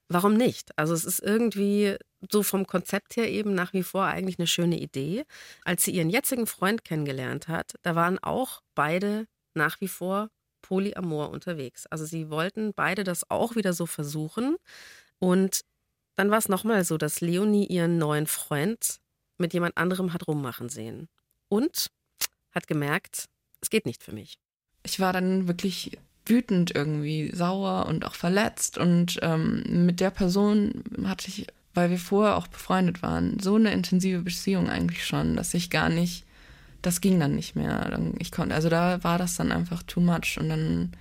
warum 0.09 0.35
nicht? 0.35 0.77
Also 0.77 0.93
es 0.93 1.05
ist 1.05 1.19
irgendwie 1.19 1.97
so 2.29 2.43
vom 2.43 2.67
Konzept 2.67 3.15
her 3.15 3.29
eben 3.29 3.53
nach 3.53 3.73
wie 3.73 3.83
vor 3.83 4.05
eigentlich 4.05 4.39
eine 4.39 4.47
schöne 4.47 4.79
Idee. 4.79 5.23
Als 5.63 5.83
sie 5.83 5.91
ihren 5.91 6.09
jetzigen 6.09 6.47
Freund 6.47 6.83
kennengelernt 6.83 7.47
hat, 7.47 7.75
da 7.81 7.95
waren 7.95 8.19
auch 8.19 8.61
beide 8.75 9.27
nach 9.53 9.81
wie 9.81 9.87
vor 9.87 10.29
polyamor 10.61 11.31
unterwegs. 11.31 11.87
Also 11.87 12.05
sie 12.05 12.29
wollten 12.29 12.73
beide 12.75 13.03
das 13.03 13.29
auch 13.29 13.55
wieder 13.55 13.73
so 13.73 13.85
versuchen. 13.85 14.57
Und 15.19 15.61
dann 16.15 16.29
war 16.29 16.37
es 16.37 16.49
nochmal 16.49 16.85
so, 16.85 16.97
dass 16.97 17.21
Leonie 17.21 17.65
ihren 17.65 17.97
neuen 17.97 18.27
Freund 18.27 18.99
mit 19.37 19.53
jemand 19.53 19.77
anderem 19.77 20.13
hat 20.13 20.27
rummachen 20.27 20.69
sehen. 20.69 21.09
Und 21.49 21.87
hat 22.51 22.67
gemerkt, 22.67 23.25
es 23.61 23.69
geht 23.69 23.85
nicht 23.85 24.03
für 24.03 24.13
mich. 24.13 24.37
Ich 24.83 24.99
war 24.99 25.13
dann 25.13 25.47
wirklich 25.47 25.97
wütend 26.25 26.73
irgendwie, 26.75 27.35
sauer 27.35 27.87
und 27.87 28.05
auch 28.05 28.15
verletzt. 28.15 28.77
Und 28.77 29.19
ähm, 29.21 29.85
mit 29.85 29.99
der 29.99 30.11
Person 30.11 30.83
hatte 31.05 31.27
ich, 31.27 31.47
weil 31.73 31.89
wir 31.89 31.99
vorher 31.99 32.37
auch 32.37 32.47
befreundet 32.47 33.01
waren, 33.01 33.39
so 33.39 33.55
eine 33.55 33.71
intensive 33.71 34.21
Beziehung 34.21 34.69
eigentlich 34.69 35.05
schon, 35.05 35.35
dass 35.35 35.53
ich 35.53 35.69
gar 35.69 35.89
nicht, 35.89 36.25
das 36.81 37.01
ging 37.01 37.19
dann 37.19 37.35
nicht 37.35 37.55
mehr. 37.55 37.99
Ich 38.19 38.31
konnte, 38.31 38.55
also 38.55 38.69
da 38.69 39.03
war 39.03 39.17
das 39.17 39.35
dann 39.35 39.51
einfach 39.51 39.83
too 39.83 40.01
much 40.01 40.37
und 40.39 40.49
dann 40.49 40.91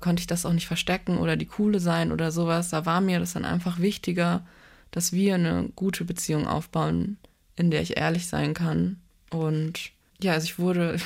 konnte 0.00 0.20
ich 0.20 0.26
das 0.26 0.46
auch 0.46 0.52
nicht 0.52 0.66
verstecken 0.66 1.18
oder 1.18 1.36
die 1.36 1.46
Coole 1.46 1.80
sein 1.80 2.12
oder 2.12 2.32
sowas. 2.32 2.70
Da 2.70 2.86
war 2.86 3.00
mir 3.00 3.20
das 3.20 3.34
dann 3.34 3.44
einfach 3.44 3.78
wichtiger, 3.78 4.44
dass 4.90 5.12
wir 5.12 5.34
eine 5.34 5.70
gute 5.76 6.04
Beziehung 6.04 6.46
aufbauen, 6.46 7.18
in 7.56 7.70
der 7.70 7.82
ich 7.82 7.96
ehrlich 7.96 8.26
sein 8.26 8.54
kann. 8.54 9.00
Und 9.30 9.90
ja, 10.20 10.32
also 10.32 10.44
ich 10.44 10.58
wurde, 10.58 10.96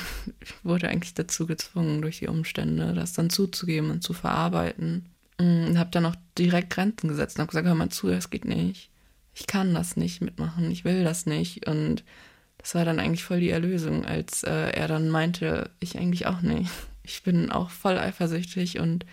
ich 0.41 0.53
wurde 0.63 0.89
eigentlich 0.89 1.13
dazu 1.13 1.45
gezwungen 1.45 2.01
durch 2.01 2.19
die 2.19 2.27
Umstände, 2.27 2.93
das 2.93 3.13
dann 3.13 3.29
zuzugeben 3.29 3.91
und 3.91 4.03
zu 4.03 4.13
verarbeiten. 4.13 5.05
Und 5.39 5.77
habe 5.77 5.89
dann 5.91 6.05
auch 6.05 6.15
direkt 6.37 6.69
Grenzen 6.69 7.07
gesetzt 7.07 7.37
und 7.37 7.41
habe 7.41 7.49
gesagt, 7.49 7.67
hör 7.67 7.75
mal 7.75 7.89
zu, 7.89 8.07
das 8.07 8.29
geht 8.29 8.45
nicht. 8.45 8.89
Ich 9.33 9.47
kann 9.47 9.73
das 9.73 9.97
nicht 9.97 10.21
mitmachen, 10.21 10.69
ich 10.71 10.85
will 10.85 11.03
das 11.03 11.25
nicht. 11.25 11.67
Und 11.67 12.03
das 12.57 12.75
war 12.75 12.85
dann 12.85 12.99
eigentlich 12.99 13.23
voll 13.23 13.39
die 13.39 13.49
Erlösung, 13.49 14.05
als 14.05 14.43
äh, 14.43 14.71
er 14.71 14.87
dann 14.87 15.09
meinte, 15.09 15.71
ich 15.79 15.97
eigentlich 15.97 16.27
auch 16.27 16.41
nicht. 16.41 16.71
Ich 17.05 17.23
bin 17.23 17.51
auch 17.51 17.69
voll 17.69 17.97
eifersüchtig 17.97 18.79
und 18.79 19.05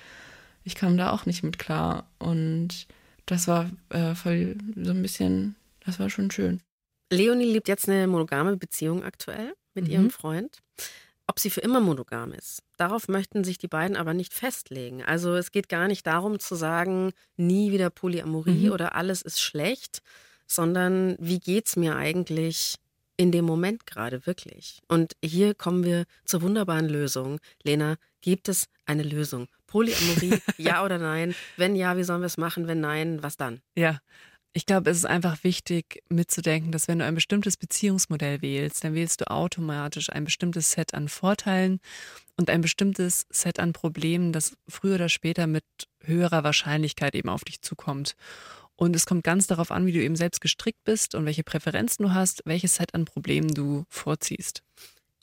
ich 0.62 0.76
kam 0.76 0.96
da 0.96 1.10
auch 1.10 1.26
nicht 1.26 1.42
mit 1.42 1.58
klar. 1.58 2.08
Und 2.18 2.86
das 3.26 3.48
war 3.48 3.70
äh, 3.88 4.14
voll 4.14 4.56
so 4.76 4.92
ein 4.92 5.02
bisschen, 5.02 5.56
das 5.84 5.98
war 5.98 6.08
schon 6.08 6.30
schön. 6.30 6.60
Leonie 7.12 7.52
lebt 7.52 7.66
jetzt 7.66 7.88
eine 7.88 8.06
monogame 8.06 8.56
Beziehung 8.56 9.02
aktuell 9.02 9.54
mit 9.74 9.86
mhm. 9.86 9.90
ihrem 9.90 10.10
Freund. 10.10 10.58
Ob 11.30 11.38
sie 11.38 11.50
für 11.50 11.60
immer 11.60 11.78
monogam 11.78 12.32
ist, 12.32 12.64
darauf 12.76 13.06
möchten 13.06 13.44
sich 13.44 13.56
die 13.56 13.68
beiden 13.68 13.96
aber 13.96 14.14
nicht 14.14 14.34
festlegen. 14.34 15.04
Also 15.04 15.36
es 15.36 15.52
geht 15.52 15.68
gar 15.68 15.86
nicht 15.86 16.04
darum 16.04 16.40
zu 16.40 16.56
sagen, 16.56 17.12
nie 17.36 17.70
wieder 17.70 17.88
Polyamorie 17.88 18.66
mhm. 18.66 18.72
oder 18.72 18.96
alles 18.96 19.22
ist 19.22 19.40
schlecht, 19.40 20.02
sondern 20.48 21.14
wie 21.20 21.38
geht's 21.38 21.76
mir 21.76 21.94
eigentlich 21.94 22.74
in 23.16 23.30
dem 23.30 23.44
Moment 23.44 23.86
gerade 23.86 24.26
wirklich? 24.26 24.80
Und 24.88 25.12
hier 25.24 25.54
kommen 25.54 25.84
wir 25.84 26.06
zur 26.24 26.42
wunderbaren 26.42 26.88
Lösung. 26.88 27.38
Lena, 27.62 27.94
gibt 28.22 28.48
es 28.48 28.66
eine 28.84 29.04
Lösung? 29.04 29.46
Polyamorie, 29.68 30.40
ja 30.58 30.84
oder 30.84 30.98
nein? 30.98 31.36
Wenn 31.56 31.76
ja, 31.76 31.96
wie 31.96 32.02
sollen 32.02 32.22
wir 32.22 32.26
es 32.26 32.38
machen? 32.38 32.66
Wenn 32.66 32.80
nein, 32.80 33.22
was 33.22 33.36
dann? 33.36 33.60
Ja, 33.76 34.00
ich 34.52 34.66
glaube, 34.66 34.90
es 34.90 34.98
ist 34.98 35.04
einfach 35.04 35.44
wichtig 35.44 36.02
mitzudenken, 36.08 36.72
dass 36.72 36.88
wenn 36.88 36.98
du 36.98 37.04
ein 37.04 37.14
bestimmtes 37.14 37.56
Beziehungsmodell 37.56 38.42
wählst, 38.42 38.82
dann 38.82 38.94
wählst 38.94 39.20
du 39.20 39.30
automatisch 39.30 40.10
ein 40.10 40.24
bestimmtes 40.24 40.72
Set 40.72 40.92
an 40.92 41.08
Vorteilen 41.08 41.80
und 42.36 42.50
ein 42.50 42.60
bestimmtes 42.60 43.26
Set 43.30 43.60
an 43.60 43.72
Problemen, 43.72 44.32
das 44.32 44.56
früher 44.68 44.96
oder 44.96 45.08
später 45.08 45.46
mit 45.46 45.64
höherer 46.00 46.42
Wahrscheinlichkeit 46.42 47.14
eben 47.14 47.28
auf 47.28 47.44
dich 47.44 47.62
zukommt. 47.62 48.16
Und 48.74 48.96
es 48.96 49.06
kommt 49.06 49.24
ganz 49.24 49.46
darauf 49.46 49.70
an, 49.70 49.86
wie 49.86 49.92
du 49.92 50.02
eben 50.02 50.16
selbst 50.16 50.40
gestrickt 50.40 50.82
bist 50.84 51.14
und 51.14 51.26
welche 51.26 51.44
Präferenzen 51.44 52.06
du 52.06 52.14
hast, 52.14 52.42
welches 52.44 52.76
Set 52.76 52.94
an 52.94 53.04
Problemen 53.04 53.54
du 53.54 53.84
vorziehst. 53.88 54.62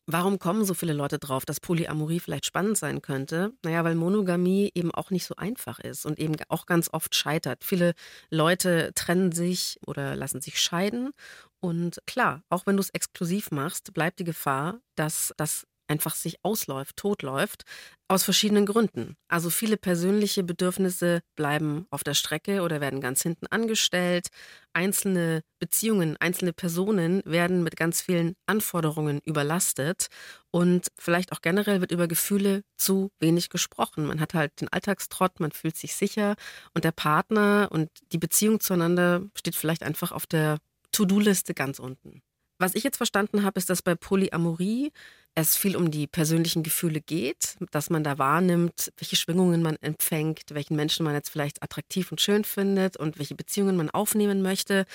Warum 0.10 0.40
kommen 0.40 0.64
so 0.64 0.74
viele 0.74 0.94
Leute 0.94 1.20
drauf, 1.20 1.46
dass 1.46 1.60
Polyamorie 1.60 2.22
vielleicht 2.22 2.46
spannend 2.46 2.78
sein 2.78 3.02
könnte? 3.02 3.52
Naja, 3.66 3.84
weil 3.84 3.96
Monogamie 3.96 4.72
eben 4.74 4.90
auch 4.92 5.12
nicht 5.12 5.26
so 5.26 5.36
einfach 5.36 5.80
ist 5.80 6.06
und 6.06 6.18
eben 6.18 6.36
auch 6.48 6.66
ganz 6.66 6.90
oft 6.94 7.14
scheitert. 7.14 7.66
Viele 7.66 7.94
Leute 8.30 8.94
trennen 8.96 9.34
sich 9.34 9.78
oder 9.86 10.16
lassen 10.16 10.40
sich 10.40 10.62
scheiden. 10.62 11.12
Und 11.60 12.02
klar, 12.08 12.42
auch 12.50 12.66
wenn 12.66 12.78
du 12.78 12.82
es 12.82 12.90
exklusiv 12.92 13.52
machst, 13.52 13.94
bleibt 13.94 14.20
die 14.20 14.24
Gefahr, 14.24 14.80
dass 14.96 15.34
das 15.36 15.68
einfach 15.88 16.16
sich 16.16 16.38
ausläuft, 16.44 16.98
totläuft, 16.98 17.64
aus 18.08 18.24
verschiedenen 18.24 18.66
Gründen. 18.66 19.16
Also 19.28 19.50
viele 19.50 19.76
persönliche 19.78 20.44
Bedürfnisse 20.44 21.22
bleiben 21.36 21.88
auf 21.90 22.04
der 22.04 22.14
Strecke 22.14 22.62
oder 22.62 22.80
werden 22.80 23.02
ganz 23.02 23.22
hinten 23.22 23.48
angestellt. 23.48 24.30
Einzelne 24.74 25.42
Beziehungen, 25.60 26.16
einzelne 26.18 26.54
Personen 26.54 27.22
werden 27.26 27.64
mit 27.64 27.76
ganz 27.76 28.02
vielen 28.02 28.36
Anforderungen 28.46 29.20
überlastet. 29.26 30.08
Und 30.52 30.88
vielleicht 30.98 31.34
auch 31.34 31.42
generell 31.42 31.82
wird 31.82 31.92
über 31.92 32.08
Gefühle 32.08 32.64
zu 32.78 33.12
wenig 33.20 33.50
gesprochen. 33.50 34.06
Man 34.06 34.22
hat 34.22 34.34
halt 34.34 34.62
den 34.62 34.70
Alltagstrott, 34.70 35.40
man 35.40 35.52
fühlt 35.52 35.76
sich 35.76 35.96
sicher 35.96 36.36
und 36.74 36.86
der 36.86 36.94
Partner 36.94 37.68
und 37.72 37.90
die 38.12 38.18
Beziehung 38.18 38.60
zueinander 38.60 39.24
steht 39.36 39.56
vielleicht 39.56 39.84
einfach 39.84 40.12
auf 40.12 40.26
der 40.26 40.60
To-Do-Liste 40.94 41.54
ganz 41.54 41.80
unten. 41.80 42.22
Was 42.60 42.74
ich 42.74 42.84
jetzt 42.84 42.98
verstanden 42.98 43.44
habe, 43.44 43.60
ist, 43.60 43.70
dass 43.70 43.82
bei 43.82 43.94
Polyamorie 43.94 44.92
es 45.38 45.56
viel 45.56 45.76
um 45.76 45.92
die 45.92 46.08
persönlichen 46.08 46.64
Gefühle 46.64 47.00
geht, 47.00 47.58
dass 47.70 47.92
man 47.92 48.04
da 48.04 48.18
wahrnimmt, 48.18 48.92
welche 48.98 49.16
Schwingungen 49.16 49.62
man 49.62 49.76
empfängt, 49.82 50.42
welchen 50.50 50.76
Menschen 50.76 51.04
man 51.04 51.14
jetzt 51.14 51.30
vielleicht 51.30 51.62
attraktiv 51.62 52.10
und 52.12 52.20
schön 52.20 52.44
findet 52.44 52.98
und 52.98 53.20
welche 53.20 53.36
Beziehungen 53.36 53.78
man 53.78 53.92
aufnehmen 53.92 54.42
möchte, 54.42 54.88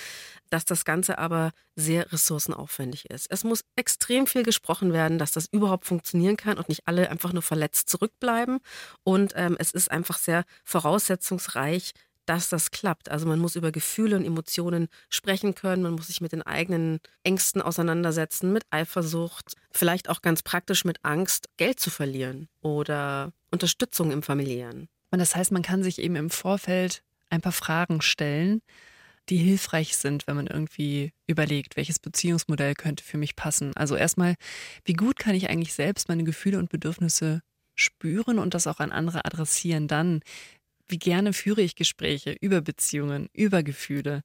dass 0.49 0.65
das 0.65 0.83
Ganze 0.83 1.17
aber 1.17 1.51
sehr 1.77 2.11
ressourcenaufwendig 2.11 3.09
ist. 3.09 3.27
Es 3.29 3.45
muss 3.45 3.63
extrem 3.77 4.27
viel 4.27 4.43
gesprochen 4.43 4.91
werden, 4.91 5.17
dass 5.17 5.31
das 5.31 5.47
überhaupt 5.49 5.85
funktionieren 5.85 6.35
kann 6.35 6.57
und 6.57 6.67
nicht 6.67 6.81
alle 6.87 7.09
einfach 7.09 7.31
nur 7.31 7.41
verletzt 7.41 7.89
zurückbleiben. 7.89 8.59
Und 9.05 9.31
ähm, 9.37 9.55
es 9.59 9.71
ist 9.71 9.89
einfach 9.91 10.17
sehr 10.17 10.43
voraussetzungsreich, 10.65 11.93
dass 12.25 12.49
das 12.49 12.71
klappt. 12.71 13.09
Also 13.09 13.27
man 13.27 13.39
muss 13.39 13.55
über 13.55 13.71
Gefühle 13.71 14.15
und 14.15 14.25
Emotionen 14.25 14.87
sprechen 15.09 15.55
können, 15.55 15.83
man 15.83 15.93
muss 15.93 16.07
sich 16.07 16.21
mit 16.21 16.31
den 16.31 16.41
eigenen 16.41 16.99
Ängsten 17.23 17.61
auseinandersetzen, 17.61 18.53
mit 18.53 18.63
Eifersucht, 18.69 19.55
vielleicht 19.71 20.09
auch 20.09 20.21
ganz 20.21 20.43
praktisch 20.43 20.85
mit 20.85 20.97
Angst, 21.03 21.49
Geld 21.57 21.79
zu 21.79 21.89
verlieren 21.89 22.47
oder 22.61 23.33
Unterstützung 23.51 24.11
im 24.11 24.23
familiären. 24.23 24.87
Und 25.11 25.19
das 25.19 25.35
heißt, 25.35 25.51
man 25.51 25.61
kann 25.61 25.83
sich 25.83 25.99
eben 25.99 26.15
im 26.15 26.29
Vorfeld 26.29 27.03
ein 27.29 27.41
paar 27.41 27.51
Fragen 27.51 28.01
stellen, 28.01 28.61
die 29.29 29.37
hilfreich 29.37 29.95
sind, 29.95 30.27
wenn 30.27 30.35
man 30.35 30.47
irgendwie 30.47 31.13
überlegt, 31.27 31.77
welches 31.77 31.99
Beziehungsmodell 31.99 32.73
könnte 32.73 33.03
für 33.03 33.17
mich 33.17 33.35
passen. 33.35 33.71
Also 33.75 33.95
erstmal, 33.95 34.35
wie 34.85 34.93
gut 34.93 35.17
kann 35.17 35.35
ich 35.35 35.49
eigentlich 35.49 35.73
selbst 35.73 36.09
meine 36.09 36.23
Gefühle 36.23 36.59
und 36.59 36.69
Bedürfnisse 36.69 37.41
spüren 37.75 38.39
und 38.39 38.53
das 38.53 38.67
auch 38.67 38.79
an 38.79 38.91
andere 38.91 39.25
adressieren? 39.25 39.87
Dann, 39.87 40.21
wie 40.87 40.99
gerne 40.99 41.33
führe 41.33 41.61
ich 41.61 41.75
Gespräche 41.75 42.35
über 42.41 42.61
Beziehungen, 42.61 43.29
über 43.33 43.63
Gefühle? 43.63 44.23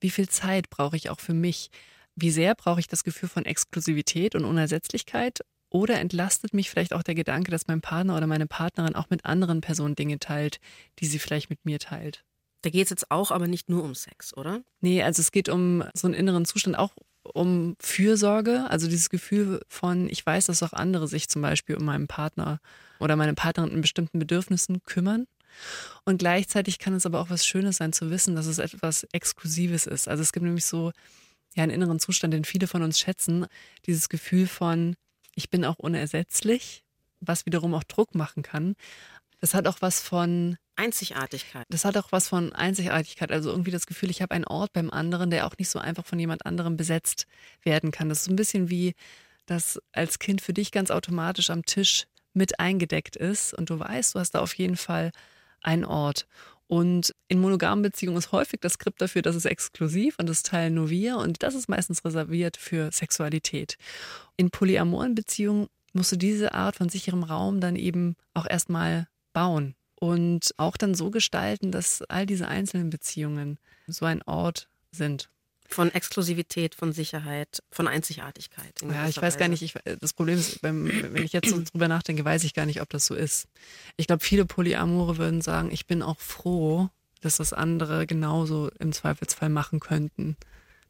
Wie 0.00 0.10
viel 0.10 0.28
Zeit 0.28 0.70
brauche 0.70 0.96
ich 0.96 1.10
auch 1.10 1.20
für 1.20 1.34
mich? 1.34 1.70
Wie 2.14 2.30
sehr 2.30 2.54
brauche 2.54 2.80
ich 2.80 2.86
das 2.86 3.04
Gefühl 3.04 3.28
von 3.28 3.44
Exklusivität 3.44 4.34
und 4.34 4.44
Unersetzlichkeit? 4.44 5.40
Oder 5.68 6.00
entlastet 6.00 6.54
mich 6.54 6.70
vielleicht 6.70 6.92
auch 6.92 7.02
der 7.02 7.14
Gedanke, 7.14 7.50
dass 7.50 7.66
mein 7.66 7.80
Partner 7.80 8.16
oder 8.16 8.26
meine 8.26 8.46
Partnerin 8.46 8.94
auch 8.94 9.10
mit 9.10 9.24
anderen 9.24 9.60
Personen 9.60 9.94
Dinge 9.94 10.18
teilt, 10.18 10.60
die 11.00 11.06
sie 11.06 11.18
vielleicht 11.18 11.50
mit 11.50 11.64
mir 11.64 11.78
teilt? 11.78 12.24
Da 12.62 12.70
geht 12.70 12.84
es 12.84 12.90
jetzt 12.90 13.10
auch 13.10 13.30
aber 13.30 13.48
nicht 13.48 13.68
nur 13.68 13.84
um 13.84 13.94
Sex, 13.94 14.36
oder? 14.36 14.62
Nee, 14.80 15.02
also 15.02 15.20
es 15.20 15.32
geht 15.32 15.48
um 15.48 15.84
so 15.94 16.06
einen 16.06 16.14
inneren 16.14 16.44
Zustand, 16.44 16.78
auch 16.78 16.94
um 17.34 17.76
Fürsorge, 17.80 18.68
also 18.70 18.86
dieses 18.86 19.10
Gefühl 19.10 19.60
von, 19.68 20.08
ich 20.08 20.24
weiß, 20.24 20.46
dass 20.46 20.62
auch 20.62 20.72
andere 20.72 21.08
sich 21.08 21.28
zum 21.28 21.42
Beispiel 21.42 21.76
um 21.76 21.84
meinen 21.84 22.06
Partner 22.06 22.60
oder 23.00 23.16
meine 23.16 23.34
Partnerin 23.34 23.70
in 23.70 23.80
bestimmten 23.80 24.18
Bedürfnissen 24.18 24.82
kümmern. 24.84 25.26
Und 26.04 26.18
gleichzeitig 26.18 26.78
kann 26.78 26.94
es 26.94 27.06
aber 27.06 27.20
auch 27.20 27.30
was 27.30 27.46
Schönes 27.46 27.76
sein 27.78 27.92
zu 27.92 28.10
wissen, 28.10 28.36
dass 28.36 28.46
es 28.46 28.58
etwas 28.58 29.06
Exklusives 29.12 29.86
ist. 29.86 30.08
Also 30.08 30.22
es 30.22 30.32
gibt 30.32 30.44
nämlich 30.44 30.66
so 30.66 30.92
ja 31.54 31.62
einen 31.62 31.72
inneren 31.72 31.98
Zustand, 31.98 32.34
den 32.34 32.44
viele 32.44 32.66
von 32.66 32.82
uns 32.82 32.98
schätzen, 32.98 33.46
dieses 33.86 34.08
Gefühl 34.08 34.46
von 34.46 34.96
ich 35.34 35.50
bin 35.50 35.64
auch 35.64 35.78
unersetzlich, 35.78 36.82
was 37.20 37.46
wiederum 37.46 37.74
auch 37.74 37.84
Druck 37.84 38.14
machen 38.14 38.42
kann. 38.42 38.74
Das 39.40 39.54
hat 39.54 39.66
auch 39.66 39.78
was 39.80 40.00
von 40.00 40.56
Einzigartigkeit. 40.76 41.66
Das 41.68 41.84
hat 41.84 41.96
auch 41.96 42.10
was 42.10 42.28
von 42.28 42.52
Einzigartigkeit. 42.52 43.32
Also 43.32 43.50
irgendwie 43.50 43.70
das 43.70 43.86
Gefühl, 43.86 44.10
ich 44.10 44.22
habe 44.22 44.34
einen 44.34 44.46
Ort 44.46 44.72
beim 44.72 44.90
anderen, 44.90 45.30
der 45.30 45.46
auch 45.46 45.56
nicht 45.58 45.68
so 45.68 45.78
einfach 45.78 46.06
von 46.06 46.18
jemand 46.18 46.46
anderem 46.46 46.76
besetzt 46.76 47.26
werden 47.62 47.90
kann. 47.90 48.08
Das 48.08 48.22
ist 48.22 48.28
ein 48.28 48.36
bisschen 48.36 48.70
wie 48.70 48.94
das 49.46 49.80
als 49.92 50.18
Kind 50.18 50.40
für 50.40 50.52
dich 50.52 50.72
ganz 50.72 50.90
automatisch 50.90 51.50
am 51.50 51.64
Tisch 51.64 52.06
mit 52.34 52.60
eingedeckt 52.60 53.16
ist 53.16 53.54
und 53.54 53.70
du 53.70 53.78
weißt, 53.78 54.14
du 54.14 54.18
hast 54.18 54.32
da 54.32 54.40
auf 54.40 54.54
jeden 54.54 54.76
Fall 54.76 55.10
einen 55.66 55.84
Ort. 55.84 56.26
Und 56.68 57.14
in 57.28 57.40
monogamen 57.40 57.82
Beziehungen 57.82 58.18
ist 58.18 58.32
häufig 58.32 58.60
das 58.60 58.74
Skript 58.74 59.00
dafür, 59.00 59.22
das 59.22 59.36
ist 59.36 59.44
exklusiv 59.44 60.16
und 60.18 60.28
das 60.28 60.42
teilen 60.42 60.74
nur 60.74 60.90
wir 60.90 61.18
und 61.18 61.42
das 61.42 61.54
ist 61.54 61.68
meistens 61.68 62.04
reserviert 62.04 62.56
für 62.56 62.90
Sexualität. 62.90 63.76
In 64.36 64.50
polyamoren 64.50 65.14
Beziehungen 65.14 65.68
musst 65.92 66.12
du 66.12 66.16
diese 66.16 66.54
Art 66.54 66.76
von 66.76 66.88
sicherem 66.88 67.22
Raum 67.22 67.60
dann 67.60 67.76
eben 67.76 68.16
auch 68.34 68.46
erstmal 68.48 69.06
bauen 69.32 69.76
und 70.00 70.54
auch 70.56 70.76
dann 70.76 70.94
so 70.94 71.10
gestalten, 71.10 71.70
dass 71.70 72.02
all 72.02 72.26
diese 72.26 72.48
einzelnen 72.48 72.90
Beziehungen 72.90 73.58
so 73.86 74.04
ein 74.04 74.22
Ort 74.22 74.68
sind. 74.90 75.30
Von 75.68 75.92
Exklusivität, 75.92 76.74
von 76.74 76.92
Sicherheit, 76.92 77.62
von 77.70 77.88
Einzigartigkeit. 77.88 78.82
Ja, 78.82 79.08
ich 79.08 79.16
weiß 79.16 79.22
Weise. 79.22 79.38
gar 79.38 79.48
nicht, 79.48 79.62
ich, 79.62 79.74
das 80.00 80.12
Problem 80.12 80.38
ist, 80.38 80.60
beim, 80.62 80.86
wenn 80.86 81.24
ich 81.24 81.32
jetzt 81.32 81.50
so 81.50 81.60
drüber 81.62 81.88
nachdenke, 81.88 82.24
weiß 82.24 82.44
ich 82.44 82.54
gar 82.54 82.66
nicht, 82.66 82.80
ob 82.80 82.88
das 82.90 83.06
so 83.06 83.14
ist. 83.14 83.48
Ich 83.96 84.06
glaube, 84.06 84.24
viele 84.24 84.44
Polyamore 84.44 85.18
würden 85.18 85.40
sagen, 85.40 85.70
ich 85.70 85.86
bin 85.86 86.02
auch 86.02 86.20
froh, 86.20 86.88
dass 87.20 87.36
das 87.36 87.52
andere 87.52 88.06
genauso 88.06 88.70
im 88.78 88.92
Zweifelsfall 88.92 89.48
machen 89.48 89.80
könnten. 89.80 90.36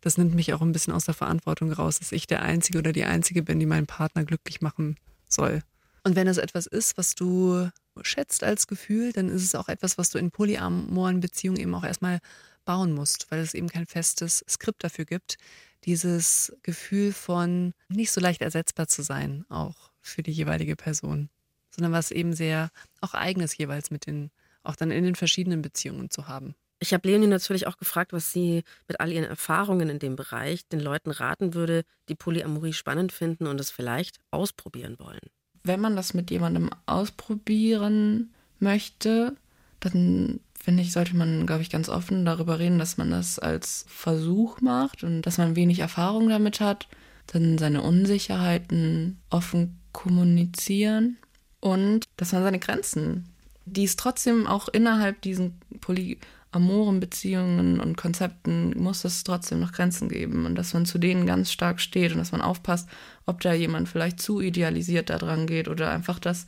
Das 0.01 0.19
nimmt 0.19 0.35
mich 0.35 0.53
auch 0.53 0.61
ein 0.61 0.73
bisschen 0.73 0.93
aus 0.93 1.05
der 1.05 1.15
Verantwortung 1.15 1.73
raus, 1.73 1.99
dass 1.99 2.13
ich 2.13 2.27
der 2.27 2.43
Einzige 2.43 2.79
oder 2.79 2.93
die 2.93 3.05
Einzige 3.05 3.43
bin, 3.43 3.59
die 3.59 3.67
meinen 3.67 3.87
Partner 3.87 4.25
glücklich 4.25 4.61
machen 4.61 4.97
soll. 5.29 5.63
Und 6.05 6.15
wenn 6.15 6.27
das 6.27 6.39
etwas 6.39 6.67
ist, 6.67 6.97
was 6.99 7.15
du 7.15 7.69
schätzt 8.03 8.45
als 8.45 8.67
Gefühl, 8.67 9.13
dann 9.13 9.29
ist 9.29 9.43
es 9.43 9.55
auch 9.55 9.69
etwas, 9.69 9.99
was 9.99 10.11
du 10.11 10.19
in 10.19 10.31
polyamoren 10.31 11.21
Beziehungen 11.21 11.59
eben 11.59 11.75
auch 11.75 11.85
erstmal 11.85 12.21
bauen 12.65 12.93
musst, 12.93 13.31
weil 13.31 13.41
es 13.41 13.55
eben 13.55 13.69
kein 13.69 13.87
festes 13.87 14.45
Skript 14.49 14.85
dafür 14.85 15.05
gibt. 15.05 15.37
Dieses 15.85 16.53
Gefühl 16.63 17.13
von 17.13 17.73
nicht 17.89 18.11
so 18.11 18.21
leicht 18.21 18.43
ersetzbar 18.43 18.89
zu 18.89 19.03
sein, 19.03 19.45
auch 19.49 19.91
für 20.01 20.23
die 20.23 20.33
jeweilige 20.33 20.77
Person, 20.77 21.31
sondern 21.71 21.93
was 21.93 22.11
eben 22.11 22.35
sehr 22.35 22.71
auch 23.01 23.15
eigenes 23.15 23.57
jeweils 23.57 23.91
mit 23.91 24.07
den, 24.07 24.31
auch 24.63 24.77
dann 24.77 24.91
in 24.91 25.05
den 25.05 25.15
verschiedenen 25.15 25.63
Beziehungen 25.63 26.11
zu 26.11 26.29
haben. 26.29 26.55
Ich 26.79 26.93
habe 26.93 27.09
Leonie 27.09 27.27
natürlich 27.27 27.67
auch 27.67 27.79
gefragt, 27.79 28.13
was 28.13 28.33
sie 28.33 28.63
mit 28.87 29.01
all 29.01 29.11
ihren 29.11 29.25
Erfahrungen 29.25 29.89
in 29.89 29.99
dem 29.99 30.17
Bereich 30.17 30.69
den 30.69 30.81
Leuten 30.81 31.11
raten 31.11 31.55
würde, 31.55 31.85
die 32.09 32.15
Polyamorie 32.15 32.75
spannend 32.75 33.13
finden 33.13 33.47
und 33.47 33.61
es 33.61 33.71
vielleicht 33.71 34.19
ausprobieren 34.31 34.99
wollen 34.99 35.21
wenn 35.67 35.81
man 35.81 35.97
das 35.97 36.15
mit 36.15 36.31
jemandem 36.31 36.71
ausprobieren 36.87 38.31
möchte, 38.59 39.37
dann 39.81 40.41
finde 40.59 40.83
ich, 40.83 40.93
sollte 40.93 41.17
man, 41.17 41.47
glaube 41.47 41.63
ich, 41.63 41.71
ganz 41.71 41.89
offen 41.89 42.25
darüber 42.25 42.59
reden, 42.59 42.79
dass 42.79 42.97
man 42.97 43.11
das 43.11 43.39
als 43.39 43.85
Versuch 43.89 44.61
macht 44.61 45.05
und 45.05 45.23
dass 45.23 45.39
man 45.39 45.55
wenig 45.55 45.79
Erfahrung 45.79 46.29
damit 46.29 46.61
hat, 46.61 46.89
dann 47.29 47.59
seine 47.59 47.83
Unsicherheiten 47.83 49.19
offen 49.31 49.79
kommunizieren 49.93 51.19
und 51.61 52.05
dass 52.17 52.33
man 52.33 52.43
seine 52.43 52.59
Grenzen, 52.59 53.27
die 53.65 53.85
es 53.85 53.97
trotzdem 53.97 54.47
auch 54.47 54.69
innerhalb 54.69 55.23
diesen 55.23 55.59
Poly 55.81 56.19
amoren 56.53 57.01
Beziehungen 57.01 57.81
und 57.81 57.97
Konzepten 57.97 58.71
muss 58.79 59.05
es 59.05 59.25
trotzdem 59.25 59.61
noch 59.61 59.73
Grenzen 59.73 60.09
geben 60.09 60.47
und 60.47 60.55
dass 60.55 60.75
man 60.75 60.87
zu 60.87 60.99
denen 60.99 61.27
ganz 61.27 61.53
stark 61.53 61.81
steht 61.81 62.13
und 62.13 62.19
dass 62.19 62.33
man 62.33 62.41
aufpasst, 62.41 62.89
ob 63.27 63.41
da 63.41 63.53
jemand 63.53 63.89
vielleicht 63.89 64.21
zu 64.21 64.41
idealisiert 64.41 65.11
da 65.11 65.19
dran 65.19 65.47
geht 65.47 65.69
oder 65.69 65.91
einfach 65.91 66.19
das 66.19 66.47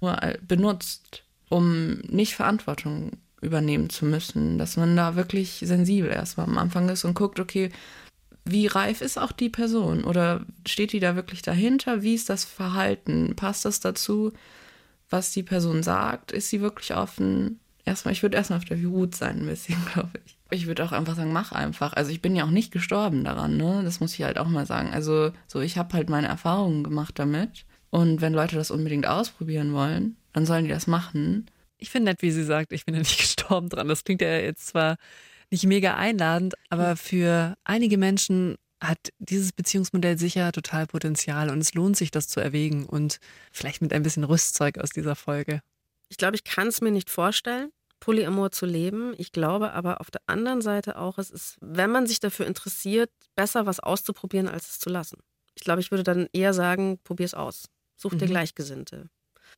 nur 0.00 0.16
benutzt, 0.46 1.24
um 1.48 1.98
nicht 2.00 2.34
Verantwortung 2.34 3.12
übernehmen 3.40 3.90
zu 3.90 4.04
müssen, 4.04 4.58
dass 4.58 4.76
man 4.76 4.96
da 4.96 5.16
wirklich 5.16 5.62
sensibel 5.64 6.10
erstmal 6.10 6.46
am 6.46 6.58
Anfang 6.58 6.88
ist 6.88 7.04
und 7.04 7.14
guckt, 7.14 7.38
okay, 7.38 7.70
wie 8.44 8.66
reif 8.66 9.00
ist 9.00 9.18
auch 9.18 9.32
die 9.32 9.50
Person 9.50 10.04
oder 10.04 10.44
steht 10.66 10.92
die 10.92 11.00
da 11.00 11.14
wirklich 11.14 11.42
dahinter? 11.42 12.02
Wie 12.02 12.14
ist 12.14 12.30
das 12.30 12.44
Verhalten? 12.44 13.36
Passt 13.36 13.64
das 13.64 13.80
dazu, 13.80 14.32
was 15.10 15.32
die 15.32 15.42
Person 15.42 15.82
sagt? 15.82 16.32
Ist 16.32 16.48
sie 16.48 16.60
wirklich 16.60 16.94
offen? 16.94 17.60
Erstmal, 17.88 18.12
ich 18.12 18.22
würde 18.22 18.36
erstmal 18.36 18.58
auf 18.58 18.64
der 18.64 18.80
Hut 18.80 19.14
sein, 19.14 19.40
ein 19.40 19.46
bisschen, 19.46 19.76
glaube 19.92 20.10
ich. 20.24 20.36
Ich 20.50 20.66
würde 20.66 20.84
auch 20.84 20.92
einfach 20.92 21.16
sagen, 21.16 21.32
mach 21.32 21.52
einfach. 21.52 21.92
Also 21.92 22.10
ich 22.10 22.22
bin 22.22 22.36
ja 22.36 22.44
auch 22.44 22.50
nicht 22.50 22.72
gestorben 22.72 23.24
daran, 23.24 23.56
ne? 23.56 23.82
Das 23.84 24.00
muss 24.00 24.14
ich 24.14 24.22
halt 24.22 24.38
auch 24.38 24.48
mal 24.48 24.66
sagen. 24.66 24.90
Also 24.92 25.32
so, 25.46 25.60
ich 25.60 25.76
habe 25.76 25.92
halt 25.94 26.08
meine 26.08 26.28
Erfahrungen 26.28 26.84
gemacht 26.84 27.18
damit. 27.18 27.66
Und 27.90 28.20
wenn 28.20 28.32
Leute 28.32 28.56
das 28.56 28.70
unbedingt 28.70 29.06
ausprobieren 29.06 29.72
wollen, 29.72 30.16
dann 30.32 30.46
sollen 30.46 30.64
die 30.64 30.70
das 30.70 30.86
machen. 30.86 31.50
Ich 31.78 31.90
finde 31.90 32.10
nett, 32.10 32.22
wie 32.22 32.30
sie 32.30 32.44
sagt, 32.44 32.72
ich 32.72 32.84
bin 32.84 32.94
ja 32.94 33.00
nicht 33.00 33.18
gestorben 33.20 33.68
dran. 33.68 33.88
Das 33.88 34.04
klingt 34.04 34.22
ja 34.22 34.38
jetzt 34.38 34.68
zwar 34.68 34.96
nicht 35.50 35.64
mega 35.64 35.96
einladend, 35.96 36.54
aber 36.68 36.96
für 36.96 37.54
einige 37.64 37.98
Menschen 37.98 38.56
hat 38.80 39.10
dieses 39.18 39.52
Beziehungsmodell 39.52 40.18
sicher 40.18 40.52
total 40.52 40.86
Potenzial 40.86 41.50
und 41.50 41.58
es 41.58 41.74
lohnt 41.74 41.96
sich, 41.96 42.10
das 42.10 42.28
zu 42.28 42.40
erwägen 42.40 42.86
und 42.86 43.18
vielleicht 43.50 43.82
mit 43.82 43.92
ein 43.92 44.02
bisschen 44.02 44.24
Rüstzeug 44.24 44.78
aus 44.78 44.90
dieser 44.90 45.16
Folge. 45.16 45.60
Ich 46.08 46.16
glaube, 46.16 46.36
ich 46.36 46.44
kann 46.44 46.68
es 46.68 46.80
mir 46.80 46.90
nicht 46.90 47.10
vorstellen. 47.10 47.70
Polyamor 48.00 48.50
zu 48.50 48.66
leben. 48.66 49.14
Ich 49.18 49.32
glaube 49.32 49.72
aber 49.72 50.00
auf 50.00 50.10
der 50.10 50.22
anderen 50.26 50.60
Seite 50.60 50.98
auch, 50.98 51.18
es 51.18 51.30
ist, 51.30 51.56
wenn 51.60 51.90
man 51.90 52.06
sich 52.06 52.20
dafür 52.20 52.46
interessiert, 52.46 53.10
besser 53.34 53.66
was 53.66 53.80
auszuprobieren, 53.80 54.48
als 54.48 54.68
es 54.68 54.78
zu 54.78 54.90
lassen. 54.90 55.18
Ich 55.54 55.64
glaube, 55.64 55.80
ich 55.80 55.90
würde 55.90 56.04
dann 56.04 56.28
eher 56.32 56.54
sagen, 56.54 56.98
probier 57.02 57.26
es 57.26 57.34
aus. 57.34 57.68
Such 57.96 58.14
dir 58.14 58.26
mhm. 58.26 58.30
Gleichgesinnte. 58.30 59.10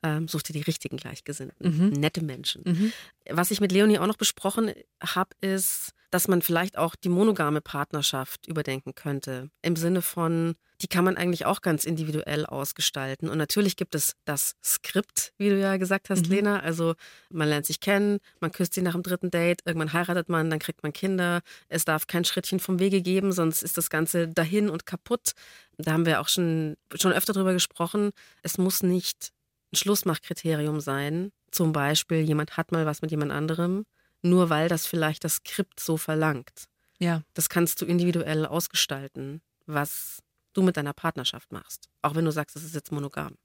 Ähm, 0.02 0.28
such 0.28 0.42
dir 0.42 0.54
die 0.54 0.62
richtigen 0.62 0.96
Gleichgesinnten. 0.96 1.56
Mhm. 1.60 1.88
Nette 1.90 2.24
Menschen. 2.24 2.62
Mhm. 2.64 2.92
Was 3.28 3.50
ich 3.50 3.60
mit 3.60 3.72
Leonie 3.72 3.98
auch 3.98 4.06
noch 4.06 4.16
besprochen 4.16 4.72
habe, 5.02 5.30
ist, 5.40 5.92
dass 6.10 6.26
man 6.26 6.42
vielleicht 6.42 6.78
auch 6.78 6.94
die 6.94 7.08
monogame 7.10 7.60
Partnerschaft 7.60 8.46
überdenken 8.46 8.94
könnte. 8.94 9.50
Im 9.62 9.76
Sinne 9.76 10.00
von, 10.00 10.54
die 10.80 10.88
kann 10.88 11.04
man 11.04 11.16
eigentlich 11.16 11.46
auch 11.46 11.60
ganz 11.60 11.84
individuell 11.84 12.46
ausgestalten. 12.46 13.28
Und 13.28 13.38
natürlich 13.38 13.76
gibt 13.76 13.94
es 13.94 14.14
das 14.24 14.54
Skript, 14.64 15.32
wie 15.36 15.50
du 15.50 15.58
ja 15.58 15.76
gesagt 15.76 16.10
hast, 16.10 16.26
mhm. 16.26 16.32
Lena. 16.32 16.60
Also 16.60 16.94
man 17.30 17.48
lernt 17.48 17.66
sich 17.66 17.80
kennen, 17.80 18.18
man 18.40 18.52
küsst 18.52 18.74
sie 18.74 18.82
nach 18.82 18.92
dem 18.92 19.02
dritten 19.02 19.30
Date, 19.30 19.60
irgendwann 19.64 19.92
heiratet 19.92 20.28
man, 20.28 20.50
dann 20.50 20.58
kriegt 20.58 20.82
man 20.82 20.92
Kinder. 20.92 21.40
Es 21.68 21.84
darf 21.84 22.06
kein 22.06 22.24
Schrittchen 22.24 22.60
vom 22.60 22.78
Wege 22.78 23.02
geben, 23.02 23.32
sonst 23.32 23.62
ist 23.62 23.76
das 23.76 23.90
Ganze 23.90 24.28
dahin 24.28 24.70
und 24.70 24.86
kaputt. 24.86 25.32
Da 25.78 25.92
haben 25.92 26.06
wir 26.06 26.20
auch 26.20 26.28
schon, 26.28 26.76
schon 26.94 27.12
öfter 27.12 27.32
drüber 27.32 27.52
gesprochen. 27.52 28.10
Es 28.42 28.58
muss 28.58 28.82
nicht 28.82 29.32
ein 29.72 29.76
Schlussmachkriterium 29.76 30.80
sein. 30.80 31.32
Zum 31.50 31.72
Beispiel, 31.72 32.20
jemand 32.20 32.56
hat 32.56 32.72
mal 32.72 32.86
was 32.86 33.02
mit 33.02 33.10
jemand 33.10 33.32
anderem 33.32 33.84
nur 34.22 34.50
weil 34.50 34.68
das 34.68 34.86
vielleicht 34.86 35.24
das 35.24 35.36
Skript 35.36 35.80
so 35.80 35.96
verlangt. 35.96 36.64
Ja. 36.98 37.22
Das 37.34 37.48
kannst 37.48 37.80
du 37.80 37.86
individuell 37.86 38.46
ausgestalten, 38.46 39.40
was 39.66 40.22
du 40.52 40.62
mit 40.62 40.76
deiner 40.76 40.92
Partnerschaft 40.92 41.52
machst. 41.52 41.88
Auch 42.02 42.14
wenn 42.14 42.24
du 42.24 42.32
sagst, 42.32 42.56
es 42.56 42.64
ist 42.64 42.74
jetzt 42.74 42.92
monogam. 42.92 43.36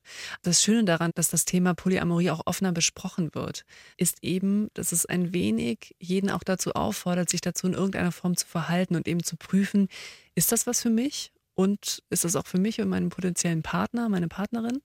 Das 0.41 0.61
Schöne 0.61 0.85
daran, 0.85 1.11
dass 1.15 1.29
das 1.29 1.45
Thema 1.45 1.73
Polyamorie 1.73 2.31
auch 2.31 2.41
offener 2.45 2.71
besprochen 2.71 3.33
wird, 3.33 3.65
ist 3.97 4.23
eben, 4.23 4.69
dass 4.73 4.91
es 4.91 5.05
ein 5.05 5.33
wenig 5.33 5.95
jeden 5.99 6.29
auch 6.29 6.43
dazu 6.43 6.73
auffordert, 6.73 7.29
sich 7.29 7.41
dazu 7.41 7.67
in 7.67 7.73
irgendeiner 7.73 8.11
Form 8.11 8.35
zu 8.35 8.47
verhalten 8.47 8.95
und 8.95 9.07
eben 9.07 9.23
zu 9.23 9.37
prüfen, 9.37 9.87
ist 10.35 10.51
das 10.51 10.67
was 10.67 10.81
für 10.81 10.89
mich? 10.89 11.31
Und 11.57 12.03
ist 12.09 12.25
das 12.25 12.35
auch 12.35 12.47
für 12.47 12.57
mich 12.57 12.81
und 12.81 12.89
meinen 12.89 13.09
potenziellen 13.09 13.63
Partner, 13.63 14.09
meine 14.09 14.27
Partnerin? 14.27 14.81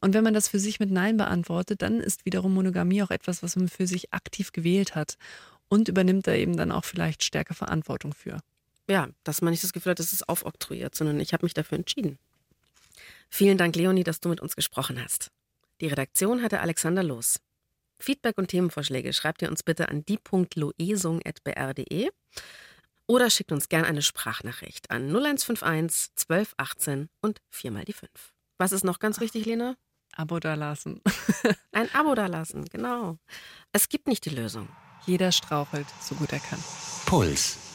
Und 0.00 0.14
wenn 0.14 0.24
man 0.24 0.34
das 0.34 0.48
für 0.48 0.58
sich 0.58 0.80
mit 0.80 0.90
Nein 0.90 1.16
beantwortet, 1.16 1.80
dann 1.80 2.00
ist 2.00 2.24
wiederum 2.24 2.54
Monogamie 2.54 3.04
auch 3.04 3.12
etwas, 3.12 3.44
was 3.44 3.54
man 3.54 3.68
für 3.68 3.86
sich 3.86 4.12
aktiv 4.12 4.50
gewählt 4.50 4.96
hat 4.96 5.16
und 5.68 5.88
übernimmt 5.88 6.26
da 6.26 6.34
eben 6.34 6.56
dann 6.56 6.72
auch 6.72 6.84
vielleicht 6.84 7.22
stärker 7.22 7.54
Verantwortung 7.54 8.12
für. 8.12 8.40
Ja, 8.88 9.08
dass 9.22 9.42
man 9.42 9.50
nicht 9.50 9.62
das 9.62 9.72
Gefühl 9.72 9.90
hat, 9.90 10.00
es 10.00 10.12
ist 10.12 10.28
aufoktroyiert, 10.28 10.94
sondern 10.94 11.20
ich 11.20 11.32
habe 11.32 11.44
mich 11.44 11.54
dafür 11.54 11.78
entschieden. 11.78 12.18
Vielen 13.28 13.58
Dank, 13.58 13.76
Leonie, 13.76 14.04
dass 14.04 14.20
du 14.20 14.30
mit 14.30 14.40
uns 14.40 14.56
gesprochen 14.56 15.02
hast. 15.02 15.30
Die 15.80 15.86
Redaktion 15.86 16.42
hatte 16.42 16.60
Alexander 16.60 17.02
Los. 17.02 17.38
Feedback 18.00 18.38
und 18.38 18.48
Themenvorschläge 18.48 19.12
schreibt 19.12 19.42
ihr 19.42 19.50
uns 19.50 19.62
bitte 19.62 19.88
an 19.88 20.04
die.loesung.br.de 20.06 22.10
oder 23.06 23.30
schickt 23.30 23.52
uns 23.52 23.68
gern 23.68 23.84
eine 23.84 24.02
Sprachnachricht 24.02 24.90
an 24.90 25.08
0151 25.08 26.10
1218 26.28 27.08
und 27.20 27.40
viermal 27.50 27.84
die 27.84 27.92
5. 27.92 28.10
Was 28.58 28.72
ist 28.72 28.84
noch 28.84 28.98
ganz 28.98 29.20
wichtig, 29.20 29.46
Lena? 29.46 29.76
Abo 30.14 30.40
dalassen. 30.40 31.00
Ein 31.72 31.92
Abo 31.94 32.14
dalassen, 32.14 32.64
genau. 32.66 33.18
Es 33.72 33.88
gibt 33.88 34.08
nicht 34.08 34.24
die 34.24 34.30
Lösung. 34.30 34.68
Jeder 35.06 35.32
strauchelt, 35.32 35.86
so 36.00 36.14
gut 36.16 36.32
er 36.32 36.40
kann. 36.40 36.62
Puls. 37.06 37.67